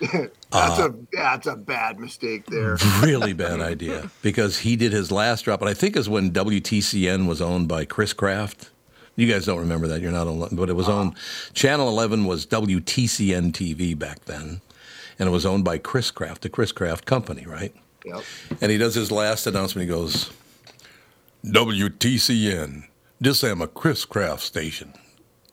that's 0.00 0.78
Uh, 0.78 0.90
a 0.90 0.94
that's 1.16 1.46
a 1.46 1.56
bad 1.56 1.98
mistake 1.98 2.44
there. 2.46 2.76
really 3.02 3.32
bad 3.32 3.60
idea 3.60 4.10
because 4.20 4.58
he 4.58 4.76
did 4.76 4.92
his 4.92 5.10
last 5.10 5.46
drop, 5.46 5.60
and 5.62 5.70
I 5.70 5.74
think 5.74 5.96
is 5.96 6.08
when 6.10 6.30
WTCN 6.30 7.26
was 7.26 7.40
owned 7.40 7.68
by 7.68 7.84
Chris 7.86 8.12
Kraft. 8.12 8.68
You 9.16 9.30
guys 9.30 9.44
don't 9.44 9.58
remember 9.58 9.88
that. 9.88 10.00
You're 10.00 10.12
not 10.12 10.26
on, 10.26 10.48
but 10.52 10.70
it 10.70 10.74
was 10.74 10.88
uh-huh. 10.88 10.98
on 10.98 11.14
Channel 11.52 11.88
11 11.88 12.24
was 12.24 12.46
WTCN 12.46 13.52
TV 13.52 13.98
back 13.98 14.24
then, 14.24 14.60
and 15.18 15.28
it 15.28 15.32
was 15.32 15.44
owned 15.44 15.64
by 15.64 15.78
Chris 15.78 16.10
Kraft, 16.10 16.42
the 16.42 16.48
Chris 16.48 16.72
Kraft 16.72 17.04
Company, 17.04 17.44
right? 17.46 17.74
Yep. 18.04 18.22
And 18.60 18.72
he 18.72 18.78
does 18.78 18.94
his 18.94 19.12
last 19.12 19.46
announcement. 19.46 19.88
He 19.88 19.94
goes, 19.94 20.30
WTCN, 21.44 22.84
this 23.20 23.44
am 23.44 23.60
a 23.60 23.68
Chris 23.68 24.04
Kraft 24.04 24.42
station. 24.42 24.92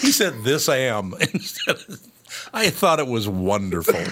he 0.00 0.12
said, 0.12 0.44
"This 0.44 0.68
am." 0.68 1.14
Instead 1.32 1.76
of, 1.76 2.00
I 2.52 2.70
thought 2.70 2.98
it 2.98 3.06
was 3.06 3.28
wonderful. 3.28 3.94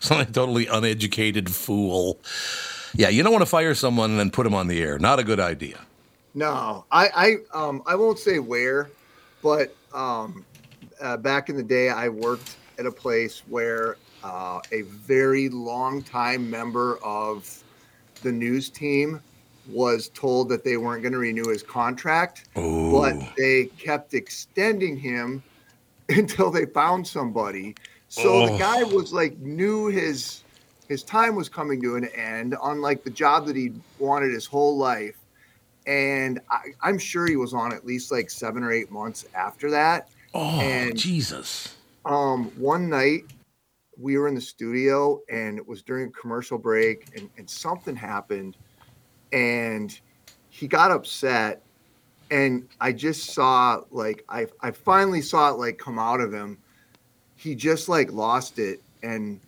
Some 0.00 0.26
totally 0.26 0.66
uneducated 0.66 1.50
fool. 1.50 2.20
Yeah, 2.98 3.10
you 3.10 3.22
don't 3.22 3.30
want 3.32 3.42
to 3.42 3.46
fire 3.46 3.76
someone 3.76 4.10
and 4.10 4.18
then 4.18 4.28
put 4.28 4.42
them 4.42 4.54
on 4.54 4.66
the 4.66 4.82
air. 4.82 4.98
Not 4.98 5.20
a 5.20 5.24
good 5.24 5.38
idea. 5.38 5.78
No, 6.34 6.84
I 6.90 7.08
I 7.54 7.58
um 7.58 7.80
I 7.86 7.94
won't 7.94 8.18
say 8.18 8.40
where, 8.40 8.90
but 9.40 9.72
um 9.94 10.44
uh, 11.00 11.16
back 11.16 11.48
in 11.48 11.56
the 11.56 11.62
day 11.62 11.90
I 11.90 12.08
worked 12.08 12.56
at 12.76 12.86
a 12.86 12.90
place 12.90 13.44
where 13.48 13.98
uh, 14.24 14.58
a 14.72 14.82
very 14.82 15.48
long 15.48 16.02
time 16.02 16.50
member 16.50 16.98
of 17.04 17.48
the 18.24 18.32
news 18.32 18.68
team 18.68 19.20
was 19.68 20.08
told 20.08 20.48
that 20.48 20.64
they 20.64 20.76
weren't 20.76 21.02
going 21.02 21.12
to 21.12 21.18
renew 21.18 21.46
his 21.48 21.62
contract, 21.62 22.48
but 22.56 23.14
they 23.36 23.66
kept 23.78 24.12
extending 24.14 24.96
him 24.96 25.40
until 26.08 26.50
they 26.50 26.66
found 26.66 27.06
somebody. 27.06 27.76
So 28.08 28.44
the 28.44 28.52
Oh. 28.54 28.58
guy 28.58 28.82
was 28.82 29.12
like 29.12 29.38
knew 29.38 29.86
his 29.86 30.42
his 30.88 31.02
time 31.02 31.34
was 31.34 31.48
coming 31.48 31.80
to 31.82 31.96
an 31.96 32.06
end 32.06 32.54
on 32.56 32.80
like 32.80 33.04
the 33.04 33.10
job 33.10 33.46
that 33.46 33.56
he 33.56 33.72
wanted 33.98 34.32
his 34.32 34.46
whole 34.46 34.76
life. 34.76 35.16
And 35.86 36.40
I, 36.50 36.68
I'm 36.82 36.98
sure 36.98 37.26
he 37.26 37.36
was 37.36 37.54
on 37.54 37.72
at 37.72 37.86
least 37.86 38.10
like 38.10 38.30
seven 38.30 38.62
or 38.62 38.72
eight 38.72 38.90
months 38.90 39.26
after 39.34 39.70
that. 39.70 40.08
Oh, 40.34 40.60
and 40.60 40.96
Jesus. 40.96 41.74
um, 42.04 42.46
one 42.56 42.88
night 42.88 43.24
we 43.98 44.16
were 44.16 44.28
in 44.28 44.34
the 44.34 44.40
studio 44.40 45.20
and 45.30 45.58
it 45.58 45.66
was 45.66 45.82
during 45.82 46.08
a 46.08 46.10
commercial 46.10 46.58
break 46.58 47.08
and, 47.16 47.28
and 47.36 47.48
something 47.48 47.96
happened 47.96 48.56
and 49.32 50.00
he 50.50 50.68
got 50.68 50.90
upset 50.90 51.62
and 52.30 52.68
I 52.80 52.92
just 52.92 53.32
saw 53.32 53.82
like 53.90 54.24
I 54.28 54.46
I 54.60 54.70
finally 54.70 55.22
saw 55.22 55.50
it 55.50 55.58
like 55.58 55.78
come 55.78 55.98
out 55.98 56.20
of 56.20 56.32
him. 56.32 56.58
He 57.36 57.54
just 57.54 57.88
like 57.88 58.12
lost 58.12 58.58
it 58.58 58.82
and 59.02 59.40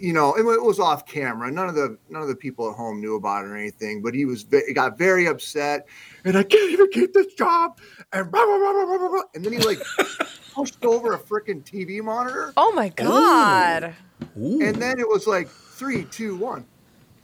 you 0.00 0.12
know 0.12 0.34
it, 0.34 0.40
it 0.42 0.62
was 0.62 0.78
off 0.78 1.06
camera. 1.06 1.50
None 1.50 1.68
of 1.68 1.74
the 1.74 1.98
none 2.08 2.22
of 2.22 2.28
the 2.28 2.36
people 2.36 2.68
at 2.70 2.76
home 2.76 3.00
knew 3.00 3.16
about 3.16 3.44
it 3.44 3.48
or 3.48 3.56
anything. 3.56 4.02
But 4.02 4.14
he 4.14 4.24
was 4.24 4.42
ve- 4.42 4.62
he 4.68 4.74
got 4.74 4.98
very 4.98 5.26
upset 5.26 5.86
and 6.24 6.36
I 6.36 6.42
can't 6.42 6.70
even 6.70 6.88
keep 6.90 7.12
this 7.12 7.32
job 7.34 7.78
and 8.12 8.30
blah, 8.30 8.44
blah, 8.44 8.58
blah, 8.58 8.72
blah, 8.72 8.84
blah, 8.86 8.98
blah, 8.98 9.08
blah. 9.08 9.22
and 9.34 9.44
then 9.44 9.52
he 9.52 9.58
like 9.58 9.78
pushed 10.54 10.84
over 10.84 11.14
a 11.14 11.18
freaking 11.18 11.62
TV 11.62 12.02
monitor. 12.02 12.52
Oh 12.56 12.72
my 12.72 12.88
god. 12.90 13.94
And 14.36 14.76
then 14.76 14.98
it 15.00 15.08
was 15.08 15.26
like 15.26 15.48
three, 15.48 16.04
two, 16.04 16.36
one. 16.36 16.64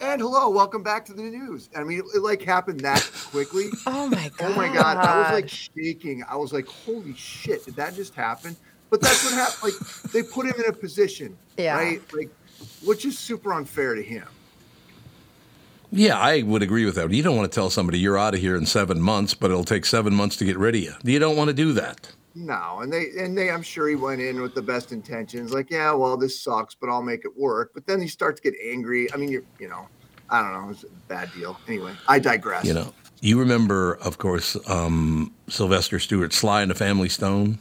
And 0.00 0.20
hello, 0.20 0.50
welcome 0.50 0.82
back 0.82 1.06
to 1.06 1.14
the 1.14 1.22
news. 1.22 1.70
I 1.74 1.82
mean, 1.82 2.00
it, 2.00 2.04
it, 2.16 2.20
like 2.22 2.42
happened 2.42 2.80
that 2.80 3.08
quickly. 3.30 3.68
oh 3.86 4.08
my 4.08 4.30
god. 4.36 4.52
Oh 4.52 4.54
my 4.54 4.68
god, 4.74 4.98
I 4.98 5.18
was 5.22 5.32
like 5.32 5.48
shaking. 5.48 6.22
I 6.28 6.36
was 6.36 6.52
like, 6.52 6.66
"Holy 6.66 7.14
shit, 7.14 7.64
did 7.64 7.76
that 7.76 7.94
just 7.94 8.14
happen?" 8.14 8.54
But 8.90 9.00
that's 9.00 9.24
what 9.24 9.32
happened. 9.32 9.72
Like 9.72 10.12
they 10.12 10.22
put 10.22 10.44
him 10.46 10.54
in 10.62 10.70
a 10.70 10.72
position, 10.72 11.36
Yeah. 11.56 11.76
right? 11.76 12.02
Like, 12.14 12.28
which 12.84 13.04
is 13.04 13.18
super 13.18 13.52
unfair 13.52 13.94
to 13.94 14.02
him. 14.02 14.26
Yeah, 15.90 16.18
I 16.18 16.42
would 16.42 16.62
agree 16.62 16.84
with 16.84 16.96
that. 16.96 17.10
You 17.10 17.22
don't 17.22 17.36
want 17.36 17.50
to 17.50 17.54
tell 17.54 17.70
somebody 17.70 17.98
you're 17.98 18.18
out 18.18 18.34
of 18.34 18.40
here 18.40 18.56
in 18.56 18.66
seven 18.66 19.00
months, 19.00 19.34
but 19.34 19.50
it'll 19.50 19.64
take 19.64 19.86
seven 19.86 20.14
months 20.14 20.36
to 20.36 20.44
get 20.44 20.58
rid 20.58 20.74
of 20.74 20.80
you. 20.80 20.92
You 21.04 21.18
don't 21.18 21.36
want 21.36 21.48
to 21.48 21.54
do 21.54 21.72
that. 21.74 22.12
No, 22.34 22.80
and 22.80 22.92
they 22.92 23.06
and 23.18 23.36
they, 23.36 23.50
I'm 23.50 23.62
sure 23.62 23.88
he 23.88 23.94
went 23.94 24.20
in 24.20 24.42
with 24.42 24.54
the 24.54 24.60
best 24.60 24.92
intentions. 24.92 25.54
Like, 25.54 25.70
yeah, 25.70 25.92
well, 25.92 26.18
this 26.18 26.38
sucks, 26.38 26.74
but 26.74 26.90
I'll 26.90 27.02
make 27.02 27.24
it 27.24 27.34
work. 27.38 27.70
But 27.72 27.86
then 27.86 27.98
he 27.98 28.08
starts 28.08 28.40
to 28.40 28.50
get 28.50 28.60
angry. 28.62 29.10
I 29.14 29.16
mean, 29.16 29.30
you 29.30 29.46
you 29.58 29.68
know, 29.68 29.88
I 30.28 30.42
don't 30.42 30.52
know, 30.52 30.70
it's 30.70 30.84
a 30.84 30.88
bad 31.08 31.32
deal. 31.32 31.58
Anyway, 31.66 31.94
I 32.08 32.18
digress. 32.18 32.66
You 32.66 32.74
know, 32.74 32.92
you 33.22 33.38
remember, 33.38 33.94
of 34.02 34.18
course, 34.18 34.54
um, 34.68 35.32
Sylvester 35.48 35.98
Stewart, 35.98 36.34
Sly 36.34 36.60
and 36.60 36.70
the 36.70 36.74
Family 36.74 37.08
Stone. 37.08 37.58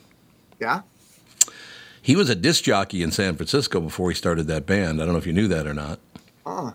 Yeah. 0.60 0.82
He 2.06 2.16
was 2.16 2.30
a 2.30 2.36
disc 2.36 2.66
jockey 2.66 3.02
in 3.02 3.12
San 3.12 3.36
Francisco 3.36 3.82
before 3.82 4.12
he 4.12 4.16
started 4.16 4.46
that 4.46 4.68
band. 4.68 5.02
I 5.02 5.06
don't 5.06 5.16
know 5.16 5.18
if 5.18 5.26
you 5.26 5.34
knew 5.34 5.48
that 5.48 5.66
or 5.66 5.74
not. 5.74 5.98
Huh. 6.46 6.74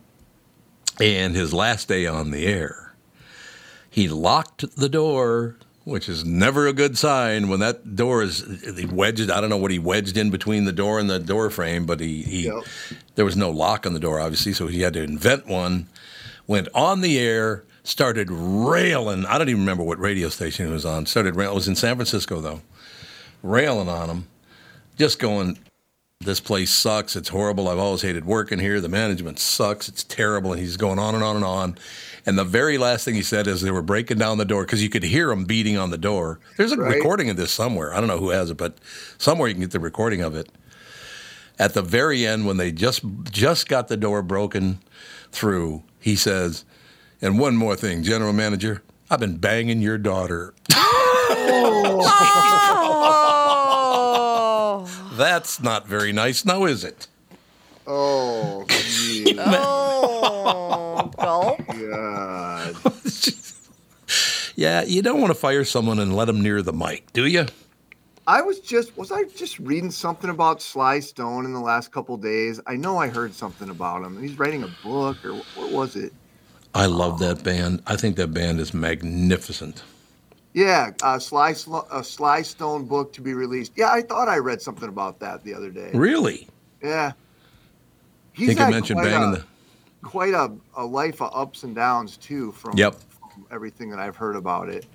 And 1.01 1.37
his 1.37 1.55
last 1.55 1.87
day 1.87 2.05
on 2.05 2.33
the 2.33 2.47
air, 2.47 2.97
he 3.89 4.09
locked 4.09 4.75
the 4.75 4.89
door, 4.89 5.55
which 5.85 6.09
is 6.09 6.25
never 6.25 6.67
a 6.67 6.73
good 6.73 6.99
sign 6.99 7.49
when 7.49 7.61
that 7.61 7.95
door 7.95 8.25
is 8.25 8.45
wedged. 8.91 9.31
I 9.31 9.41
don't 9.41 9.51
know 9.51 9.57
what 9.57 9.71
he 9.71 9.79
wedged 9.79 10.17
in 10.17 10.31
between 10.31 10.65
the 10.65 10.73
door 10.73 10.99
and 10.99 11.09
the 11.09 11.21
door 11.21 11.49
frame, 11.49 11.87
but 11.87 12.01
he, 12.01 12.23
he 12.23 12.53
there 13.15 13.25
was 13.25 13.37
no 13.37 13.51
lock 13.51 13.87
on 13.87 13.93
the 13.93 14.01
door, 14.01 14.19
obviously, 14.19 14.53
so 14.53 14.67
he 14.67 14.81
had 14.81 14.95
to 14.95 15.03
invent 15.05 15.47
one. 15.47 15.87
Went 16.49 16.67
on 16.75 17.03
the 17.03 17.21
air, 17.21 17.63
started 17.85 18.29
railing. 18.33 19.27
I 19.27 19.39
don't 19.39 19.49
even 19.49 19.63
remember 19.63 19.85
what 19.85 20.01
radio 20.01 20.29
station 20.29 20.67
it 20.67 20.71
was 20.71 20.85
on. 20.85 21.07
Started 21.07 21.37
railing. 21.37 21.53
It 21.53 21.55
was 21.55 21.69
in 21.69 21.77
San 21.77 21.95
Francisco 21.95 22.41
though, 22.41 22.63
railing 23.45 23.89
on 23.89 24.11
him, 24.11 24.27
just 25.01 25.19
going. 25.19 25.59
This 26.23 26.39
place 26.39 26.71
sucks. 26.71 27.17
It's 27.17 27.31
horrible. 27.31 27.67
I've 27.67 27.79
always 27.79 28.03
hated 28.03 28.27
working 28.27 28.59
here. 28.59 28.79
The 28.79 28.91
management 28.91 29.39
sucks. 29.39 29.89
It's 29.89 30.05
terrible. 30.05 30.53
And 30.53 30.61
he's 30.61 30.77
going 30.77 30.99
on 30.99 31.15
and 31.15 31.25
on 31.25 31.35
and 31.37 31.45
on. 31.47 31.79
And 32.27 32.37
the 32.39 32.45
very 32.45 32.77
last 32.77 33.07
thing 33.07 33.15
he 33.15 33.23
said 33.23 33.47
is 33.47 33.63
they 33.63 33.71
were 33.71 33.81
breaking 33.81 34.19
down 34.19 34.37
the 34.37 34.45
door 34.45 34.65
because 34.67 34.83
you 34.83 34.91
could 34.91 35.03
hear 35.03 35.29
them 35.29 35.47
beating 35.47 35.79
on 35.79 35.89
the 35.89 35.97
door. 35.97 36.39
There's 36.59 36.73
a 36.73 36.77
Right. 36.77 36.97
recording 36.97 37.31
of 37.31 37.39
this 37.39 37.51
somewhere. 37.51 37.95
I 37.95 38.01
don't 38.01 38.07
know 38.09 38.19
who 38.19 38.29
has 38.29 38.51
it, 38.51 38.59
but 38.59 38.77
somewhere 39.17 39.49
you 39.49 39.55
can 39.55 39.63
get 39.63 39.71
the 39.71 39.81
recording 39.81 40.21
of 40.21 40.35
it. 40.37 40.51
At 41.59 41.73
the 41.73 41.81
very 41.81 42.27
end, 42.27 42.45
when 42.47 42.59
they 42.59 42.71
just 42.71 43.01
just 43.31 43.67
got 43.67 43.89
the 43.89 43.97
door 43.97 44.21
broken 44.21 44.81
through, 45.33 45.85
he 45.99 46.17
says, 46.17 46.67
"And 47.23 47.39
one 47.39 47.57
more 47.57 47.77
thing, 47.77 48.03
General 48.03 48.35
Manager, 48.35 48.83
I've 49.11 49.21
been 49.21 49.39
banging 49.39 49.81
your 49.81 49.97
daughter." 49.97 50.53
Oh. 51.53 53.40
That's 55.21 55.61
not 55.61 55.87
very 55.87 56.13
nice, 56.13 56.47
now 56.47 56.65
is 56.65 56.83
it? 56.83 57.07
Oh, 57.87 58.65
oh, 59.39 61.11
gulp. 61.19 61.59
God. 61.67 62.77
Yeah, 64.57 64.83
you 64.83 65.01
don't 65.01 65.21
want 65.21 65.31
to 65.31 65.39
fire 65.39 65.65
someone 65.65 65.99
and 65.99 66.15
let 66.15 66.27
them 66.27 66.43
near 66.43 66.61
the 66.61 66.73
mic, 66.73 67.13
do 67.15 67.25
you? 67.25 67.47
I 68.27 68.43
was 68.43 68.61
just 68.61 68.97
was 68.97 69.13
I 69.13 69.25
just 69.25 69.59
reading 69.59 69.91
something 69.91 70.29
about 70.29 70.61
Sly 70.61 71.01
Stone 71.01 71.45
in 71.45 71.53
the 71.53 71.61
last 71.61 71.93
couple 71.93 72.17
days? 72.17 72.61
I 72.67 72.77
know 72.77 72.99
I 72.99 73.09
heard 73.09 73.33
something 73.33 73.71
about 73.71 74.03
him. 74.05 74.21
He's 74.21 74.39
writing 74.39 74.63
a 74.63 74.75
book, 74.83 75.25
or 75.25 75.35
what 75.55 75.71
was 75.71 75.97
it? 75.97 76.13
I 76.75 76.87
love 76.87 77.19
that 77.21 77.43
band. 77.43 77.83
I 77.87 77.97
think 77.97 78.17
that 78.17 78.35
band 78.35 78.61
is 78.61 78.75
magnificent. 78.75 79.83
Yeah, 80.53 80.91
uh, 81.03 81.19
Sly 81.19 81.55
a 81.93 82.03
Sly 82.03 82.43
Stone 82.43 82.87
book 82.87 83.13
to 83.13 83.21
be 83.21 83.35
released. 83.35 83.73
Yeah, 83.77 83.91
I 83.91 84.03
thought 84.03 84.29
I 84.29 84.39
read 84.39 84.61
something 84.61 84.89
about 84.89 85.21
that 85.21 85.45
the 85.45 85.55
other 85.55 85.71
day. 85.71 85.91
Really? 85.95 86.49
Yeah. 86.83 87.13
I 88.39 88.47
think 88.47 88.61
I 88.61 88.71
mentioned 88.71 88.99
quite 89.01 89.11
banging 89.11 89.35
a, 89.35 89.37
the. 89.39 89.45
quite 90.03 90.35
a, 90.35 90.51
a 90.77 90.85
life 90.85 91.21
of 91.23 91.31
ups 91.35 91.63
and 91.63 91.75
downs 91.75 92.17
too. 92.17 92.53
From, 92.53 92.77
Yep. 92.77 92.97
from 93.33 93.47
everything 93.51 93.91
that 93.91 93.99
I've 94.01 94.17
heard 94.17 94.35
about 94.35 94.69
it. 94.69 94.87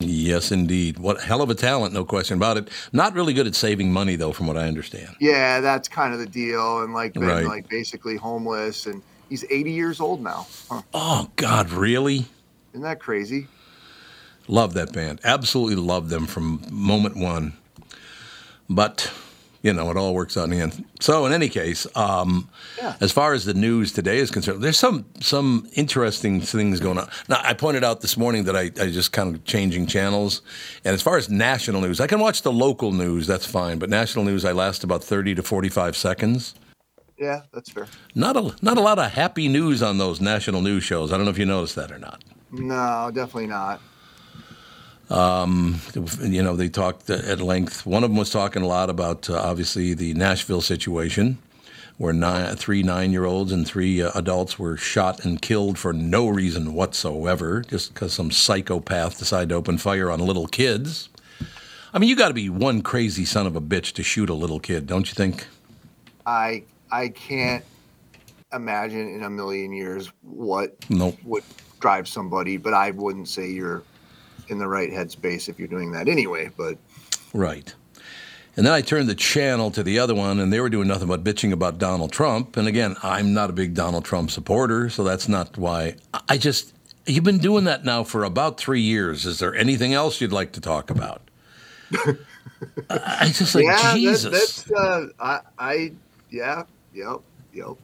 Yes, 0.00 0.52
indeed. 0.52 0.98
What 0.98 1.20
hell 1.22 1.42
of 1.42 1.50
a 1.50 1.54
talent, 1.56 1.92
no 1.92 2.04
question 2.04 2.36
about 2.36 2.56
it. 2.56 2.68
Not 2.92 3.14
really 3.14 3.32
good 3.34 3.48
at 3.48 3.56
saving 3.56 3.92
money, 3.92 4.14
though, 4.14 4.32
from 4.32 4.46
what 4.46 4.56
I 4.56 4.68
understand. 4.68 5.16
Yeah, 5.20 5.60
that's 5.60 5.88
kind 5.88 6.12
of 6.14 6.20
the 6.20 6.26
deal, 6.26 6.82
and 6.84 6.94
like 6.94 7.14
been 7.14 7.24
Right. 7.24 7.44
like 7.44 7.68
basically 7.68 8.14
homeless, 8.16 8.86
and 8.86 9.02
he's 9.28 9.44
80 9.50 9.72
years 9.72 9.98
old 10.00 10.22
now. 10.22 10.46
Huh. 10.70 10.82
Oh 10.94 11.30
God, 11.34 11.70
really? 11.70 12.26
Isn't 12.72 12.82
that 12.82 13.00
crazy? 13.00 13.48
Love 14.48 14.74
that 14.74 14.92
band. 14.92 15.20
Absolutely 15.24 15.76
love 15.76 16.08
them 16.08 16.26
from 16.26 16.62
moment 16.70 17.16
one. 17.16 17.52
But 18.68 19.12
you 19.62 19.72
know, 19.72 19.90
it 19.90 19.96
all 19.96 20.14
works 20.14 20.36
out 20.36 20.44
in 20.44 20.50
the 20.50 20.60
end. 20.60 20.84
So, 21.00 21.26
in 21.26 21.32
any 21.32 21.48
case, 21.48 21.86
um, 21.96 22.48
as 23.00 23.10
far 23.10 23.34
as 23.34 23.44
the 23.44 23.54
news 23.54 23.92
today 23.92 24.18
is 24.18 24.30
concerned, 24.30 24.62
there's 24.62 24.78
some 24.78 25.04
some 25.20 25.68
interesting 25.74 26.40
things 26.40 26.78
going 26.78 26.96
on. 26.96 27.08
Now, 27.28 27.40
I 27.42 27.54
pointed 27.54 27.82
out 27.82 28.00
this 28.00 28.16
morning 28.16 28.44
that 28.44 28.56
I, 28.56 28.70
I 28.80 28.90
just 28.90 29.12
kind 29.12 29.34
of 29.34 29.44
changing 29.44 29.86
channels, 29.86 30.42
and 30.84 30.94
as 30.94 31.02
far 31.02 31.16
as 31.16 31.28
national 31.28 31.80
news, 31.80 32.00
I 32.00 32.06
can 32.06 32.20
watch 32.20 32.42
the 32.42 32.52
local 32.52 32.92
news. 32.92 33.26
That's 33.26 33.46
fine, 33.46 33.78
but 33.78 33.90
national 33.90 34.24
news, 34.24 34.44
I 34.44 34.52
last 34.52 34.84
about 34.84 35.02
thirty 35.02 35.34
to 35.34 35.42
forty-five 35.42 35.96
seconds. 35.96 36.54
Yeah, 37.18 37.42
that's 37.52 37.70
fair. 37.70 37.88
Not 38.14 38.36
a 38.36 38.54
not 38.62 38.78
a 38.78 38.80
lot 38.80 39.00
of 39.00 39.10
happy 39.10 39.48
news 39.48 39.82
on 39.82 39.98
those 39.98 40.20
national 40.20 40.62
news 40.62 40.84
shows. 40.84 41.12
I 41.12 41.16
don't 41.16 41.24
know 41.24 41.32
if 41.32 41.38
you 41.38 41.46
noticed 41.46 41.74
that 41.74 41.90
or 41.90 41.98
not. 41.98 42.22
No, 42.52 43.10
definitely 43.12 43.48
not. 43.48 43.80
Um, 45.10 45.80
you 46.20 46.42
know, 46.42 46.54
they 46.54 46.68
talked 46.68 47.08
at 47.08 47.40
length. 47.40 47.86
One 47.86 48.04
of 48.04 48.10
them 48.10 48.18
was 48.18 48.30
talking 48.30 48.62
a 48.62 48.66
lot 48.66 48.90
about 48.90 49.30
uh, 49.30 49.40
obviously 49.40 49.94
the 49.94 50.12
Nashville 50.14 50.60
situation, 50.60 51.38
where 51.96 52.12
nine, 52.12 52.54
three 52.56 52.82
nine-year-olds 52.82 53.50
and 53.50 53.66
three 53.66 54.02
uh, 54.02 54.10
adults 54.14 54.58
were 54.58 54.76
shot 54.76 55.24
and 55.24 55.40
killed 55.40 55.78
for 55.78 55.92
no 55.92 56.28
reason 56.28 56.74
whatsoever, 56.74 57.62
just 57.62 57.94
because 57.94 58.12
some 58.12 58.30
psychopath 58.30 59.18
decided 59.18 59.48
to 59.48 59.54
open 59.54 59.78
fire 59.78 60.10
on 60.10 60.20
little 60.20 60.46
kids. 60.46 61.08
I 61.94 61.98
mean, 61.98 62.10
you 62.10 62.16
got 62.16 62.28
to 62.28 62.34
be 62.34 62.50
one 62.50 62.82
crazy 62.82 63.24
son 63.24 63.46
of 63.46 63.56
a 63.56 63.62
bitch 63.62 63.92
to 63.94 64.02
shoot 64.02 64.28
a 64.28 64.34
little 64.34 64.60
kid, 64.60 64.86
don't 64.86 65.08
you 65.08 65.14
think? 65.14 65.46
I 66.26 66.64
I 66.92 67.08
can't 67.08 67.64
imagine 68.52 69.08
in 69.08 69.22
a 69.22 69.30
million 69.30 69.72
years 69.72 70.12
what 70.22 70.76
Nope. 70.90 71.16
would 71.24 71.44
drive 71.80 72.06
somebody, 72.08 72.58
but 72.58 72.74
I 72.74 72.90
wouldn't 72.90 73.28
say 73.28 73.48
you're 73.50 73.82
in 74.48 74.58
the 74.58 74.68
right 74.68 74.90
headspace 74.90 75.48
if 75.48 75.58
you're 75.58 75.68
doing 75.68 75.92
that 75.92 76.08
anyway. 76.08 76.50
But 76.56 76.78
Right. 77.32 77.74
And 78.56 78.66
then 78.66 78.72
I 78.74 78.80
turned 78.80 79.08
the 79.08 79.14
channel 79.14 79.70
to 79.70 79.84
the 79.84 80.00
other 80.00 80.16
one, 80.16 80.40
and 80.40 80.52
they 80.52 80.58
were 80.58 80.68
doing 80.68 80.88
nothing 80.88 81.06
but 81.06 81.22
bitching 81.22 81.52
about 81.52 81.78
Donald 81.78 82.10
Trump. 82.10 82.56
And 82.56 82.66
again, 82.66 82.96
I'm 83.04 83.32
not 83.32 83.50
a 83.50 83.52
big 83.52 83.72
Donald 83.74 84.04
Trump 84.04 84.32
supporter, 84.32 84.90
so 84.90 85.04
that's 85.04 85.28
not 85.28 85.56
why. 85.56 85.94
I 86.28 86.38
just, 86.38 86.74
you've 87.06 87.22
been 87.22 87.38
doing 87.38 87.64
that 87.64 87.84
now 87.84 88.02
for 88.02 88.24
about 88.24 88.58
three 88.58 88.80
years. 88.80 89.26
Is 89.26 89.38
there 89.38 89.54
anything 89.54 89.94
else 89.94 90.20
you'd 90.20 90.32
like 90.32 90.50
to 90.52 90.60
talk 90.60 90.90
about? 90.90 91.22
I 92.90 93.30
just 93.32 93.54
like, 93.54 93.64
yeah, 93.64 93.76
that- 93.80 93.94
Jesus. 93.96 94.62
that's 94.64 94.72
uh, 94.72 95.06
I 95.20 95.40
I 95.58 95.92
yeah 96.30 96.64
yep 96.92 97.20
yep. 97.52 97.76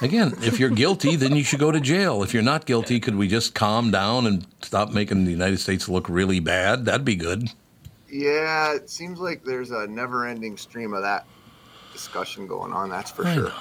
Again, 0.00 0.34
if 0.42 0.58
you're 0.58 0.70
guilty, 0.70 1.16
then 1.16 1.36
you 1.36 1.44
should 1.44 1.60
go 1.60 1.70
to 1.70 1.80
jail. 1.80 2.22
If 2.22 2.34
you're 2.34 2.42
not 2.42 2.66
guilty, 2.66 3.00
could 3.00 3.14
we 3.16 3.28
just 3.28 3.54
calm 3.54 3.90
down 3.90 4.26
and 4.26 4.46
stop 4.62 4.90
making 4.90 5.24
the 5.24 5.30
United 5.30 5.60
States 5.60 5.88
look 5.88 6.08
really 6.08 6.40
bad? 6.40 6.84
That'd 6.84 7.04
be 7.04 7.16
good. 7.16 7.50
Yeah, 8.10 8.74
it 8.74 8.90
seems 8.90 9.20
like 9.20 9.44
there's 9.44 9.70
a 9.70 9.86
never-ending 9.86 10.56
stream 10.56 10.92
of 10.92 11.02
that 11.02 11.24
discussion 11.92 12.46
going 12.46 12.72
on. 12.72 12.90
That's 12.90 13.10
for 13.10 13.26
I 13.26 13.34
sure. 13.34 13.44
know. 13.44 13.54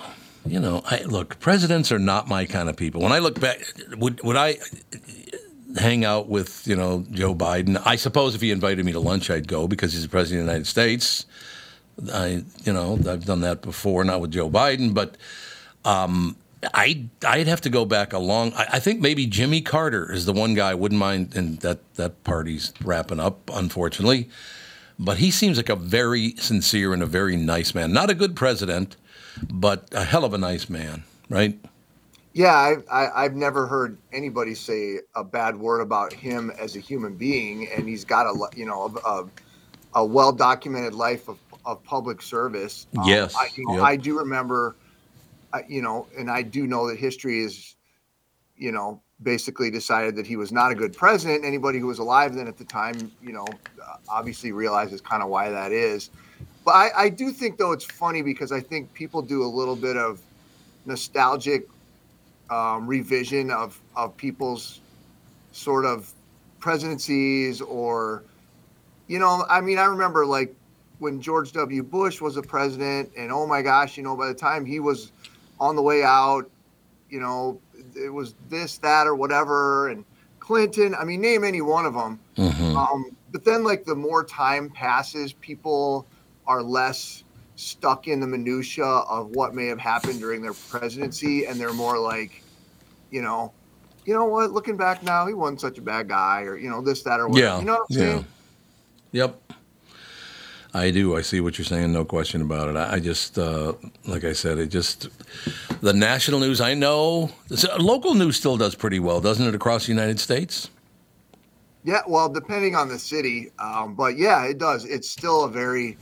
You 0.45 0.59
know, 0.59 0.82
I, 0.86 1.03
look, 1.03 1.39
presidents 1.39 1.91
are 1.91 1.99
not 1.99 2.28
my 2.28 2.45
kind 2.45 2.68
of 2.68 2.76
people. 2.76 3.01
When 3.01 3.12
I 3.12 3.20
look 3.20 3.39
back, 3.39 3.59
would 3.97 4.22
would 4.24 4.36
I 4.36 4.57
hang 5.78 6.03
out 6.03 6.28
with 6.28 6.68
you 6.68 6.76
know 6.76 7.05
Joe 7.12 7.36
Biden? 7.36 7.82
I 7.86 7.95
suppose 7.95 8.34
if 8.34 8.41
he 8.41 8.49
invited 8.49 8.84
me 8.84 8.91
to 8.93 8.99
lunch, 8.99 9.30
I'd 9.30 9.47
go 9.47 9.68
because 9.68 9.93
he's 9.93 10.01
the 10.01 10.09
president 10.09 10.41
of 10.41 10.45
the 10.47 10.51
United 10.51 10.68
States. 10.68 11.26
I, 12.12 12.43
you 12.64 12.74
know, 12.74 12.93
I've 13.07 13.26
done 13.26 13.41
that 13.41 13.62
before, 13.62 14.03
not 14.03 14.22
with 14.22 14.32
Joe 14.32 14.49
Biden, 14.49 14.93
but 14.93 15.16
um, 15.86 16.36
I 16.73 17.05
I'd 17.25 17.47
have 17.47 17.61
to 17.61 17.69
go 17.69 17.86
back 17.86 18.13
a 18.13 18.19
long. 18.19 18.53
I, 18.53 18.67
I 18.73 18.79
think 18.79 19.01
maybe 19.01 19.25
Jimmy 19.25 19.61
Carter 19.61 20.11
is 20.11 20.25
the 20.25 20.34
one 20.34 20.53
guy 20.53 20.71
I 20.71 20.75
wouldn't 20.75 20.99
mind, 20.99 21.36
and 21.36 21.59
that 21.61 21.79
that 21.95 22.23
party's 22.23 22.73
wrapping 22.84 23.19
up, 23.19 23.49
unfortunately. 23.53 24.29
But 24.99 25.17
he 25.17 25.32
seems 25.32 25.57
like 25.57 25.69
a 25.69 25.75
very 25.75 26.36
sincere 26.38 26.93
and 26.93 27.01
a 27.01 27.07
very 27.07 27.36
nice 27.36 27.73
man. 27.73 27.91
Not 27.91 28.11
a 28.11 28.13
good 28.13 28.36
president, 28.36 28.97
but 29.49 29.89
a 29.93 30.03
hell 30.03 30.23
of 30.23 30.34
a 30.34 30.38
nice 30.38 30.69
man, 30.69 31.03
right? 31.29 31.57
Yeah, 32.34 32.53
I, 32.53 32.75
I, 32.89 33.23
I've 33.25 33.36
never 33.36 33.67
heard 33.67 33.97
anybody 34.13 34.55
say 34.55 34.99
a 35.15 35.23
bad 35.23 35.57
word 35.57 35.82
about 35.82 36.13
him 36.13 36.51
as 36.59 36.75
a 36.75 36.79
human 36.79 37.15
being, 37.15 37.67
and 37.69 37.88
he's 37.89 38.05
got 38.05 38.25
a 38.25 38.49
you 38.55 38.65
know 38.65 38.93
a, 39.05 39.09
a, 39.09 39.29
a 39.95 40.05
well 40.05 40.32
documented 40.32 40.93
life 40.93 41.27
of, 41.27 41.39
of 41.65 41.84
public 41.84 42.21
service. 42.21 42.88
Um, 42.97 43.05
Yes, 43.05 43.36
I, 43.36 43.49
you 43.55 43.65
know, 43.67 43.77
yep. 43.77 43.84
I 43.84 43.95
do 43.97 44.17
remember, 44.17 44.77
you 45.67 45.81
know, 45.81 46.07
and 46.17 46.29
I 46.29 46.41
do 46.41 46.67
know 46.67 46.87
that 46.89 46.97
history 46.97 47.41
is, 47.41 47.75
you 48.57 48.71
know, 48.71 49.01
basically 49.23 49.69
decided 49.69 50.15
that 50.15 50.25
he 50.25 50.35
was 50.35 50.51
not 50.51 50.71
a 50.71 50.75
good 50.75 50.95
president. 50.95 51.45
Anybody 51.45 51.79
who 51.79 51.87
was 51.87 51.99
alive 51.99 52.33
then 52.33 52.47
at 52.47 52.57
the 52.57 52.65
time, 52.65 53.11
you 53.21 53.33
know, 53.33 53.45
obviously 54.09 54.51
realizes 54.51 55.01
kind 55.01 55.21
of 55.21 55.29
why 55.29 55.49
that 55.49 55.71
is. 55.71 56.09
But 56.63 56.71
I, 56.71 56.89
I 56.97 57.09
do 57.09 57.31
think 57.31 57.57
though 57.57 57.71
it's 57.71 57.85
funny 57.85 58.21
because 58.21 58.51
I 58.51 58.59
think 58.59 58.93
people 58.93 59.21
do 59.21 59.43
a 59.43 59.47
little 59.47 59.75
bit 59.75 59.97
of 59.97 60.21
nostalgic 60.85 61.67
um, 62.49 62.87
revision 62.87 63.49
of 63.49 63.79
of 63.95 64.15
people's 64.17 64.81
sort 65.51 65.85
of 65.85 66.11
presidencies 66.59 67.61
or 67.61 68.23
you 69.07 69.19
know 69.19 69.45
i 69.49 69.59
mean 69.59 69.77
i 69.77 69.85
remember 69.85 70.25
like 70.25 70.53
when 70.99 71.21
george 71.21 71.51
w 71.53 71.81
bush 71.81 72.21
was 72.21 72.37
a 72.37 72.41
president 72.41 73.09
and 73.17 73.31
oh 73.31 73.47
my 73.47 73.61
gosh 73.61 73.97
you 73.97 74.03
know 74.03 74.15
by 74.15 74.27
the 74.27 74.33
time 74.33 74.65
he 74.65 74.79
was 74.79 75.11
on 75.62 75.78
the 75.78 75.82
way 75.82 76.03
out 76.03 76.49
you 77.09 77.20
know 77.22 77.62
it 77.95 78.09
was 78.12 78.34
this 78.49 78.78
that 78.80 79.05
or 79.07 79.16
whatever 79.16 79.88
and 79.89 80.03
clinton 80.39 80.93
i 80.95 81.03
mean 81.05 81.22
name 81.22 81.43
any 81.45 81.62
one 81.62 81.86
of 81.86 81.93
them 81.93 82.20
Mm-hmm. 82.38 82.76
um, 82.76 83.05
but 83.32 83.45
then 83.45 83.64
like 83.64 83.86
the 83.86 83.95
more 83.95 84.24
time 84.26 84.70
passes 84.70 85.32
people 85.34 86.07
are 86.47 86.64
less 86.64 87.24
stuck 87.55 88.07
in 88.07 88.20
the 88.20 88.26
minutia 88.28 88.84
of 88.84 89.30
what 89.36 89.53
may 89.53 89.68
have 89.68 89.80
happened 89.80 90.20
during 90.20 90.41
their 90.41 90.53
presidency 90.53 91.45
and 91.45 91.59
they're 91.59 91.72
more 91.74 91.99
like 91.99 92.41
you 93.12 93.22
know 93.22 93.53
you 94.05 94.14
know 94.16 94.26
what 94.26 94.51
looking 94.51 94.76
back 94.76 95.03
now 95.03 95.28
he 95.28 95.34
wasn't 95.36 95.62
such 95.62 95.78
a 95.78 95.82
bad 95.82 96.07
guy 96.09 96.41
or 96.41 96.57
you 96.57 96.70
know 96.70 96.82
this 96.82 97.03
that 97.03 97.20
or 97.20 97.28
whatever 97.28 97.45
Yeah. 97.47 97.59
you 97.59 97.66
know 97.66 97.74
what 97.74 97.82
i'm 97.91 97.97
yeah. 97.97 98.12
saying 98.14 98.26
Yep. 99.14 99.53
I 100.74 100.89
do. 100.91 101.17
I 101.17 101.22
see 101.22 101.41
what 101.41 101.57
you're 101.57 101.65
saying. 101.65 101.91
No 101.91 102.05
question 102.05 102.41
about 102.41 102.69
it. 102.69 102.78
I, 102.78 102.93
I 102.93 102.99
just, 102.99 103.38
uh, 103.38 103.74
like 104.07 104.24
I 104.24 104.32
said, 104.32 104.57
it 104.57 104.67
just 104.67 105.09
the 105.82 105.91
national 105.93 106.39
news. 106.39 106.61
I 106.61 106.74
know 106.74 107.30
local 107.78 108.13
news 108.13 108.38
still 108.38 108.55
does 108.57 108.76
pretty 108.76 108.99
well, 108.99 109.19
doesn't 109.19 109.45
it, 109.45 109.53
across 109.53 109.86
the 109.86 109.91
United 109.91 110.19
States? 110.19 110.69
Yeah, 111.84 112.01
well, 112.07 112.30
depending 112.30 112.76
on 112.76 112.88
the 112.88 112.99
city, 112.99 113.51
um, 113.59 113.95
but 113.95 114.15
yeah, 114.17 114.45
it 114.45 114.59
does. 114.59 114.86
It's 114.86 115.09
still 115.09 115.43
a 115.45 115.49
very. 115.49 115.97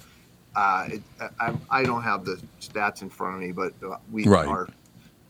Uh, 0.56 0.88
it, 0.92 1.02
I, 1.40 1.54
I 1.70 1.84
don't 1.84 2.02
have 2.04 2.26
the 2.26 2.42
stats 2.60 3.02
in 3.02 3.10
front 3.10 3.36
of 3.36 3.42
me, 3.42 3.52
but 3.52 3.74
uh, 3.84 3.98
we 4.12 4.26
Right. 4.26 4.48
are 4.48 4.68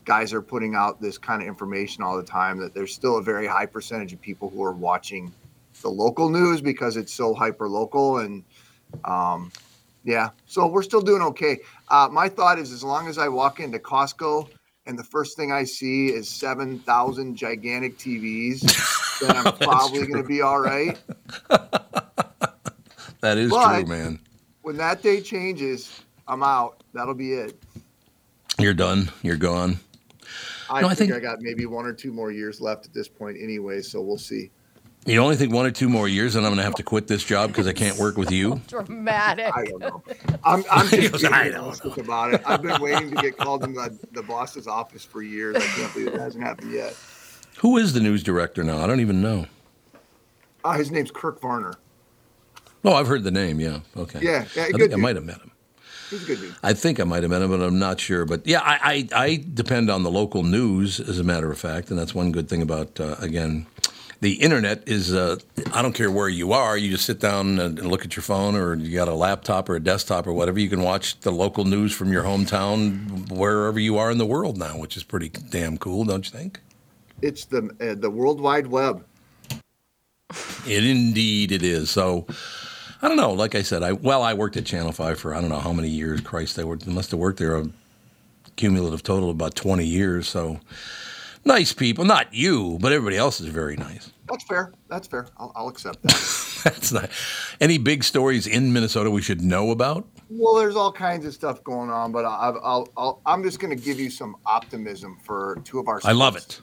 guys 0.04 0.32
are 0.32 0.42
putting 0.42 0.74
out 0.74 1.00
this 1.00 1.18
kind 1.18 1.40
of 1.40 1.46
information 1.46 2.02
all 2.02 2.16
the 2.16 2.22
time 2.22 2.58
that 2.58 2.74
there's 2.74 2.92
still 2.92 3.18
a 3.18 3.22
very 3.22 3.46
high 3.46 3.66
percentage 3.66 4.12
of 4.12 4.20
people 4.20 4.50
who 4.50 4.62
are 4.64 4.72
watching 4.72 5.32
the 5.82 5.88
local 5.88 6.28
news 6.28 6.60
because 6.60 6.96
it's 6.96 7.12
so 7.12 7.32
hyper 7.32 7.68
local 7.68 8.18
and 8.18 8.42
um, 9.04 9.50
yeah, 10.04 10.30
so 10.46 10.66
we're 10.66 10.82
still 10.82 11.00
doing 11.02 11.22
okay. 11.22 11.58
Uh, 11.88 12.08
my 12.10 12.28
thought 12.28 12.58
is 12.58 12.72
as 12.72 12.82
long 12.82 13.08
as 13.08 13.18
I 13.18 13.28
walk 13.28 13.60
into 13.60 13.78
Costco 13.78 14.48
and 14.86 14.98
the 14.98 15.04
first 15.04 15.36
thing 15.36 15.52
I 15.52 15.64
see 15.64 16.08
is 16.08 16.28
seven 16.28 16.78
thousand 16.80 17.36
gigantic 17.36 17.98
TVs, 17.98 19.18
then 19.20 19.36
I'm 19.36 19.52
probably 19.58 20.06
going 20.06 20.22
to 20.22 20.28
be 20.28 20.40
all 20.42 20.60
right. 20.60 20.98
That 23.20 23.36
is 23.38 23.50
But- 23.50 23.80
true, 23.80 23.86
man. 23.86 24.20
When 24.62 24.76
that 24.76 25.02
day 25.02 25.20
changes, 25.20 26.00
I'm 26.28 26.42
out. 26.42 26.82
That'll 26.92 27.14
be 27.14 27.32
it. 27.32 27.60
You're 28.58 28.74
done. 28.74 29.10
You're 29.22 29.36
gone. 29.36 29.78
I 30.68 30.82
No, 30.82 30.88
I 30.88 30.94
think, 30.94 31.10
think- 31.10 31.14
I 31.14 31.26
got 31.26 31.40
maybe 31.40 31.66
one 31.66 31.86
or 31.86 31.92
two 31.92 32.12
more 32.12 32.30
years 32.30 32.60
left 32.60 32.86
at 32.86 32.92
this 32.94 33.08
point 33.08 33.36
anyway, 33.40 33.80
so 33.82 34.00
we'll 34.00 34.18
see. 34.18 34.50
You 35.06 35.18
only 35.20 35.36
think 35.36 35.52
one 35.52 35.64
or 35.64 35.70
two 35.70 35.88
more 35.88 36.06
years, 36.06 36.36
and 36.36 36.44
I'm 36.44 36.50
going 36.50 36.58
to 36.58 36.64
have 36.64 36.74
to 36.74 36.82
quit 36.82 37.06
this 37.06 37.24
job 37.24 37.48
because 37.50 37.66
I 37.66 37.72
can't 37.72 37.98
work 37.98 38.18
with 38.18 38.30
you. 38.30 38.60
Dramatic. 38.68 39.50
I 39.56 39.64
don't 39.64 39.80
know. 39.80 40.02
I'm, 40.44 40.62
I'm 40.70 40.86
He 40.88 40.96
just 41.08 41.12
goes, 41.12 41.22
being 41.22 41.32
"I 41.32 41.48
realistic 41.48 41.96
about 41.96 42.34
it. 42.34 42.42
I've 42.44 42.60
been 42.60 42.80
waiting 42.82 43.10
to 43.10 43.16
get 43.16 43.38
called 43.38 43.64
into 43.64 43.80
the, 43.80 43.98
the 44.12 44.22
boss's 44.22 44.66
office 44.66 45.04
for 45.04 45.22
years. 45.22 45.56
I 45.56 45.60
can't 45.60 45.92
believe 45.94 46.08
it 46.08 46.20
hasn't 46.20 46.44
happened 46.44 46.72
yet. 46.72 46.94
Who 47.60 47.78
is 47.78 47.94
the 47.94 48.00
news 48.00 48.22
director 48.22 48.62
now? 48.62 48.78
I 48.78 48.86
don't 48.86 49.00
even 49.00 49.22
know. 49.22 49.46
Uh, 50.64 50.74
his 50.74 50.90
name's 50.90 51.10
Kirk 51.10 51.40
Varner. 51.40 51.74
Oh, 52.84 52.94
I've 52.94 53.06
heard 53.06 53.24
the 53.24 53.30
name. 53.30 53.58
Yeah. 53.58 53.80
Okay. 53.96 54.20
Yeah, 54.22 54.44
yeah, 54.54 54.64
I 54.64 54.70
good 54.70 54.80
think 54.80 54.92
I 54.92 54.96
might 54.96 55.16
have 55.16 55.24
met 55.24 55.38
him. 55.38 55.50
He's 56.10 56.24
a 56.24 56.26
good 56.26 56.40
dude. 56.40 56.54
I 56.62 56.72
think 56.72 56.98
I 57.00 57.04
might 57.04 57.22
have 57.22 57.30
met 57.30 57.40
him, 57.40 57.50
but 57.50 57.60
I'm 57.60 57.78
not 57.78 58.00
sure. 58.00 58.24
But 58.24 58.46
yeah, 58.46 58.60
I, 58.60 59.08
I, 59.14 59.24
I 59.24 59.44
depend 59.54 59.90
on 59.90 60.02
the 60.02 60.10
local 60.10 60.42
news, 60.42 60.98
as 61.00 61.18
a 61.18 61.24
matter 61.24 61.50
of 61.50 61.58
fact, 61.58 61.90
and 61.90 61.98
that's 61.98 62.14
one 62.14 62.32
good 62.32 62.48
thing 62.48 62.62
about 62.62 62.98
uh, 62.98 63.16
again, 63.20 63.66
the 64.20 64.34
internet 64.34 64.86
is. 64.86 65.12
Uh, 65.12 65.38
I 65.72 65.82
don't 65.82 65.94
care 65.94 66.10
where 66.10 66.28
you 66.28 66.52
are, 66.52 66.76
you 66.76 66.90
just 66.90 67.06
sit 67.06 67.20
down 67.20 67.58
and, 67.58 67.78
look 67.80 68.04
at 68.04 68.16
your 68.16 68.22
phone, 68.22 68.54
or 68.54 68.74
you 68.74 68.94
got 68.96 69.08
a 69.08 69.14
laptop 69.14 69.68
or 69.68 69.76
a 69.76 69.80
desktop 69.80 70.26
or 70.26 70.32
whatever. 70.32 70.58
You 70.58 70.68
can 70.68 70.82
watch 70.82 71.18
the 71.20 71.32
local 71.32 71.64
news 71.64 71.92
from 71.92 72.12
your 72.12 72.22
hometown, 72.24 73.30
wherever 73.30 73.78
you 73.78 73.98
are 73.98 74.10
in 74.10 74.18
the 74.18 74.26
world 74.26 74.56
now, 74.56 74.78
which 74.78 74.96
is 74.96 75.02
pretty 75.02 75.28
damn 75.28 75.78
cool, 75.78 76.04
don't 76.04 76.24
you 76.24 76.38
think? 76.38 76.60
It's 77.22 77.44
the 77.44 77.70
uh, 77.80 77.94
the 77.94 78.10
World 78.10 78.40
Wide 78.40 78.66
Web. 78.66 79.04
It 80.66 80.84
indeed 80.84 81.52
it 81.52 81.62
is. 81.62 81.90
So 81.90 82.26
I 83.02 83.08
don't 83.08 83.16
know. 83.16 83.32
Like 83.32 83.54
I 83.54 83.62
said, 83.62 83.82
I 83.82 83.92
well, 83.92 84.22
I 84.22 84.34
worked 84.34 84.56
at 84.56 84.64
Channel 84.64 84.92
Five 84.92 85.18
for 85.18 85.34
I 85.34 85.40
don't 85.40 85.50
know 85.50 85.58
how 85.58 85.72
many 85.72 85.88
years. 85.88 86.20
Christ, 86.20 86.58
I 86.58 86.64
worked, 86.64 86.86
must 86.86 87.10
have 87.10 87.20
worked 87.20 87.38
there 87.38 87.56
a 87.56 87.68
cumulative 88.56 89.02
total 89.02 89.30
of 89.30 89.36
about 89.36 89.54
twenty 89.54 89.86
years. 89.86 90.28
So 90.28 90.60
nice 91.44 91.72
people. 91.72 92.04
Not 92.04 92.32
you, 92.34 92.78
but 92.80 92.92
everybody 92.92 93.16
else 93.16 93.40
is 93.40 93.48
very 93.48 93.76
nice. 93.76 94.12
That's 94.28 94.44
fair. 94.44 94.72
That's 94.88 95.08
fair. 95.08 95.26
I'll, 95.36 95.52
I'll 95.56 95.68
accept 95.68 96.02
that. 96.02 96.60
That's 96.64 96.92
not 96.92 97.10
any 97.60 97.78
big 97.78 98.04
stories 98.04 98.46
in 98.46 98.72
Minnesota 98.72 99.10
we 99.10 99.22
should 99.22 99.40
know 99.40 99.70
about. 99.70 100.06
well, 100.28 100.54
there's 100.54 100.76
all 100.76 100.92
kinds 100.92 101.24
of 101.24 101.32
stuff 101.34 101.64
going 101.64 101.90
on, 101.90 102.12
but 102.12 102.24
I, 102.24 102.50
I'll, 102.62 102.88
I'll, 102.96 103.22
I'm 103.26 103.42
just 103.42 103.58
going 103.58 103.76
to 103.76 103.82
give 103.82 103.98
you 103.98 104.10
some 104.10 104.36
optimism 104.46 105.18
for 105.24 105.58
two 105.64 105.78
of 105.78 105.88
our. 105.88 106.00
I 106.04 106.12
love 106.12 106.36
it. 106.36 106.60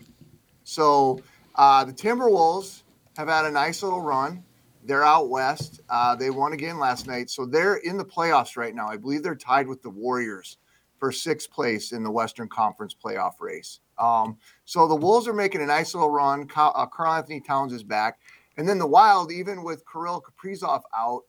So 0.63 1.21
uh, 1.55 1.83
the 1.83 1.93
Timberwolves 1.93 2.83
have 3.17 3.27
had 3.27 3.45
a 3.45 3.51
nice 3.51 3.81
little 3.83 4.01
run. 4.01 4.43
They're 4.83 5.03
out 5.03 5.29
west. 5.29 5.81
Uh, 5.89 6.15
they 6.15 6.29
won 6.29 6.53
again 6.53 6.79
last 6.79 7.07
night, 7.07 7.29
so 7.29 7.45
they're 7.45 7.77
in 7.77 7.97
the 7.97 8.05
playoffs 8.05 8.55
right 8.55 8.73
now. 8.73 8.87
I 8.87 8.95
believe 8.97 9.23
they're 9.23 9.35
tied 9.35 9.67
with 9.67 9.81
the 9.81 9.89
Warriors 9.89 10.57
for 10.99 11.11
sixth 11.11 11.49
place 11.51 11.91
in 11.91 12.03
the 12.03 12.11
Western 12.11 12.47
Conference 12.47 12.95
playoff 12.95 13.33
race. 13.39 13.79
Um, 13.97 14.37
so 14.65 14.87
the 14.87 14.95
Wolves 14.95 15.27
are 15.27 15.33
making 15.33 15.61
a 15.61 15.65
nice 15.65 15.93
little 15.93 16.09
run. 16.09 16.45
Karl, 16.47 16.71
uh, 16.75 16.85
Karl-Anthony 16.85 17.39
Towns 17.41 17.73
is 17.73 17.83
back. 17.83 18.19
And 18.57 18.67
then 18.67 18.79
the 18.79 18.87
Wild, 18.87 19.31
even 19.31 19.63
with 19.63 19.83
Kirill 19.91 20.21
Kaprizov 20.21 20.81
out, 20.97 21.23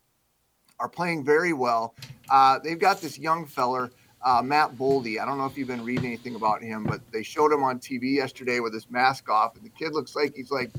are 0.81 0.89
playing 0.89 1.25
very 1.25 1.53
well. 1.53 1.95
Uh, 2.31 2.59
they've 2.63 2.79
got 2.79 3.01
this 3.01 3.19
young 3.19 3.45
feller, 3.47 3.91
uh, 4.25 4.41
Matt 4.43 4.77
Boldy. 4.77 5.21
I 5.21 5.25
don't 5.25 5.37
know 5.39 5.47
if 5.47 5.57
you've 5.59 5.69
been 5.69 5.85
reading 5.85 6.07
anything 6.07 6.35
about 6.37 6.63
him, 6.63 6.85
but 6.85 7.01
they 7.13 7.23
showed 7.23 7.53
him 7.53 7.63
on 7.63 7.79
TV 7.81 8.15
yesterday 8.15 8.61
with 8.61 8.73
his 8.73 8.89
mask 8.91 9.29
off, 9.29 9.57
and 9.57 9.65
the 9.65 9.71
kid 9.71 9.93
looks 9.93 10.15
like 10.15 10.35
he's 10.37 10.51
like 10.51 10.71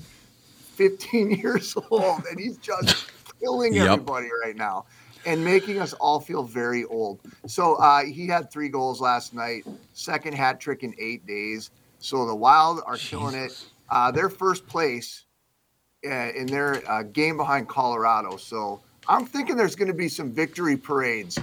15 0.76 1.32
years 1.42 1.76
old, 1.92 2.24
and 2.30 2.40
he's 2.40 2.58
just 2.58 3.12
killing 3.40 3.74
Yep. 3.74 3.88
everybody 3.92 4.28
right 4.46 4.56
now 4.56 4.86
and 5.30 5.46
making 5.46 5.80
us 5.80 5.94
all 5.94 6.20
feel 6.20 6.42
very 6.42 6.86
old. 6.86 7.20
So 7.46 7.76
uh, 7.76 8.04
he 8.04 8.26
had 8.26 8.52
three 8.52 8.68
goals 8.68 9.00
last 9.00 9.32
night, 9.32 9.64
second 9.94 10.34
hat 10.34 10.60
trick 10.60 10.82
in 10.84 10.96
eight 10.98 11.28
days. 11.28 11.70
So 12.00 12.26
the 12.26 12.36
Wild 12.36 12.82
are 12.88 12.98
killing 12.98 13.36
it. 13.36 13.64
Uh, 13.92 14.10
they're 14.10 14.30
first 14.30 14.66
place 14.66 15.26
uh, 16.04 16.10
in 16.10 16.48
their 16.48 16.82
uh, 16.90 17.04
game 17.04 17.38
behind 17.38 17.68
Colorado. 17.68 18.38
So 18.38 18.82
I'm 19.08 19.28
thinking 19.28 19.56
there's 19.56 19.76
going 19.76 19.90
to 19.92 19.98
be 19.98 20.10
some 20.10 20.32
victory 20.32 20.76
parades 20.76 21.38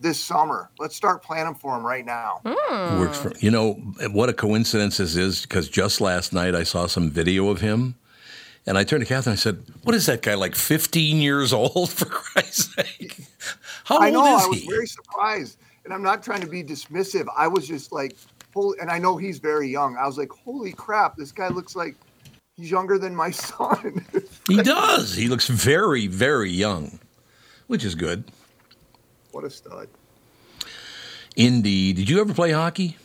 this 0.00 0.22
summer. 0.22 0.70
Let's 0.78 0.94
start 0.94 1.24
planning 1.24 1.54
for 1.56 1.74
them 1.74 1.84
right 1.84 2.06
now. 2.06 2.40
Works 2.44 3.18
for 3.18 3.32
you 3.40 3.50
know 3.50 3.72
what 4.12 4.28
a 4.28 4.32
coincidence 4.32 4.98
this 4.98 5.16
is 5.16 5.42
because 5.42 5.68
just 5.68 6.00
last 6.00 6.32
night 6.32 6.54
I 6.54 6.62
saw 6.62 6.86
some 6.86 7.10
video 7.10 7.48
of 7.48 7.60
him, 7.60 7.96
and 8.66 8.76
I 8.78 8.84
turned 8.84 9.02
to 9.02 9.06
Catherine. 9.08 9.32
And 9.32 9.38
I 9.38 9.40
said, 9.40 9.62
"What 9.82 9.94
is 9.94 10.06
that 10.06 10.22
guy 10.22 10.34
like? 10.34 10.54
15 10.54 11.18
years 11.18 11.52
old 11.52 11.90
for 11.90 12.06
Christ's 12.06 12.74
sake? 12.74 13.16
How 13.84 13.98
I 13.98 14.06
old 14.06 14.14
know. 14.14 14.36
is 14.36 14.44
I 14.44 14.46
was 14.48 14.58
he?" 14.62 14.68
very 14.68 14.86
surprised, 14.86 15.58
and 15.84 15.92
I'm 15.94 16.02
not 16.02 16.22
trying 16.22 16.40
to 16.40 16.46
be 16.48 16.62
dismissive. 16.62 17.26
I 17.36 17.48
was 17.48 17.66
just 17.66 17.92
like, 17.92 18.16
holy, 18.54 18.78
and 18.80 18.90
I 18.90 18.98
know 18.98 19.16
he's 19.16 19.38
very 19.38 19.68
young. 19.68 19.96
I 19.96 20.06
was 20.06 20.18
like, 20.18 20.30
holy 20.30 20.72
crap, 20.72 21.16
this 21.16 21.30
guy 21.32 21.48
looks 21.48 21.76
like 21.76 21.94
he's 22.56 22.70
younger 22.70 22.98
than 22.98 23.14
my 23.14 23.30
son. 23.48 24.04
He 24.48 24.62
does. 24.62 25.14
He 25.14 25.28
looks 25.28 25.46
very, 25.48 26.06
very 26.06 26.50
young, 26.50 26.98
which 27.66 27.84
is 27.84 27.94
good. 27.94 28.24
what 29.32 29.44
a 29.44 29.50
stud. 29.50 29.88
Indeed. 31.36 31.96
Did 31.96 32.08
you 32.08 32.20
ever 32.20 32.32
play 32.32 32.52
hockey? 32.52 32.96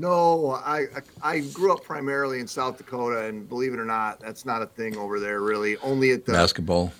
No, 0.00 0.52
I, 0.52 0.86
I 0.96 1.02
I 1.22 1.40
grew 1.52 1.74
up 1.74 1.84
primarily 1.84 2.40
in 2.40 2.46
South 2.46 2.78
Dakota, 2.78 3.26
and 3.26 3.46
believe 3.46 3.74
it 3.74 3.78
or 3.78 3.84
not, 3.84 4.18
that's 4.18 4.46
not 4.46 4.62
a 4.62 4.66
thing 4.66 4.96
over 4.96 5.20
there. 5.20 5.42
Really, 5.42 5.76
only 5.78 6.12
at 6.12 6.24
the 6.24 6.32
Basketball. 6.32 6.90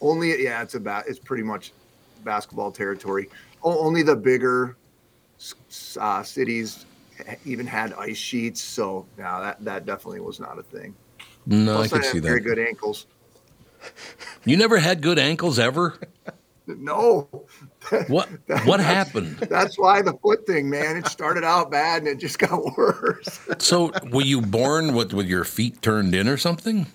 only 0.00 0.42
yeah, 0.42 0.60
it's 0.60 0.74
about 0.74 1.06
it's 1.06 1.20
pretty 1.20 1.44
much 1.44 1.72
basketball 2.24 2.72
territory. 2.72 3.28
O- 3.62 3.78
only 3.86 4.02
the 4.02 4.16
bigger 4.16 4.76
uh, 6.00 6.24
cities 6.24 6.84
even 7.44 7.64
had 7.64 7.92
ice 7.92 8.16
sheets, 8.16 8.60
so 8.60 9.06
no, 9.16 9.40
that 9.40 9.64
that 9.64 9.86
definitely 9.86 10.18
was 10.20 10.40
not 10.40 10.58
a 10.58 10.64
thing. 10.64 10.96
No, 11.46 11.76
Plus, 11.76 11.92
I 11.92 11.96
could 11.96 12.04
have 12.04 12.12
see 12.12 12.18
that. 12.18 12.26
very 12.26 12.40
good 12.40 12.58
ankles. 12.58 13.06
You 14.44 14.56
never 14.56 14.78
had 14.78 15.00
good 15.00 15.18
ankles 15.20 15.60
ever. 15.60 15.96
No, 16.68 17.28
What? 18.08 18.28
What 18.64 18.80
happened? 18.80 19.36
that's 19.38 19.78
why 19.78 20.02
the 20.02 20.14
foot 20.14 20.46
thing, 20.46 20.70
man. 20.70 20.96
It 20.96 21.06
started 21.06 21.44
out 21.44 21.70
bad 21.70 22.02
and 22.02 22.08
it 22.08 22.18
just 22.18 22.38
got 22.38 22.76
worse. 22.76 23.40
So, 23.58 23.92
were 24.10 24.22
you 24.22 24.40
born 24.40 24.94
with 24.94 25.12
with 25.12 25.26
your 25.26 25.44
feet 25.44 25.82
turned 25.82 26.14
in 26.14 26.28
or 26.28 26.36
something? 26.36 26.86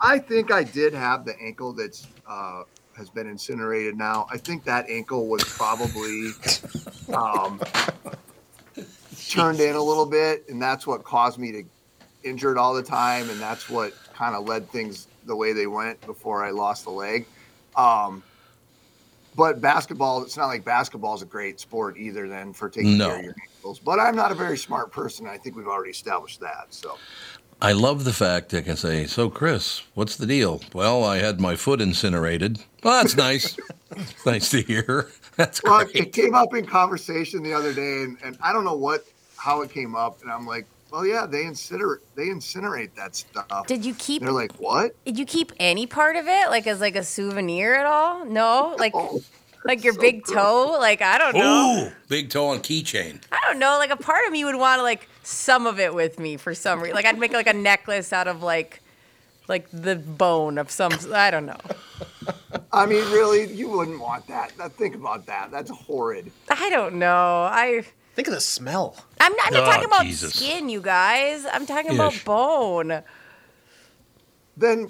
I 0.00 0.18
think 0.18 0.52
I 0.52 0.64
did 0.64 0.92
have 0.92 1.24
the 1.24 1.34
ankle 1.40 1.72
that's 1.72 2.06
uh, 2.26 2.64
has 2.96 3.10
been 3.10 3.26
incinerated 3.26 3.96
now. 3.96 4.26
I 4.30 4.38
think 4.38 4.64
that 4.64 4.88
ankle 4.88 5.26
was 5.26 5.44
probably 5.44 6.30
um, 7.14 7.60
turned 9.28 9.60
in 9.60 9.76
a 9.76 9.82
little 9.82 10.06
bit, 10.06 10.44
and 10.48 10.60
that's 10.60 10.86
what 10.86 11.04
caused 11.04 11.38
me 11.38 11.52
to 11.52 11.64
injure 12.22 12.52
it 12.52 12.58
all 12.58 12.74
the 12.74 12.82
time, 12.82 13.30
and 13.30 13.40
that's 13.40 13.68
what 13.68 13.94
kind 14.14 14.34
of 14.34 14.46
led 14.46 14.68
things 14.70 15.08
the 15.26 15.36
way 15.36 15.52
they 15.52 15.66
went 15.66 16.00
before 16.06 16.44
I 16.44 16.50
lost 16.50 16.84
the 16.84 16.90
leg. 16.90 17.26
Um, 17.76 18.22
but 19.36 19.60
basketball, 19.60 20.22
it's 20.22 20.36
not 20.36 20.46
like 20.46 20.64
basketball 20.64 21.14
is 21.14 21.22
a 21.22 21.26
great 21.26 21.60
sport 21.60 21.96
either. 21.98 22.28
Then 22.28 22.52
for 22.52 22.68
taking 22.68 22.96
No. 22.98 23.08
care 23.08 23.18
of 23.18 23.24
your 23.24 23.34
ankles, 23.56 23.78
but 23.78 23.98
I'm 24.00 24.16
not 24.16 24.32
a 24.32 24.34
very 24.34 24.58
smart 24.58 24.92
person. 24.92 25.26
I 25.26 25.38
think 25.38 25.56
we've 25.56 25.66
already 25.68 25.90
established 25.90 26.40
that. 26.40 26.66
So. 26.70 26.96
I 27.62 27.72
love 27.72 28.04
the 28.04 28.12
fact 28.12 28.50
that 28.50 28.58
I 28.58 28.62
can 28.62 28.76
say, 28.76 29.06
"So, 29.06 29.30
Chris, 29.30 29.82
what's 29.94 30.16
the 30.16 30.26
deal?" 30.26 30.60
Well, 30.74 31.04
I 31.04 31.18
had 31.18 31.40
my 31.40 31.56
foot 31.56 31.80
incinerated. 31.80 32.58
Well, 32.82 33.00
that's 33.02 33.16
nice. 33.16 33.56
It's 33.96 34.26
nice 34.26 34.50
to 34.50 34.60
hear. 34.60 35.08
That's 35.36 35.62
Well, 35.64 35.84
it 35.92 36.12
came 36.12 36.34
up 36.34 36.54
in 36.54 36.64
conversation 36.66 37.42
the 37.42 37.52
other 37.52 37.72
day, 37.72 38.02
and, 38.02 38.18
and 38.22 38.36
I 38.40 38.52
don't 38.52 38.64
know 38.64 38.74
what 38.76 39.04
how 39.36 39.62
it 39.62 39.70
came 39.70 39.94
up, 39.96 40.22
and 40.22 40.30
I'm 40.30 40.46
like, 40.46 40.66
well, 40.94 41.04
yeah, 41.04 41.26
they 41.26 41.42
incinerate 41.42 41.98
they 42.14 42.28
incinerate 42.28 42.94
that 42.94 43.16
stuff. 43.16 43.66
Did 43.66 43.84
you 43.84 43.94
keep? 43.94 44.22
They're 44.22 44.30
like, 44.30 44.60
what? 44.60 44.94
Did 45.04 45.18
you 45.18 45.26
keep 45.26 45.50
any 45.58 45.88
part 45.88 46.14
of 46.14 46.28
it, 46.28 46.50
like 46.50 46.68
as 46.68 46.80
like 46.80 46.94
a 46.94 47.02
souvenir 47.02 47.74
at 47.74 47.84
all? 47.84 48.24
No, 48.24 48.76
like 48.78 48.92
oh, 48.94 49.20
like 49.64 49.82
your 49.82 49.98
big 49.98 50.24
toe. 50.24 50.76
Like 50.78 51.02
I 51.02 51.18
don't 51.18 51.34
know. 51.34 51.88
Ooh, 51.88 51.92
big 52.08 52.30
toe 52.30 52.46
on 52.46 52.60
keychain. 52.60 53.20
I 53.32 53.38
don't 53.48 53.58
know. 53.58 53.76
Like 53.76 53.90
a 53.90 53.96
part 53.96 54.24
of 54.26 54.32
me 54.32 54.44
would 54.44 54.54
want 54.54 54.78
to 54.78 54.84
like 54.84 55.08
some 55.24 55.66
of 55.66 55.80
it 55.80 55.92
with 55.92 56.20
me 56.20 56.36
for 56.36 56.54
some 56.54 56.78
reason. 56.78 56.94
Like 56.94 57.06
I'd 57.06 57.18
make 57.18 57.32
like 57.32 57.48
a 57.48 57.52
necklace 57.52 58.12
out 58.12 58.28
of 58.28 58.44
like 58.44 58.80
like 59.48 59.66
the 59.72 59.96
bone 59.96 60.58
of 60.58 60.70
some. 60.70 60.92
I 61.12 61.32
don't 61.32 61.46
know. 61.46 61.58
I 62.72 62.86
mean, 62.86 63.02
really, 63.10 63.52
you 63.52 63.68
wouldn't 63.68 63.98
want 63.98 64.28
that. 64.28 64.56
Now, 64.56 64.68
think 64.68 64.94
about 64.94 65.26
that. 65.26 65.50
That's 65.50 65.70
horrid. 65.70 66.30
I 66.48 66.70
don't 66.70 66.94
know. 67.00 67.48
I 67.50 67.84
think 68.14 68.28
of 68.28 68.34
the 68.34 68.40
smell. 68.40 68.96
I'm 69.20 69.32
not, 69.36 69.46
I'm 69.46 69.52
not 69.54 69.64
Oh, 69.66 69.72
talking 69.72 69.88
about 69.88 70.06
Jesus. 70.06 70.34
skin, 70.36 70.68
you 70.68 70.80
guys. 70.82 71.46
I'm 71.52 71.66
talking 71.66 71.90
about 71.92 72.24
bone. 72.24 73.02
Then, 74.56 74.88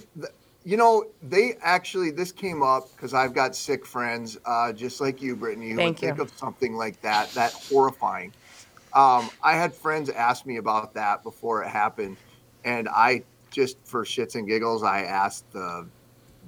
you 0.65 0.77
know, 0.77 1.05
they 1.23 1.55
actually 1.63 2.11
this 2.11 2.33
came 2.33 2.63
up 2.63 2.91
because 2.97 3.15
I've 3.15 3.35
got 3.35 3.57
sick 3.57 3.87
friends, 3.87 4.39
uh, 4.45 4.73
just 4.73 5.01
like 5.01 5.23
you, 5.23 5.37
Brittany, 5.37 5.71
who 5.73 5.77
Thank 5.79 5.97
would 5.97 6.01
think 6.01 6.19
of 6.21 6.33
something 6.37 6.75
like 6.75 7.01
that. 7.03 7.35
That 7.35 7.55
horrifying. 7.55 8.35
Um, 8.95 9.31
I 9.43 9.55
had 9.55 9.77
friends 9.77 10.11
ask 10.11 10.47
me 10.47 10.59
about 10.59 10.95
that 10.95 11.23
before 11.25 11.63
it 11.65 11.69
happened, 11.71 12.19
and 12.65 12.89
I 12.89 13.25
just 13.51 13.79
for 13.87 14.05
shits 14.05 14.35
and 14.37 14.49
giggles, 14.49 14.83
I 14.83 15.03
asked 15.05 15.51
the 15.53 15.91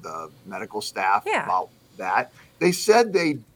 the 0.02 0.32
medical 0.44 0.82
staff 0.82 1.24
Yeah. 1.26 1.44
about 1.44 1.70
that. 1.98 2.32
They 2.60 2.72
said 2.72 3.12
they 3.12 3.30
if 3.30 3.55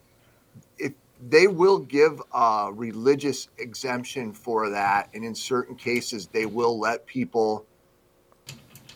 they 1.28 1.46
will 1.46 1.78
give 1.78 2.22
a 2.32 2.70
religious 2.72 3.48
exemption 3.58 4.32
for 4.32 4.70
that, 4.70 5.10
and 5.14 5.24
in 5.24 5.34
certain 5.34 5.74
cases, 5.74 6.26
they 6.26 6.46
will 6.46 6.78
let 6.78 7.04
people 7.06 7.66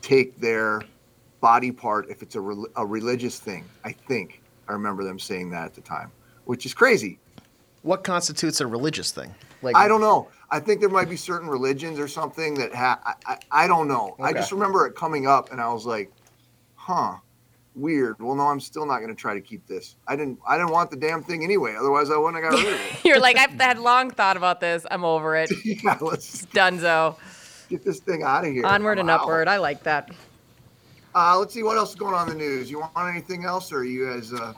take 0.00 0.38
their 0.40 0.82
body 1.40 1.70
part 1.70 2.08
if 2.08 2.22
it's 2.22 2.34
a, 2.34 2.40
rel- 2.40 2.68
a 2.76 2.86
religious 2.86 3.38
thing. 3.38 3.64
I 3.84 3.92
think 3.92 4.40
I 4.68 4.72
remember 4.72 5.04
them 5.04 5.18
saying 5.18 5.50
that 5.50 5.66
at 5.66 5.74
the 5.74 5.82
time, 5.82 6.10
which 6.46 6.64
is 6.64 6.72
crazy. 6.72 7.18
What 7.82 8.02
constitutes 8.02 8.60
a 8.62 8.66
religious 8.66 9.10
thing? 9.10 9.34
Like 9.60 9.76
I 9.76 9.88
don't 9.88 10.00
know. 10.00 10.28
I 10.50 10.60
think 10.60 10.80
there 10.80 10.88
might 10.88 11.10
be 11.10 11.16
certain 11.16 11.48
religions 11.48 11.98
or 11.98 12.08
something 12.08 12.54
that 12.54 12.74
ha- 12.74 13.00
I, 13.04 13.14
I, 13.26 13.64
I 13.64 13.66
don't 13.66 13.88
know. 13.88 14.16
I 14.22 14.32
just 14.32 14.52
remember 14.52 14.86
it 14.86 14.94
coming 14.94 15.26
up, 15.26 15.52
and 15.52 15.60
I 15.60 15.72
was 15.72 15.84
like, 15.84 16.10
"Huh, 16.76 17.16
weird." 17.74 18.20
Well, 18.20 18.34
no, 18.34 18.44
I'm 18.48 18.60
still 18.60 18.86
not 18.86 18.98
going 18.98 19.14
to 19.14 19.20
try 19.20 19.34
to 19.34 19.40
keep 19.40 19.66
this. 19.66 19.96
I 20.06 20.16
didn't. 20.16 20.38
I 20.46 20.56
didn't 20.56 20.72
want 20.72 20.90
the 20.90 20.96
damn 20.96 21.22
thing 21.22 21.44
anyway. 21.44 21.76
Otherwise, 21.78 22.10
I 22.10 22.16
wouldn't 22.16 22.42
have 22.42 22.52
got 22.52 22.62
rid 22.62 22.74
of 22.74 22.80
it. 22.80 23.04
You're 23.04 23.20
like 23.20 23.36
I've 23.36 23.52
had 23.52 23.78
long 23.78 24.10
thought 24.10 24.36
about 24.36 24.60
this. 24.60 24.86
I'm 24.90 25.04
over 25.04 25.36
it. 25.36 25.50
yeah, 25.64 25.98
let's 26.00 26.46
Dunzo. 26.46 27.16
get 27.68 27.84
this 27.84 28.00
thing 28.00 28.22
out 28.22 28.44
of 28.44 28.52
here. 28.52 28.66
Onward 28.66 28.98
I'm 28.98 29.02
and 29.02 29.10
out. 29.10 29.22
upward. 29.22 29.48
I 29.48 29.58
like 29.58 29.82
that. 29.84 30.10
Uh, 31.14 31.38
let's 31.38 31.54
see 31.54 31.62
what 31.62 31.76
else 31.76 31.90
is 31.90 31.94
going 31.94 32.14
on 32.14 32.28
in 32.28 32.38
the 32.38 32.44
news. 32.44 32.70
You 32.70 32.80
want 32.80 32.92
anything 33.08 33.44
else, 33.44 33.72
or 33.72 33.78
are 33.78 33.84
you 33.84 34.12
guys? 34.12 34.32
Uh... 34.32 34.52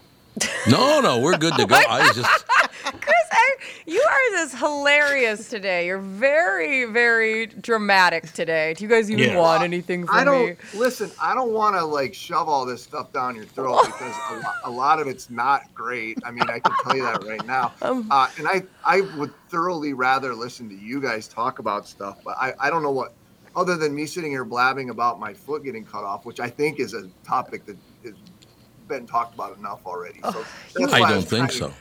No, 0.68 1.00
no, 1.00 1.20
we're 1.20 1.36
good 1.36 1.54
to 1.54 1.66
go. 1.66 1.74
I 1.76 2.06
was 2.06 2.16
just 2.16 2.44
Chris, 2.92 3.16
I, 3.32 3.56
you 3.86 4.00
are 4.00 4.30
this 4.32 4.54
hilarious 4.58 5.48
today. 5.48 5.86
You're 5.86 5.98
very, 5.98 6.84
very 6.84 7.46
dramatic 7.46 8.32
today. 8.32 8.74
Do 8.74 8.84
you 8.84 8.90
guys 8.90 9.10
even 9.10 9.24
Yeah. 9.30 9.38
want 9.40 9.62
anything 9.62 10.06
from 10.06 10.16
I 10.16 10.24
don't 10.24 10.46
me? 10.50 10.56
listen. 10.78 11.10
I 11.20 11.34
don't 11.34 11.52
want 11.52 11.76
to 11.76 11.84
like 11.84 12.14
shove 12.14 12.48
all 12.48 12.64
this 12.66 12.82
stuff 12.82 13.12
down 13.12 13.34
your 13.36 13.44
throat 13.46 13.80
because 13.86 14.14
a, 14.30 14.34
lo- 14.34 14.42
a 14.64 14.70
lot 14.70 15.00
of 15.00 15.08
it's 15.08 15.30
not 15.30 15.62
great. 15.74 16.18
I 16.24 16.30
mean, 16.30 16.48
I 16.50 16.60
can 16.60 16.76
tell 16.76 16.94
you 16.94 17.02
that 17.02 17.24
right 17.24 17.44
now. 17.44 17.74
Um, 17.82 18.08
Uh, 18.10 18.28
and 18.38 18.46
I, 18.48 18.62
I 18.84 19.00
would 19.02 19.32
thoroughly 19.48 19.92
rather 19.92 20.34
listen 20.34 20.68
to 20.68 20.74
you 20.74 21.00
guys 21.00 21.28
talk 21.28 21.58
about 21.58 21.86
stuff, 21.88 22.18
but 22.24 22.36
I, 22.38 22.54
I 22.60 22.70
don't 22.70 22.82
know 22.82 22.90
what, 22.92 23.14
other 23.54 23.76
than 23.76 23.94
me 23.94 24.06
sitting 24.06 24.30
here 24.30 24.44
blabbing 24.44 24.90
about 24.90 25.18
my 25.20 25.34
foot 25.34 25.64
getting 25.64 25.84
cut 25.84 26.04
off, 26.04 26.24
which 26.24 26.40
I 26.40 26.48
think 26.48 26.78
is 26.80 26.94
a 26.94 27.08
topic 27.24 27.64
that 27.66 27.76
has 28.04 28.14
been 28.88 29.06
talked 29.06 29.34
about 29.34 29.56
enough 29.56 29.80
already. 29.86 30.20
So 30.22 30.44
that's 30.74 30.92
I 30.92 31.00
why 31.00 31.08
don't 31.08 31.16
was 31.16 31.24
think 31.26 31.50
trying 31.50 31.60
so. 31.60 31.74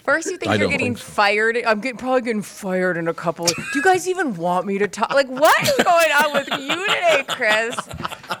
To 0.00 0.04
First, 0.04 0.30
you 0.30 0.36
think 0.38 0.50
I 0.50 0.56
you're 0.56 0.68
getting 0.68 0.94
think 0.94 0.98
so. 0.98 1.04
fired. 1.12 1.58
I'm 1.66 1.80
getting, 1.80 1.98
probably 1.98 2.22
getting 2.22 2.42
fired 2.42 2.96
in 2.96 3.08
a 3.08 3.14
couple. 3.14 3.46
Of, 3.46 3.54
Do 3.56 3.62
you 3.74 3.82
guys 3.82 4.08
even 4.08 4.36
want 4.36 4.66
me 4.66 4.78
to 4.78 4.88
talk? 4.88 5.10
Like, 5.12 5.28
what 5.28 5.62
is 5.62 5.84
going 5.84 6.10
on 6.12 6.32
with 6.34 6.48
you 6.60 6.86
today, 6.86 7.24
Chris? 7.28 7.76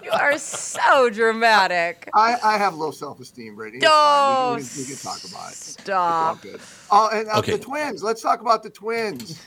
You 0.02 0.10
are 0.12 0.38
so 0.38 1.10
dramatic. 1.10 2.08
I, 2.14 2.36
I 2.42 2.58
have 2.58 2.74
low 2.74 2.90
self-esteem, 2.90 3.56
Brady. 3.56 3.78
It's 3.78 3.86
Oh, 3.88 4.56
fine. 4.56 4.56
We, 4.56 4.68
can, 4.68 4.78
we 4.78 4.84
can 4.86 4.96
talk 4.96 5.24
about 5.24 5.52
it. 5.52 5.56
Stop. 5.56 6.44
It's 6.44 6.86
all. 6.90 7.10
Oh, 7.12 7.16
and 7.18 7.28
uh, 7.28 7.38
Okay. 7.38 7.52
the 7.52 7.58
twins. 7.58 8.02
Let's 8.02 8.22
talk 8.22 8.40
about 8.40 8.62
the 8.62 8.70
twins. 8.70 9.40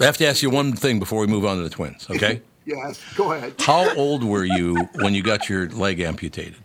I 0.00 0.04
have 0.04 0.16
to 0.18 0.26
ask 0.26 0.42
you 0.42 0.50
one 0.50 0.74
thing 0.74 0.98
before 0.98 1.20
we 1.20 1.26
move 1.26 1.44
on 1.46 1.56
to 1.58 1.62
the 1.62 1.70
twins, 1.70 2.06
okay? 2.10 2.42
Yes, 2.68 3.00
go 3.14 3.30
ahead. 3.30 3.54
How 3.60 3.94
old 3.94 4.24
were 4.24 4.44
you 4.44 4.74
when 4.96 5.14
you 5.14 5.22
got 5.22 5.48
your 5.48 5.68
leg 5.70 6.00
amputated? 6.00 6.56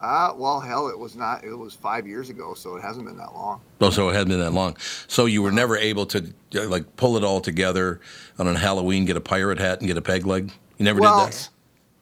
Uh, 0.00 0.32
well, 0.36 0.60
hell, 0.60 0.88
it 0.88 0.98
was 0.98 1.16
not. 1.16 1.42
It 1.44 1.54
was 1.54 1.74
five 1.74 2.06
years 2.06 2.30
ago, 2.30 2.54
so 2.54 2.76
it 2.76 2.82
hasn't 2.82 3.06
been 3.06 3.16
that 3.16 3.34
long. 3.34 3.60
Oh, 3.80 3.90
so 3.90 4.08
it 4.08 4.12
hasn't 4.12 4.28
been 4.28 4.40
that 4.40 4.52
long. 4.52 4.76
So 5.08 5.26
you 5.26 5.42
were 5.42 5.50
never 5.50 5.76
able 5.76 6.06
to 6.06 6.32
uh, 6.54 6.68
like 6.68 6.96
pull 6.96 7.16
it 7.16 7.24
all 7.24 7.40
together 7.40 8.00
on 8.38 8.46
a 8.46 8.56
Halloween, 8.56 9.04
get 9.04 9.16
a 9.16 9.20
pirate 9.20 9.58
hat 9.58 9.80
and 9.80 9.88
get 9.88 9.96
a 9.96 10.02
peg 10.02 10.24
leg. 10.24 10.52
You 10.78 10.84
never 10.84 11.00
well, 11.00 11.24
did 11.24 11.34
that. 11.34 11.48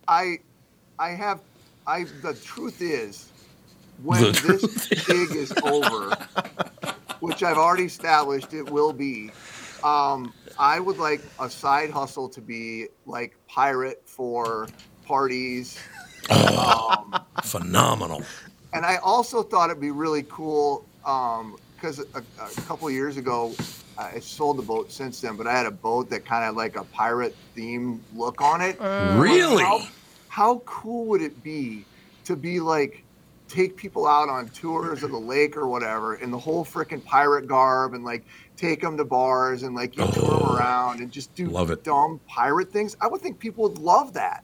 I, 0.09 0.39
I 0.99 1.11
have. 1.11 1.41
I. 1.87 2.05
The 2.23 2.35
truth 2.35 2.83
is, 2.83 3.31
when 4.03 4.23
The 4.23 4.33
this 4.33 4.89
gig 5.07 5.35
is 5.35 5.53
over, 5.65 6.17
which 7.21 7.43
I've 7.43 7.57
already 7.57 7.85
established 7.85 8.53
it 8.53 8.69
will 8.71 8.93
be, 8.93 9.31
um, 9.83 10.35
I 10.59 10.81
would 10.81 10.99
like 10.99 11.23
a 11.41 11.49
side 11.49 11.91
hustle 11.91 12.29
to 12.31 12.41
be 12.43 12.89
like 13.07 13.37
pirate 13.49 14.03
for 14.05 14.69
parties. 15.07 15.79
Um, 16.31 17.21
Phenomenal. 17.45 18.23
and 18.73 18.85
I 18.85 18.97
also 18.97 19.43
thought 19.43 19.71
it'd 19.71 19.81
be 19.81 19.91
really 19.91 20.25
cool 20.29 20.85
because 21.03 22.01
a, 22.01 22.23
a 22.41 22.49
couple 22.63 22.89
of 22.89 22.93
years 22.95 23.17
ago, 23.17 23.55
I 23.99 24.19
sold 24.21 24.59
the 24.59 24.63
boat 24.63 24.91
since 24.91 25.21
then, 25.21 25.37
but 25.37 25.47
I 25.47 25.53
had 25.53 25.67
a 25.67 25.71
boat 25.71 26.11
that 26.11 26.25
kind 26.25 26.45
of 26.45 26.57
like 26.57 26.77
a 26.77 26.85
pirate 26.85 27.35
theme 27.55 28.03
look 28.15 28.41
on 28.41 28.61
it. 28.61 28.79
Really? 28.81 29.63
How, 29.63 29.87
how 30.29 30.59
cool 30.67 31.07
would 31.07 31.23
it 31.23 31.43
be 31.43 31.85
to 32.25 32.37
be 32.37 32.61
like 32.61 33.03
take 33.49 33.77
people 33.77 34.07
out 34.07 34.29
on 34.29 34.49
tours 34.49 35.05
of 35.05 35.13
the 35.13 35.19
lake 35.19 35.57
or 35.57 35.69
whatever 35.69 36.17
in 36.17 36.33
the 36.33 36.39
whole 36.39 36.65
freaking 36.65 37.03
pirate 37.05 37.47
garb 37.47 37.95
and 37.95 38.05
like 38.05 38.25
take 38.57 38.81
them 38.81 38.97
to 38.97 39.05
bars 39.05 39.63
and 39.63 39.75
like 39.77 39.97
you 39.97 40.05
tour 40.13 40.41
them 40.41 40.57
around 40.57 41.01
and 41.01 41.13
just 41.13 41.33
do 41.37 41.47
Love 41.47 41.71
it. 41.71 41.85
dumb 41.85 42.19
pirate 42.27 42.73
things? 42.73 42.97
I 43.01 43.07
would 43.07 43.21
think 43.21 43.39
people 43.39 43.63
would 43.69 43.79
love 43.79 44.13
that. 44.15 44.43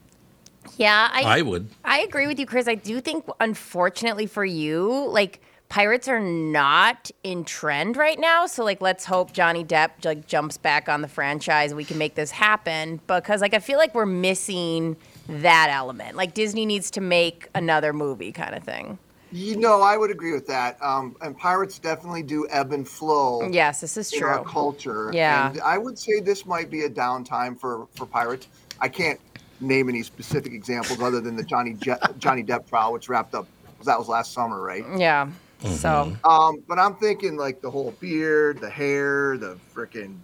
Yeah, 0.77 1.09
I, 1.11 1.39
I 1.39 1.41
would. 1.41 1.69
I 1.83 1.99
agree 2.01 2.27
with 2.27 2.39
you, 2.39 2.45
Chris. 2.45 2.67
I 2.67 2.75
do 2.75 2.99
think, 3.01 3.25
unfortunately 3.39 4.25
for 4.27 4.45
you, 4.45 5.07
like 5.09 5.41
pirates 5.69 6.07
are 6.07 6.19
not 6.19 7.09
in 7.23 7.43
trend 7.43 7.97
right 7.97 8.19
now. 8.19 8.45
So, 8.45 8.63
like, 8.63 8.79
let's 8.81 9.05
hope 9.05 9.33
Johnny 9.33 9.65
Depp 9.65 10.05
like 10.05 10.27
jumps 10.27 10.57
back 10.57 10.87
on 10.87 11.01
the 11.01 11.07
franchise. 11.07 11.71
and 11.71 11.77
We 11.77 11.83
can 11.83 11.97
make 11.97 12.15
this 12.15 12.31
happen 12.31 12.99
because, 13.07 13.41
like, 13.41 13.53
I 13.53 13.59
feel 13.59 13.77
like 13.77 13.95
we're 13.95 14.05
missing 14.05 14.95
that 15.27 15.69
element. 15.71 16.15
Like, 16.15 16.33
Disney 16.33 16.65
needs 16.65 16.91
to 16.91 17.01
make 17.01 17.49
another 17.55 17.91
movie, 17.93 18.31
kind 18.31 18.53
of 18.55 18.63
thing. 18.63 18.99
You 19.31 19.57
know, 19.57 19.81
I 19.81 19.97
would 19.97 20.11
agree 20.11 20.31
with 20.31 20.45
that. 20.45 20.77
Um, 20.79 21.15
and 21.21 21.35
pirates 21.35 21.79
definitely 21.79 22.21
do 22.21 22.47
ebb 22.51 22.71
and 22.71 22.87
flow. 22.87 23.49
Yes, 23.49 23.81
this 23.81 23.97
is 23.97 24.13
in 24.13 24.23
our 24.23 24.43
culture. 24.43 25.09
Yeah. 25.11 25.49
And 25.49 25.61
I 25.61 25.79
would 25.79 25.97
say 25.97 26.19
this 26.19 26.45
might 26.45 26.69
be 26.69 26.81
a 26.83 26.89
downtime 26.89 27.59
for 27.59 27.87
for 27.95 28.05
pirates. 28.05 28.47
I 28.79 28.89
can't 28.89 29.19
name 29.63 29.89
any 29.89 30.03
specific 30.03 30.53
examples 30.53 31.01
other 31.01 31.21
than 31.21 31.35
the 31.35 31.43
Johnny 31.43 31.73
Je- 31.73 31.95
Johnny 32.19 32.43
Depp 32.43 32.67
trial, 32.67 32.93
which 32.93 33.09
wrapped 33.09 33.33
up. 33.33 33.47
That 33.85 33.99
was 33.99 34.07
last 34.07 34.31
summer, 34.33 34.61
right? 34.61 34.85
Yeah. 34.97 35.29
So, 35.75 36.15
Um, 36.23 36.63
but 36.67 36.79
I'm 36.79 36.95
thinking 36.95 37.35
like 37.37 37.61
the 37.61 37.69
whole 37.71 37.91
beard, 37.99 38.59
the 38.59 38.69
hair, 38.69 39.37
the 39.37 39.57
freaking 39.75 40.17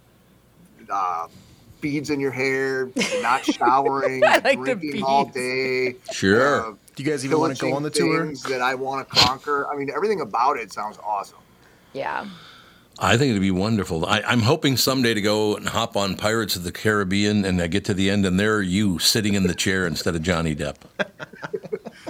uh, 0.90 1.28
beads 1.80 2.10
in 2.10 2.20
your 2.20 2.30
hair, 2.30 2.90
not 3.22 3.44
showering, 3.44 4.20
like 4.44 4.58
drinking 4.58 5.02
all 5.02 5.24
day. 5.26 5.96
Sure. 6.10 6.70
uh, 6.70 6.74
Do 6.94 7.02
you 7.02 7.10
guys 7.10 7.24
even 7.24 7.38
want 7.38 7.56
to 7.56 7.60
go 7.60 7.74
on 7.74 7.82
the 7.82 7.90
tour? 7.90 8.26
things 8.26 8.42
That 8.44 8.60
I 8.62 8.74
want 8.74 9.08
to 9.08 9.14
conquer. 9.14 9.66
I 9.70 9.76
mean, 9.76 9.90
everything 9.94 10.20
about 10.22 10.56
it 10.58 10.72
sounds 10.72 10.98
awesome. 11.04 11.38
yeah. 11.92 12.26
I 13.02 13.16
think 13.16 13.30
it'd 13.30 13.40
be 13.40 13.50
wonderful. 13.50 14.04
I, 14.04 14.20
I'm 14.20 14.40
hoping 14.42 14.76
someday 14.76 15.14
to 15.14 15.22
go 15.22 15.56
and 15.56 15.66
hop 15.66 15.96
on 15.96 16.16
Pirates 16.16 16.54
of 16.56 16.64
the 16.64 16.72
Caribbean 16.72 17.46
and 17.46 17.60
I 17.62 17.66
get 17.66 17.84
to 17.86 17.94
the 17.94 18.10
end 18.10 18.26
and 18.26 18.38
there 18.38 18.54
are 18.56 18.62
you 18.62 18.98
sitting 18.98 19.34
in 19.34 19.46
the 19.46 19.54
chair 19.54 19.86
instead 19.86 20.14
of 20.14 20.22
Johnny 20.22 20.54
Depp. 20.54 20.76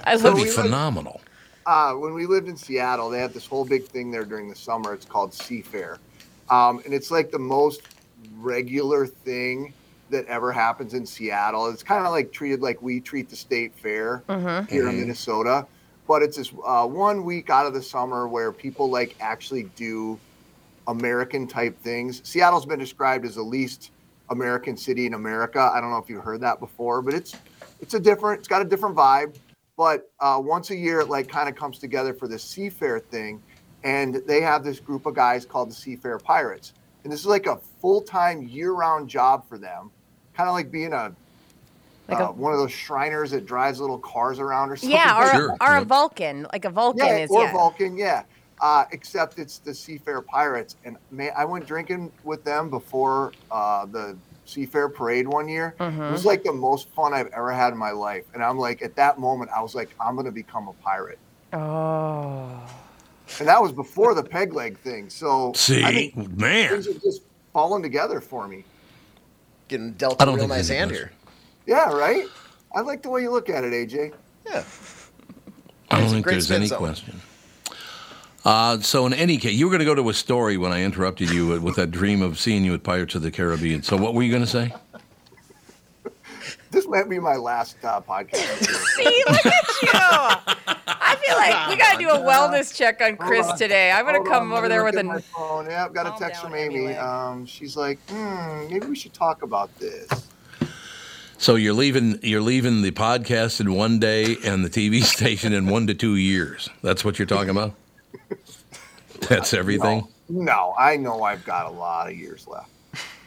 I 0.05 0.17
That'd 0.17 0.23
love 0.25 0.37
be 0.37 0.43
we- 0.43 0.51
phenomenal. 0.51 1.21
uh, 1.67 1.93
when 1.93 2.13
we 2.13 2.27
lived 2.27 2.49
in 2.49 2.57
Seattle, 2.57 3.09
they 3.09 3.21
had 3.21 3.33
this 3.33 3.47
whole 3.47 3.65
big 3.65 3.85
thing 3.85 4.11
there 4.11 4.25
during 4.25 4.49
the 4.49 4.57
summer. 4.57 4.93
It's 4.93 5.07
called 5.07 5.31
Seafair, 5.31 5.99
um, 6.49 6.81
and 6.85 6.93
it's 6.93 7.11
like 7.13 7.31
the 7.31 7.39
most 7.39 7.83
regular 8.39 9.07
thing 9.07 9.73
that 10.11 10.27
ever 10.27 10.51
happens 10.51 10.95
in 10.95 11.07
Seattle. 11.07 11.69
It's 11.69 11.85
kind 11.85 12.05
of 12.05 12.11
like 12.11 12.33
treated 12.33 12.63
like 12.63 12.83
we 12.83 12.99
treat 12.99 13.29
the 13.31 13.37
state 13.37 13.73
fair 13.77 14.25
Mhm. 14.29 14.69
here 14.69 14.89
in 14.89 14.97
Mhm. 14.97 15.01
Minnesota, 15.01 15.67
but 16.09 16.23
it's 16.23 16.37
this 16.37 16.51
uh, 16.67 16.85
one 16.87 17.23
week 17.25 17.49
out 17.49 17.67
of 17.67 17.75
the 17.75 17.83
summer 17.83 18.27
where 18.27 18.51
people 18.51 18.91
like 18.91 19.15
actually 19.21 19.65
do 19.77 20.19
American 20.91 21.47
type 21.47 21.79
things. 21.81 22.21
Seattle's 22.29 22.67
been 22.67 22.79
described 22.79 23.25
as 23.25 23.37
the 23.37 23.43
least 23.43 23.93
American 24.29 24.77
city 24.77 25.07
in 25.07 25.15
America. 25.15 25.71
I 25.73 25.81
don't 25.81 25.91
know 25.91 25.99
if 25.99 26.09
you've 26.11 26.23
heard 26.25 26.41
that 26.41 26.61
before, 26.61 27.01
but 27.01 27.15
it's 27.15 27.37
it's 27.81 27.95
a 27.95 28.01
different. 28.01 28.41
It's 28.41 28.49
got 28.49 28.61
a 28.63 28.65
different 28.65 28.97
vibe. 28.97 29.37
But 29.77 30.11
uh, 30.21 30.39
once 30.43 30.71
a 30.71 30.77
year, 30.77 31.01
it 31.01 31.09
like 31.09 31.29
kind 31.29 31.49
of 31.49 31.55
comes 31.55 31.79
together 31.79 32.13
for 32.13 32.29
the 32.29 32.37
Seafair 32.37 33.03
thing, 33.03 33.41
and 33.85 34.17
they 34.27 34.41
have 34.41 34.63
this 34.65 34.79
group 34.81 35.07
of 35.07 35.15
guys 35.15 35.47
called 35.47 35.71
the 35.71 35.75
Seafair 35.75 36.23
Pirates, 36.23 36.75
and 37.05 37.13
this 37.13 37.21
is 37.21 37.27
like 37.27 37.47
a 37.47 37.57
full 37.81 38.03
time 38.03 38.43
year 38.43 38.73
round 38.73 39.09
job 39.09 39.49
for 39.49 39.57
them, 39.59 39.91
kind 40.35 40.49
of 40.49 40.55
like 40.55 40.71
being 40.71 40.93
a. 40.93 41.15
Like 42.09 42.19
uh, 42.19 42.33
one 42.33 42.53
of 42.53 42.59
those 42.59 42.73
Shriners 42.73 43.31
that 43.31 43.47
drives 43.47 43.79
little 43.79 43.97
cars 44.01 44.41
around 44.41 44.71
or 44.71 44.77
something. 44.77 44.99
Yeah, 44.99 45.23
or, 45.23 45.31
Sure. 45.31 45.57
or 45.61 45.77
a 45.77 45.85
Vulcan. 45.85 46.45
Like 46.53 46.65
a 46.65 46.71
Vulcan 46.71 47.07
Yeah, 47.07 47.19
is, 47.19 47.31
or 47.31 47.45
yeah. 47.45 47.53
Vulcan, 47.53 47.97
yeah. 47.97 48.25
Uh, 48.61 48.85
except 48.93 49.39
it's 49.39 49.59
the 49.59 49.71
Seafair 49.71 50.25
Pirates, 50.25 50.77
and 50.85 50.99
man, 51.11 51.33
I 51.37 51.47
went 51.47 51.67
drinking 51.67 52.13
with 52.25 52.45
them 52.45 52.69
before 52.69 53.33
uh, 53.51 53.87
the 53.87 54.17
Seafair 54.47 54.93
Parade 54.93 55.27
one 55.27 55.49
year. 55.49 55.75
It 55.81 55.83
Mhm. 55.85 56.13
was 56.13 56.27
like 56.27 56.43
the 56.45 56.53
most 56.53 56.89
fun 56.91 57.15
I've 57.15 57.29
ever 57.29 57.53
had 57.53 57.73
in 57.73 57.79
my 57.79 57.93
life, 57.93 58.25
and 58.35 58.43
I'm 58.45 58.59
like, 58.59 58.83
at 58.83 58.95
that 58.97 59.19
moment, 59.19 59.51
I 59.57 59.63
was 59.63 59.75
like, 59.75 59.89
I'm 59.99 60.15
gonna 60.15 60.31
become 60.31 60.69
a 60.69 60.75
pirate, 60.83 61.19
Oh. 61.55 62.51
and 63.39 63.49
that 63.49 63.63
was 63.63 63.73
before 63.73 64.15
the 64.15 64.23
peg 64.23 64.53
leg 64.53 64.77
thing. 64.81 65.09
So 65.09 65.51
I 65.51 65.57
See, 65.57 65.83
think 65.83 66.37
man. 66.37 66.69
things 66.71 66.87
are 66.89 66.93
just 67.01 67.23
falling 67.55 67.83
together 67.83 68.21
for 68.21 68.47
me. 68.47 68.65
Getting 69.69 69.93
dealt 69.93 70.21
I 70.21 70.25
a 70.25 70.27
don't 70.27 70.37
real 70.37 70.49
nice 70.49 70.69
there's 70.69 70.79
hand 70.79 70.91
here. 70.91 71.13
Yeah, 71.67 71.93
right. 71.93 72.27
I 72.75 72.81
like 72.83 73.03
the 73.03 73.09
way 73.09 73.23
you 73.23 73.31
look 73.31 73.49
at 73.49 73.65
it, 73.65 73.73
AJ. 73.73 74.13
Yeah. 74.45 74.65
I 75.91 76.01
don't 76.01 76.11
think 76.11 76.27
there's 76.27 76.45
spin 76.45 76.57
any 76.57 76.67
zone. 76.67 76.79
question. 76.79 77.21
Uh, 78.45 78.81
so 78.81 79.07
in 79.07 79.13
any 79.13 79.37
case, 79.37 79.53
you 79.55 79.67
were 79.67 79.71
going 79.71 79.81
to 79.81 79.85
go 79.85 79.95
to 79.95 80.09
a 80.09 80.15
story 80.15 80.57
when 80.57 80.73
I 80.73 80.83
interrupted 80.83 81.31
you 81.31 81.47
with- 81.49 81.63
with 81.63 81.77
that 81.77 81.91
dream 81.91 82.23
of 82.23 82.39
seeing 82.39 82.65
you 82.65 82.73
at 82.75 82.83
Pirates 82.83 83.15
of 83.15 83.23
the 83.23 83.31
Caribbean. 83.31 83.83
So 83.83 83.97
what 83.97 84.15
were 84.15 84.23
you 84.23 84.31
going 84.31 84.45
to 84.45 84.49
say? 84.51 84.73
This 86.71 86.87
might 86.87 87.09
be 87.09 87.19
my 87.19 87.35
last 87.37 87.77
uh, 87.85 88.01
podcast. 88.01 88.65
See, 88.97 89.25
look 89.29 89.45
at 89.47 89.83
you. 89.83 89.89
I 89.93 91.17
feel 91.25 91.37
like 91.37 91.69
we 91.69 91.77
got 91.77 91.95
to 91.95 91.99
do 91.99 92.09
a 92.11 92.19
wellness 92.19 92.73
check 92.75 93.01
on 93.03 93.17
Chris 93.17 93.47
on. 93.47 93.59
today. 93.59 93.91
I'm 93.91 94.07
going 94.07 94.23
to 94.23 94.29
come 94.29 94.53
on, 94.53 94.59
over 94.59 94.69
there 94.69 94.85
with 94.85 94.97
at 94.97 95.05
my 95.05 95.21
phone. 95.21 95.67
Yeah, 95.67 95.85
I've 95.85 95.93
got 95.93 96.07
a 96.07 96.19
text 96.19 96.41
from 96.41 96.55
Amy. 96.55 96.77
anyway. 96.77 96.95
Um, 96.97 97.45
she's 97.45 97.77
like, 97.77 97.99
hmm, 98.09 98.69
maybe 98.71 98.87
we 98.87 98.95
should 98.95 99.13
talk 99.13 99.43
about 99.43 99.77
this. 99.81 100.09
So 101.39 101.57
you're 101.57 101.75
leaving 101.75 102.21
you're 102.23 102.43
leaving 102.43 102.83
the 102.83 102.91
podcast 102.93 103.61
in 103.61 103.75
one 103.75 103.99
day 103.99 104.37
and 104.45 104.65
the 104.65 104.71
TV 104.71 105.03
station 105.17 105.53
in 105.53 105.67
one 105.67 105.87
to 105.89 105.95
two 105.95 106.15
years. 106.17 106.69
That's 106.83 107.05
what 107.05 107.19
you're 107.19 107.27
talking 107.27 107.51
about. 107.51 107.75
That's 109.29 109.55
everything. 109.55 110.07
No, 110.29 110.75
I 110.79 110.97
know 110.97 111.23
I've 111.23 111.45
got 111.45 111.67
a 111.67 111.71
lot 111.71 112.09
of 112.11 112.17
years 112.17 112.47
left. 112.47 112.71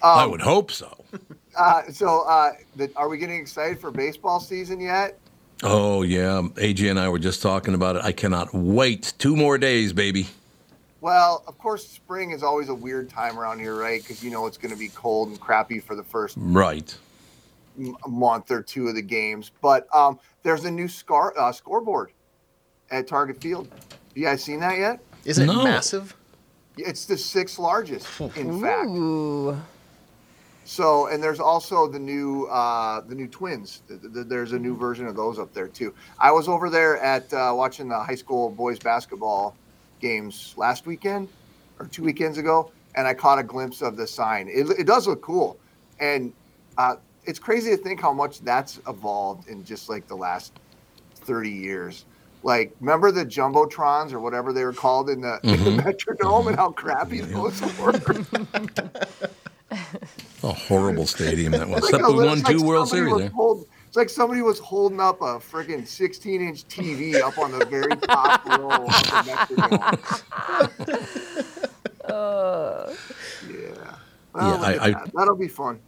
I 0.02 0.24
Um, 0.24 0.32
would 0.32 0.42
hope 0.42 0.72
so. 0.72 0.96
Uh, 1.56 1.84
so, 1.92 2.22
uh, 2.28 2.50
the, 2.78 2.92
are 2.96 3.08
we 3.08 3.16
getting 3.20 3.40
excited 3.40 3.80
for 3.80 3.92
baseball 3.92 4.40
season 4.40 4.80
yet? 4.80 5.20
Oh 5.62 6.02
yeah, 6.02 6.42
AJ 6.56 6.90
and 6.90 7.00
I 7.00 7.08
were 7.10 7.20
just 7.20 7.44
talking 7.44 7.76
about 7.76 7.96
it. 7.96 8.04
I 8.04 8.12
cannot 8.12 8.52
wait. 8.56 9.14
Two 9.20 9.36
more 9.36 9.60
days, 9.60 9.94
baby. 9.94 10.26
Well, 11.00 11.44
of 11.46 11.56
course, 11.60 11.88
spring 11.88 12.32
is 12.32 12.42
always 12.42 12.70
a 12.70 12.74
weird 12.74 13.08
time 13.08 13.38
around 13.38 13.60
here, 13.60 13.76
right? 13.76 14.02
Because 14.02 14.24
you 14.24 14.32
know 14.32 14.48
it's 14.48 14.58
going 14.58 14.74
to 14.74 14.80
be 14.80 14.88
cold 14.96 15.28
and 15.30 15.40
crappy 15.40 15.80
for 15.80 15.96
the 15.96 16.02
first 16.04 16.38
Right. 16.40 16.98
m- 17.78 17.96
month 18.08 18.50
or 18.50 18.64
two 18.64 18.88
of 18.88 18.96
the 18.96 19.04
games. 19.04 19.52
But 19.62 19.86
um, 19.96 20.20
there's 20.42 20.66
a 20.66 20.72
new 20.72 20.88
scar- 20.88 21.38
uh, 21.38 21.52
scoreboard 21.52 22.14
at 22.90 23.06
Target 23.08 23.40
Field. 23.40 23.68
You 24.16 24.24
guys 24.24 24.44
seen 24.44 24.60
that 24.62 24.80
yet? 24.80 25.00
Is 25.26 25.40
it 25.40 25.46
No. 25.46 25.64
massive? 25.64 26.16
It's 26.78 27.06
the 27.06 27.18
sixth 27.18 27.60
largest, 27.60 28.08
in 28.36 28.60
fact. 28.62 28.90
Ooh. 28.90 29.60
So, 30.66 31.08
and 31.08 31.22
there's 31.22 31.40
also 31.42 31.88
the 31.88 32.00
new 32.00 32.46
uh, 32.46 33.02
the 33.02 33.14
new 33.16 33.28
twins. 33.28 33.82
Th- 33.88 34.02
th- 34.02 34.28
There's 34.28 34.54
a 34.54 34.60
new 34.60 34.76
version 34.76 35.06
of 35.08 35.16
those 35.16 35.38
up 35.38 35.54
there 35.54 35.68
too. 35.68 35.94
I 36.20 36.32
was 36.32 36.48
over 36.48 36.70
there 36.70 36.98
at 37.00 37.32
uh, 37.34 37.54
watching 37.56 37.90
the 37.90 38.00
high 38.00 38.16
school 38.16 38.50
boys 38.50 38.80
basketball 38.80 39.56
games 40.00 40.54
last 40.58 40.86
weekend 40.86 41.28
or 41.80 41.86
two 41.88 42.02
weekends 42.04 42.38
ago, 42.38 42.72
and 42.96 43.06
I 43.08 43.14
caught 43.14 43.40
a 43.40 43.44
glimpse 43.44 43.82
of 43.82 43.98
the 43.98 44.08
sign. 44.08 44.48
It, 44.48 44.70
it 44.80 44.86
does 44.88 45.06
look 45.06 45.22
cool, 45.22 45.58
and 46.00 46.32
uh, 46.78 46.96
it's 47.26 47.40
crazy 47.40 47.70
to 47.72 47.78
think 47.78 48.00
how 48.02 48.14
much 48.14 48.40
that's 48.40 48.80
evolved 48.88 49.50
in 49.50 49.64
just 49.66 49.90
like 49.90 50.08
the 50.08 50.16
last 50.16 50.54
thirty 51.16 51.52
years. 51.52 52.06
Like, 52.44 52.76
remember 52.82 53.10
the 53.12 53.26
jumbotrons 53.26 54.12
or 54.12 54.20
whatever 54.20 54.52
they 54.54 54.64
were 54.66 54.74
called 54.74 55.10
in 55.10 55.22
the, 55.22 55.40
in 55.44 55.64
the 55.64 55.70
Mhm. 55.72 55.80
Metrodome, 55.82 56.48
and 56.48 56.56
how 56.58 56.72
crappy 56.72 57.22
those 57.22 57.62
were. 57.80 57.94
A 60.44 60.52
horrible 60.54 61.08
stadium 61.08 61.54
that 61.54 61.68
was. 61.70 61.78
It's 61.80 61.88
Except 61.90 62.04
we 62.04 62.10
little- 62.16 62.26
won 62.30 62.38
it's 62.40 62.48
like 62.48 62.58
two 62.58 62.64
World 62.64 62.90
Series 62.90 63.16
there. 63.18 63.30
hold- 63.30 63.66
it's 63.88 63.96
like 63.96 64.10
somebody 64.10 64.42
was 64.42 64.60
holding 64.60 65.00
up 65.00 65.22
a 65.22 65.40
friggin' 65.40 65.88
16 65.88 66.42
inch 66.42 66.68
TV 66.68 67.16
up 67.22 67.38
on 67.38 67.52
the 67.58 67.64
very 67.66 67.96
top 67.96 68.46
row 68.60 68.70
of 68.72 68.88
the 68.88 69.24
Metrodome. 69.26 70.00
Uh, 72.06 72.94
Yeah. 73.50 73.56
Yeah, 73.56 73.96
Well, 74.34 74.66
I- 74.66 74.74
I- 74.90 75.06
that'll 75.14 75.36
be 75.38 75.48
fun. 75.48 75.80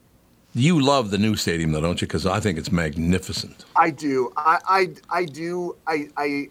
You 0.58 0.80
love 0.80 1.12
the 1.12 1.18
new 1.18 1.36
stadium, 1.36 1.74
though, 1.74 1.82
don't 1.82 2.00
you? 2.02 2.08
Because 2.08 2.26
I 2.26 2.40
think 2.40 2.58
it's 2.58 2.72
magnificent. 2.72 3.66
I 3.76 3.90
do. 3.90 4.32
I, 4.38 4.60
I, 4.66 4.90
I 5.10 5.26
do. 5.26 5.76
I, 5.86 6.08
I, 6.16 6.50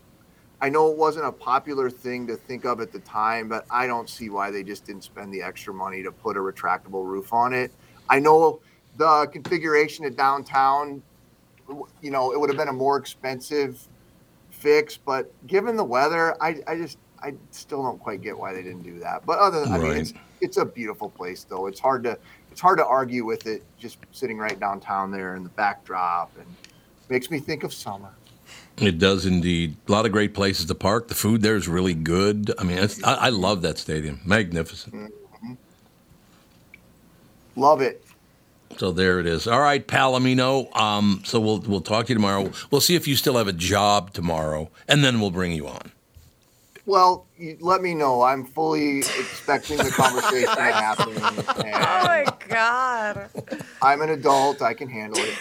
I 0.60 0.68
know 0.68 0.90
it 0.92 0.98
wasn't 0.98 1.24
a 1.24 1.32
popular 1.32 1.88
thing 1.88 2.26
to 2.26 2.36
think 2.36 2.66
of 2.66 2.82
at 2.82 2.92
the 2.92 2.98
time, 2.98 3.48
but 3.48 3.64
I 3.70 3.86
don't 3.86 4.10
see 4.10 4.28
why 4.28 4.50
they 4.50 4.62
just 4.62 4.84
didn't 4.84 5.04
spend 5.04 5.32
the 5.32 5.40
extra 5.40 5.72
money 5.72 6.02
to 6.02 6.12
put 6.12 6.36
a 6.36 6.40
retractable 6.40 7.06
roof 7.06 7.32
on 7.32 7.54
it. 7.54 7.72
I 8.10 8.18
know 8.18 8.60
the 8.98 9.26
configuration 9.32 10.04
at 10.04 10.16
downtown, 10.16 11.02
you 12.02 12.10
know, 12.10 12.30
it 12.30 12.38
would 12.38 12.50
have 12.50 12.58
been 12.58 12.68
a 12.68 12.74
more 12.74 12.98
expensive 12.98 13.88
fix, 14.50 14.98
but 14.98 15.32
given 15.46 15.76
the 15.76 15.84
weather, 15.84 16.36
I, 16.42 16.60
I 16.66 16.76
just, 16.76 16.98
I 17.22 17.32
still 17.52 17.82
don't 17.82 17.98
quite 17.98 18.20
get 18.20 18.38
why 18.38 18.52
they 18.52 18.62
didn't 18.62 18.82
do 18.82 18.98
that. 18.98 19.24
But 19.24 19.38
other 19.38 19.60
than, 19.60 19.72
I 19.72 19.78
mean, 19.78 19.96
it's, 19.96 20.12
it's 20.42 20.56
a 20.58 20.64
beautiful 20.66 21.08
place 21.08 21.44
though. 21.44 21.66
It's 21.68 21.80
hard 21.80 22.04
to, 22.04 22.18
it's 22.54 22.60
hard 22.60 22.78
to 22.78 22.86
argue 22.86 23.24
with 23.24 23.48
it 23.48 23.64
just 23.80 23.98
sitting 24.12 24.38
right 24.38 24.60
downtown 24.60 25.10
there 25.10 25.34
in 25.34 25.42
the 25.42 25.48
backdrop 25.48 26.30
and 26.38 26.46
makes 27.08 27.28
me 27.28 27.40
think 27.40 27.64
of 27.64 27.74
summer. 27.74 28.10
It 28.78 29.00
does 29.00 29.26
indeed. 29.26 29.76
A 29.88 29.90
lot 29.90 30.06
of 30.06 30.12
great 30.12 30.34
places 30.34 30.66
to 30.66 30.74
park. 30.76 31.08
The 31.08 31.16
food 31.16 31.42
there 31.42 31.56
is 31.56 31.66
really 31.66 31.94
good. 31.94 32.52
I 32.56 32.62
mean, 32.62 32.78
it's, 32.78 33.02
I, 33.02 33.14
I 33.14 33.28
love 33.30 33.62
that 33.62 33.76
stadium. 33.78 34.20
Magnificent. 34.24 35.12
Love 37.56 37.80
it. 37.80 38.04
So 38.76 38.92
there 38.92 39.18
it 39.18 39.26
is. 39.26 39.48
All 39.48 39.60
right, 39.60 39.84
Palomino. 39.84 40.72
Um, 40.76 41.22
so 41.24 41.40
we'll 41.40 41.58
we'll 41.58 41.80
talk 41.80 42.06
to 42.06 42.12
you 42.12 42.14
tomorrow. 42.14 42.52
We'll 42.70 42.80
see 42.80 42.94
if 42.94 43.08
you 43.08 43.16
still 43.16 43.36
have 43.36 43.48
a 43.48 43.52
job 43.52 44.12
tomorrow, 44.12 44.70
and 44.86 45.02
then 45.02 45.20
we'll 45.20 45.32
bring 45.32 45.50
you 45.50 45.66
on. 45.66 45.90
Well, 46.86 47.26
you, 47.38 47.56
let 47.60 47.80
me 47.80 47.94
know. 47.94 48.22
I'm 48.22 48.44
fully 48.44 48.98
expecting 48.98 49.78
the 49.78 49.90
conversation 49.90 50.54
to 50.54 50.62
happen. 50.62 51.14
oh 51.18 52.04
my 52.04 52.26
god. 52.48 53.30
I'm 53.80 54.02
an 54.02 54.10
adult. 54.10 54.60
I 54.60 54.74
can 54.74 54.88
handle 54.88 55.18
it. 55.22 55.34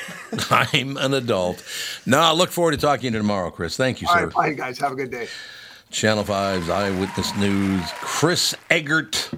I'm 0.52 0.96
an 0.98 1.14
adult. 1.14 1.64
No, 2.06 2.20
I 2.20 2.32
look 2.32 2.50
forward 2.50 2.72
to 2.72 2.78
talking 2.78 3.12
to 3.12 3.18
you 3.18 3.20
tomorrow, 3.22 3.52
Chris. 3.52 3.76
Thank 3.76 4.02
you, 4.02 4.08
All 4.08 4.16
sir. 4.16 4.26
right, 4.28 4.34
bye, 4.34 4.54
guys. 4.54 4.80
Have 4.80 4.94
a 4.94 4.96
good 4.96 5.12
day. 5.12 5.28
Channel 5.92 6.24
5's 6.24 6.70
Eyewitness 6.70 7.36
News. 7.36 7.84
Chris 7.96 8.56
Egert. 8.70 9.30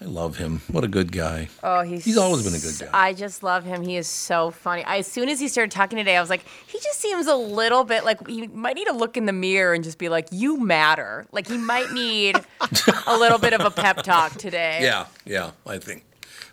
I 0.00 0.04
love 0.04 0.36
him. 0.36 0.60
What 0.70 0.84
a 0.84 0.88
good 0.88 1.10
guy. 1.10 1.48
Oh, 1.62 1.82
he's 1.82 2.04
He's 2.04 2.16
always 2.16 2.44
been 2.44 2.54
a 2.54 2.58
good 2.58 2.78
guy. 2.78 2.88
I 2.92 3.12
just 3.12 3.42
love 3.42 3.64
him. 3.64 3.82
He 3.82 3.96
is 3.96 4.06
so 4.06 4.52
funny. 4.52 4.84
I, 4.84 4.98
as 4.98 5.08
soon 5.08 5.28
as 5.28 5.40
he 5.40 5.48
started 5.48 5.72
talking 5.72 5.96
today, 5.98 6.16
I 6.16 6.20
was 6.20 6.30
like, 6.30 6.44
he 6.68 6.78
just 6.78 7.00
seems 7.00 7.26
a 7.26 7.34
little 7.34 7.82
bit 7.82 8.04
like 8.04 8.24
he 8.28 8.46
might 8.46 8.76
need 8.76 8.86
to 8.86 8.92
look 8.92 9.16
in 9.16 9.26
the 9.26 9.32
mirror 9.32 9.74
and 9.74 9.82
just 9.82 9.98
be 9.98 10.08
like, 10.08 10.28
"You 10.30 10.56
matter." 10.60 11.26
Like 11.32 11.48
he 11.48 11.56
might 11.58 11.90
need 11.92 12.36
a 13.08 13.18
little 13.18 13.38
bit 13.38 13.54
of 13.54 13.60
a 13.62 13.70
pep 13.70 14.02
talk 14.04 14.32
today. 14.34 14.78
Yeah, 14.82 15.06
yeah, 15.24 15.50
I 15.66 15.78
think. 15.78 16.04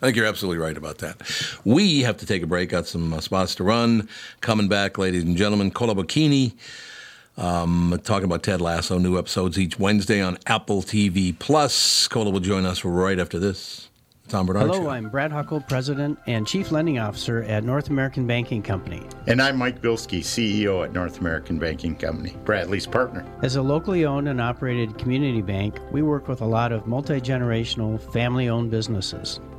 I 0.01 0.07
think 0.07 0.17
you're 0.17 0.25
absolutely 0.25 0.57
right 0.57 0.75
about 0.75 0.97
that. 0.99 1.21
We 1.63 2.01
have 2.01 2.17
to 2.17 2.25
take 2.25 2.41
a 2.41 2.47
break. 2.47 2.69
Got 2.69 2.87
some 2.87 3.13
uh, 3.13 3.21
spots 3.21 3.55
to 3.55 3.63
run. 3.63 4.09
Coming 4.41 4.67
back, 4.67 4.97
ladies 4.97 5.23
and 5.23 5.37
gentlemen, 5.37 5.71
Kola 5.71 5.95
Bokinni. 5.95 6.53
Um, 7.37 7.99
talking 8.03 8.25
about 8.25 8.43
Ted 8.43 8.61
Lasso. 8.61 8.97
New 8.97 9.17
episodes 9.17 9.59
each 9.59 9.77
Wednesday 9.77 10.21
on 10.21 10.37
Apple 10.47 10.81
TV 10.81 11.37
Plus. 11.37 12.07
Kola 12.07 12.29
will 12.29 12.39
join 12.39 12.65
us 12.65 12.85
right 12.85 13.19
after 13.19 13.39
this. 13.39 13.89
Tom 14.27 14.47
Barnard 14.47 14.67
Hello, 14.67 14.85
Show. 14.85 14.89
I'm 14.89 15.09
Brad 15.09 15.31
Huckle, 15.31 15.61
President 15.61 16.17
and 16.25 16.47
Chief 16.47 16.71
Lending 16.71 16.97
Officer 16.97 17.43
at 17.43 17.63
North 17.63 17.89
American 17.89 18.25
Banking 18.25 18.63
Company. 18.63 19.03
And 19.27 19.39
I'm 19.39 19.55
Mike 19.55 19.81
Bilski, 19.81 20.19
CEO 20.19 20.83
at 20.83 20.93
North 20.93 21.19
American 21.19 21.59
Banking 21.59 21.95
Company, 21.95 22.35
Bradley's 22.43 22.87
partner. 22.87 23.23
As 23.43 23.55
a 23.55 23.61
locally 23.61 24.03
owned 24.05 24.27
and 24.27 24.41
operated 24.41 24.97
community 24.97 25.43
bank, 25.43 25.79
we 25.91 26.01
work 26.01 26.27
with 26.27 26.41
a 26.41 26.45
lot 26.45 26.71
of 26.71 26.87
multi 26.87 27.21
generational, 27.21 28.01
family 28.11 28.49
owned 28.49 28.71
businesses. 28.71 29.39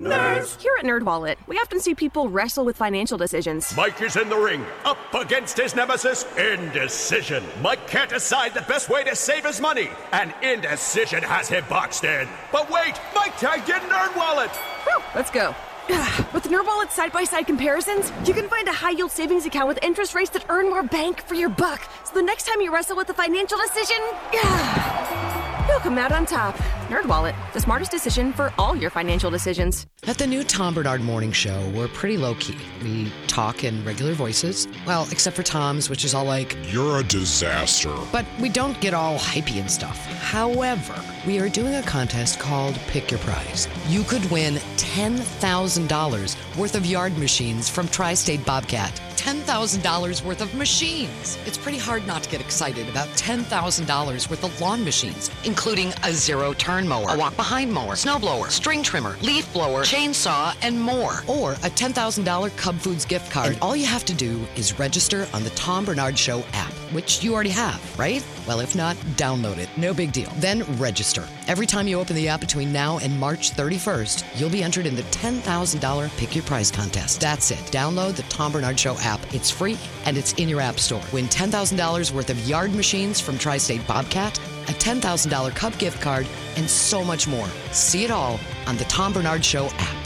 Nerds! 0.00 0.60
Here 0.60 0.74
at 0.78 0.84
NerdWallet, 0.84 1.36
we 1.48 1.56
often 1.56 1.80
see 1.80 1.92
people 1.92 2.28
wrestle 2.28 2.64
with 2.64 2.76
financial 2.76 3.18
decisions. 3.18 3.76
Mike 3.76 4.00
is 4.00 4.14
in 4.14 4.28
the 4.28 4.36
ring, 4.36 4.64
up 4.84 4.96
against 5.12 5.56
his 5.56 5.74
nemesis, 5.74 6.24
Indecision. 6.36 7.42
Mike 7.60 7.84
can't 7.88 8.08
decide 8.08 8.54
the 8.54 8.62
best 8.62 8.88
way 8.88 9.02
to 9.02 9.16
save 9.16 9.44
his 9.44 9.60
money, 9.60 9.90
and 10.12 10.32
Indecision 10.40 11.24
has 11.24 11.48
him 11.48 11.64
boxed 11.68 12.04
in. 12.04 12.28
But 12.52 12.70
wait, 12.70 12.94
Mike 13.12 13.36
tagged 13.38 13.68
in 13.68 13.80
NerdWallet! 13.90 14.54
Whew, 14.84 15.02
let's 15.16 15.32
go. 15.32 15.52
With 16.32 16.44
NerdWallet's 16.44 16.94
side-by-side 16.94 17.46
comparisons, 17.48 18.12
you 18.24 18.34
can 18.34 18.48
find 18.48 18.68
a 18.68 18.72
high-yield 18.72 19.10
savings 19.10 19.46
account 19.46 19.66
with 19.66 19.82
interest 19.82 20.14
rates 20.14 20.30
that 20.30 20.44
earn 20.48 20.70
more 20.70 20.84
bank 20.84 21.22
for 21.22 21.34
your 21.34 21.48
buck. 21.48 21.80
So 22.04 22.14
the 22.14 22.22
next 22.22 22.46
time 22.46 22.60
you 22.60 22.72
wrestle 22.72 22.96
with 22.96 23.08
a 23.10 23.14
financial 23.14 23.58
decision, 23.58 23.96
you'll 25.68 25.78
come 25.80 25.98
out 25.98 26.12
on 26.12 26.24
top. 26.26 26.56
NerdWallet, 26.88 27.34
the 27.52 27.60
smartest 27.60 27.90
decision 27.90 28.32
for 28.32 28.52
all 28.58 28.74
your 28.74 28.90
financial 28.90 29.30
decisions. 29.30 29.86
At 30.06 30.16
the 30.16 30.26
new 30.26 30.42
Tom 30.42 30.74
Barnard 30.74 31.02
Morning 31.02 31.32
Show, 31.32 31.70
we're 31.74 31.88
pretty 31.88 32.16
low 32.16 32.34
key. 32.36 32.56
We 32.82 33.12
talk 33.26 33.64
in 33.64 33.84
regular 33.84 34.14
voices. 34.14 34.66
Well, 34.86 35.06
except 35.10 35.36
for 35.36 35.42
Tom's, 35.42 35.90
which 35.90 36.04
is 36.04 36.14
all 36.14 36.24
like, 36.24 36.56
You're 36.72 37.00
a 37.00 37.04
disaster. 37.04 37.94
but 38.10 38.24
we 38.40 38.48
don't 38.48 38.80
get 38.80 38.94
all 38.94 39.18
hypey 39.18 39.60
and 39.60 39.70
stuff. 39.70 39.98
However, 40.20 40.94
we 41.26 41.38
are 41.38 41.48
doing 41.48 41.74
a 41.74 41.82
contest 41.82 42.38
called 42.38 42.74
Pick 42.88 43.10
Your 43.10 43.20
Prize. 43.20 43.68
You 43.88 44.02
could 44.04 44.24
win 44.30 44.54
$10,000 44.76 46.56
worth 46.56 46.74
of 46.74 46.86
yard 46.86 47.16
machines 47.18 47.68
from 47.68 47.88
Tri 47.88 48.14
State 48.14 48.44
Bobcat. 48.46 49.00
$10,000 49.28 50.24
worth 50.24 50.40
of 50.40 50.54
machines. 50.54 51.36
It's 51.44 51.58
pretty 51.58 51.76
hard 51.76 52.06
not 52.06 52.22
to 52.22 52.30
get 52.30 52.40
excited 52.40 52.88
about 52.88 53.08
$10,000 53.08 54.30
worth 54.30 54.42
of 54.42 54.58
lawn 54.58 54.82
machines, 54.82 55.30
including 55.44 55.92
a 56.02 56.14
zero 56.14 56.54
turn 56.54 56.88
mower, 56.88 57.10
a 57.10 57.18
walk 57.18 57.36
behind 57.36 57.70
mower, 57.70 57.94
snow 57.94 58.18
blower, 58.18 58.48
string 58.48 58.82
trimmer, 58.82 59.18
leaf 59.20 59.52
blower, 59.52 59.82
chainsaw, 59.82 60.56
and 60.62 60.80
more. 60.80 61.24
Or 61.26 61.52
a 61.52 61.68
$10,000 61.68 62.56
Cub 62.56 62.76
Foods 62.76 63.04
gift 63.04 63.30
card. 63.30 63.48
And 63.48 63.58
all 63.60 63.76
you 63.76 63.84
have 63.84 64.06
to 64.06 64.14
do 64.14 64.40
is 64.56 64.78
register 64.78 65.28
on 65.34 65.44
the 65.44 65.50
Tom 65.50 65.84
Barnard 65.84 66.16
Show 66.16 66.42
app, 66.54 66.72
which 66.92 67.22
you 67.22 67.34
already 67.34 67.50
have, 67.50 67.98
right? 67.98 68.24
Well, 68.46 68.60
if 68.60 68.74
not, 68.74 68.96
download 69.16 69.58
it. 69.58 69.68
No 69.76 69.92
big 69.92 70.12
deal. 70.12 70.30
Then 70.36 70.62
register. 70.78 71.26
Every 71.46 71.66
time 71.66 71.88
you 71.88 71.98
open 72.00 72.16
the 72.16 72.28
app 72.28 72.40
between 72.40 72.72
now 72.72 72.98
and 72.98 73.18
March 73.18 73.52
31st, 73.52 74.38
you'll 74.38 74.50
be 74.50 74.62
entered 74.62 74.86
in 74.86 74.94
the 74.94 75.02
$10,000 75.02 76.16
Pick 76.16 76.34
Your 76.34 76.44
Prize 76.44 76.70
contest. 76.70 77.20
That's 77.20 77.50
it. 77.50 77.58
Download 77.70 78.14
the 78.14 78.22
Tom 78.24 78.52
Barnard 78.52 78.78
Show 78.78 78.96
app. 78.98 79.20
It's 79.34 79.50
free 79.50 79.78
and 80.04 80.16
it's 80.16 80.32
in 80.34 80.48
your 80.48 80.60
app 80.60 80.78
store. 80.78 81.02
Win 81.12 81.26
$10,000 81.26 82.12
worth 82.12 82.30
of 82.30 82.48
yard 82.48 82.74
machines 82.74 83.20
from 83.20 83.38
Tri 83.38 83.58
State 83.58 83.86
Bobcat, 83.86 84.38
a 84.68 84.72
$10,000 84.72 85.54
Cub 85.54 85.78
gift 85.78 86.00
card, 86.00 86.26
and 86.56 86.68
so 86.68 87.04
much 87.04 87.28
more. 87.28 87.48
See 87.72 88.04
it 88.04 88.10
all 88.10 88.38
on 88.66 88.76
the 88.76 88.84
Tom 88.84 89.12
Barnard 89.12 89.44
Show 89.44 89.66
app. 89.66 89.96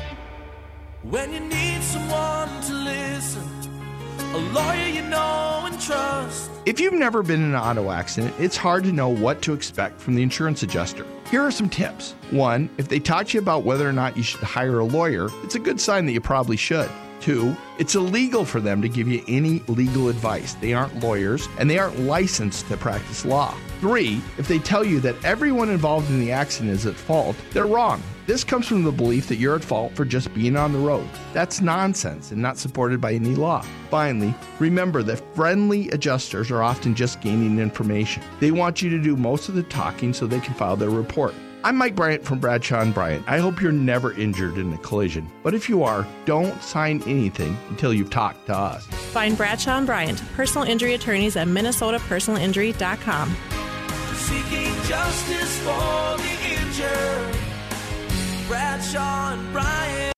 When 1.02 1.32
you 1.32 1.40
need 1.40 1.82
someone 1.82 2.60
to 2.62 2.74
listen, 2.74 3.61
a 4.32 4.38
lawyer 4.54 4.86
you 4.86 5.02
know 5.02 5.62
and 5.66 5.78
trust. 5.78 6.50
If 6.64 6.80
you've 6.80 6.94
never 6.94 7.22
been 7.22 7.42
in 7.42 7.50
an 7.50 7.56
auto 7.56 7.90
accident, 7.90 8.34
it's 8.38 8.56
hard 8.56 8.82
to 8.84 8.92
know 8.92 9.08
what 9.08 9.42
to 9.42 9.52
expect 9.52 10.00
from 10.00 10.14
the 10.14 10.22
insurance 10.22 10.62
adjuster. 10.62 11.04
Here 11.30 11.42
are 11.42 11.50
some 11.50 11.68
tips. 11.68 12.12
One, 12.30 12.70
if 12.78 12.88
they 12.88 12.98
talk 12.98 13.26
to 13.28 13.34
you 13.34 13.42
about 13.42 13.64
whether 13.64 13.86
or 13.86 13.92
not 13.92 14.16
you 14.16 14.22
should 14.22 14.40
hire 14.40 14.78
a 14.78 14.84
lawyer, 14.84 15.28
it's 15.42 15.54
a 15.54 15.58
good 15.58 15.78
sign 15.78 16.06
that 16.06 16.12
you 16.12 16.20
probably 16.20 16.56
should. 16.56 16.88
Two, 17.20 17.54
it's 17.78 17.94
illegal 17.94 18.46
for 18.46 18.60
them 18.60 18.80
to 18.80 18.88
give 18.88 19.06
you 19.06 19.22
any 19.28 19.60
legal 19.68 20.08
advice. 20.08 20.54
They 20.54 20.72
aren't 20.72 21.00
lawyers 21.00 21.46
and 21.58 21.68
they 21.68 21.78
aren't 21.78 22.00
licensed 22.00 22.68
to 22.68 22.76
practice 22.78 23.26
law. 23.26 23.54
Three, 23.80 24.22
if 24.38 24.48
they 24.48 24.58
tell 24.58 24.84
you 24.84 24.98
that 25.00 25.22
everyone 25.24 25.68
involved 25.68 26.10
in 26.10 26.20
the 26.20 26.32
accident 26.32 26.72
is 26.72 26.86
at 26.86 26.94
fault, 26.94 27.36
they're 27.52 27.66
wrong. 27.66 28.02
This 28.24 28.44
comes 28.44 28.68
from 28.68 28.84
the 28.84 28.92
belief 28.92 29.26
that 29.28 29.36
you're 29.36 29.56
at 29.56 29.64
fault 29.64 29.96
for 29.96 30.04
just 30.04 30.32
being 30.32 30.56
on 30.56 30.72
the 30.72 30.78
road. 30.78 31.08
That's 31.32 31.60
nonsense 31.60 32.30
and 32.30 32.40
not 32.40 32.56
supported 32.56 33.00
by 33.00 33.14
any 33.14 33.34
law. 33.34 33.64
Finally, 33.90 34.32
remember 34.60 35.02
that 35.02 35.20
friendly 35.34 35.88
adjusters 35.90 36.48
are 36.52 36.62
often 36.62 36.94
just 36.94 37.20
gaining 37.20 37.58
information. 37.58 38.22
They 38.38 38.52
want 38.52 38.80
you 38.80 38.90
to 38.90 39.02
do 39.02 39.16
most 39.16 39.48
of 39.48 39.56
the 39.56 39.64
talking 39.64 40.12
so 40.12 40.28
they 40.28 40.38
can 40.38 40.54
file 40.54 40.76
their 40.76 40.90
report. 40.90 41.34
I'm 41.64 41.76
Mike 41.76 41.96
Bryant 41.96 42.24
from 42.24 42.38
Bradshaw 42.38 42.80
and 42.80 42.94
Bryant. 42.94 43.24
I 43.28 43.38
hope 43.38 43.60
you're 43.60 43.72
never 43.72 44.12
injured 44.12 44.56
in 44.56 44.72
a 44.72 44.78
collision, 44.78 45.28
but 45.42 45.54
if 45.54 45.68
you 45.68 45.82
are, 45.82 46.06
don't 46.24 46.60
sign 46.62 47.02
anything 47.06 47.56
until 47.70 47.92
you've 47.92 48.10
talked 48.10 48.46
to 48.46 48.56
us. 48.56 48.86
Find 48.86 49.36
Bradshaw 49.36 49.78
and 49.78 49.86
Bryant, 49.86 50.22
personal 50.34 50.66
injury 50.66 50.94
attorneys 50.94 51.36
at 51.36 51.48
minnesotapersonalinjury.com. 51.48 53.36
Seeking 54.14 54.74
justice 54.84 55.58
for 55.60 56.16
the 56.18 56.38
injured. 56.52 57.51
Bradshaw 58.48 59.32
and 59.32 59.52
Bryant. 59.52 60.11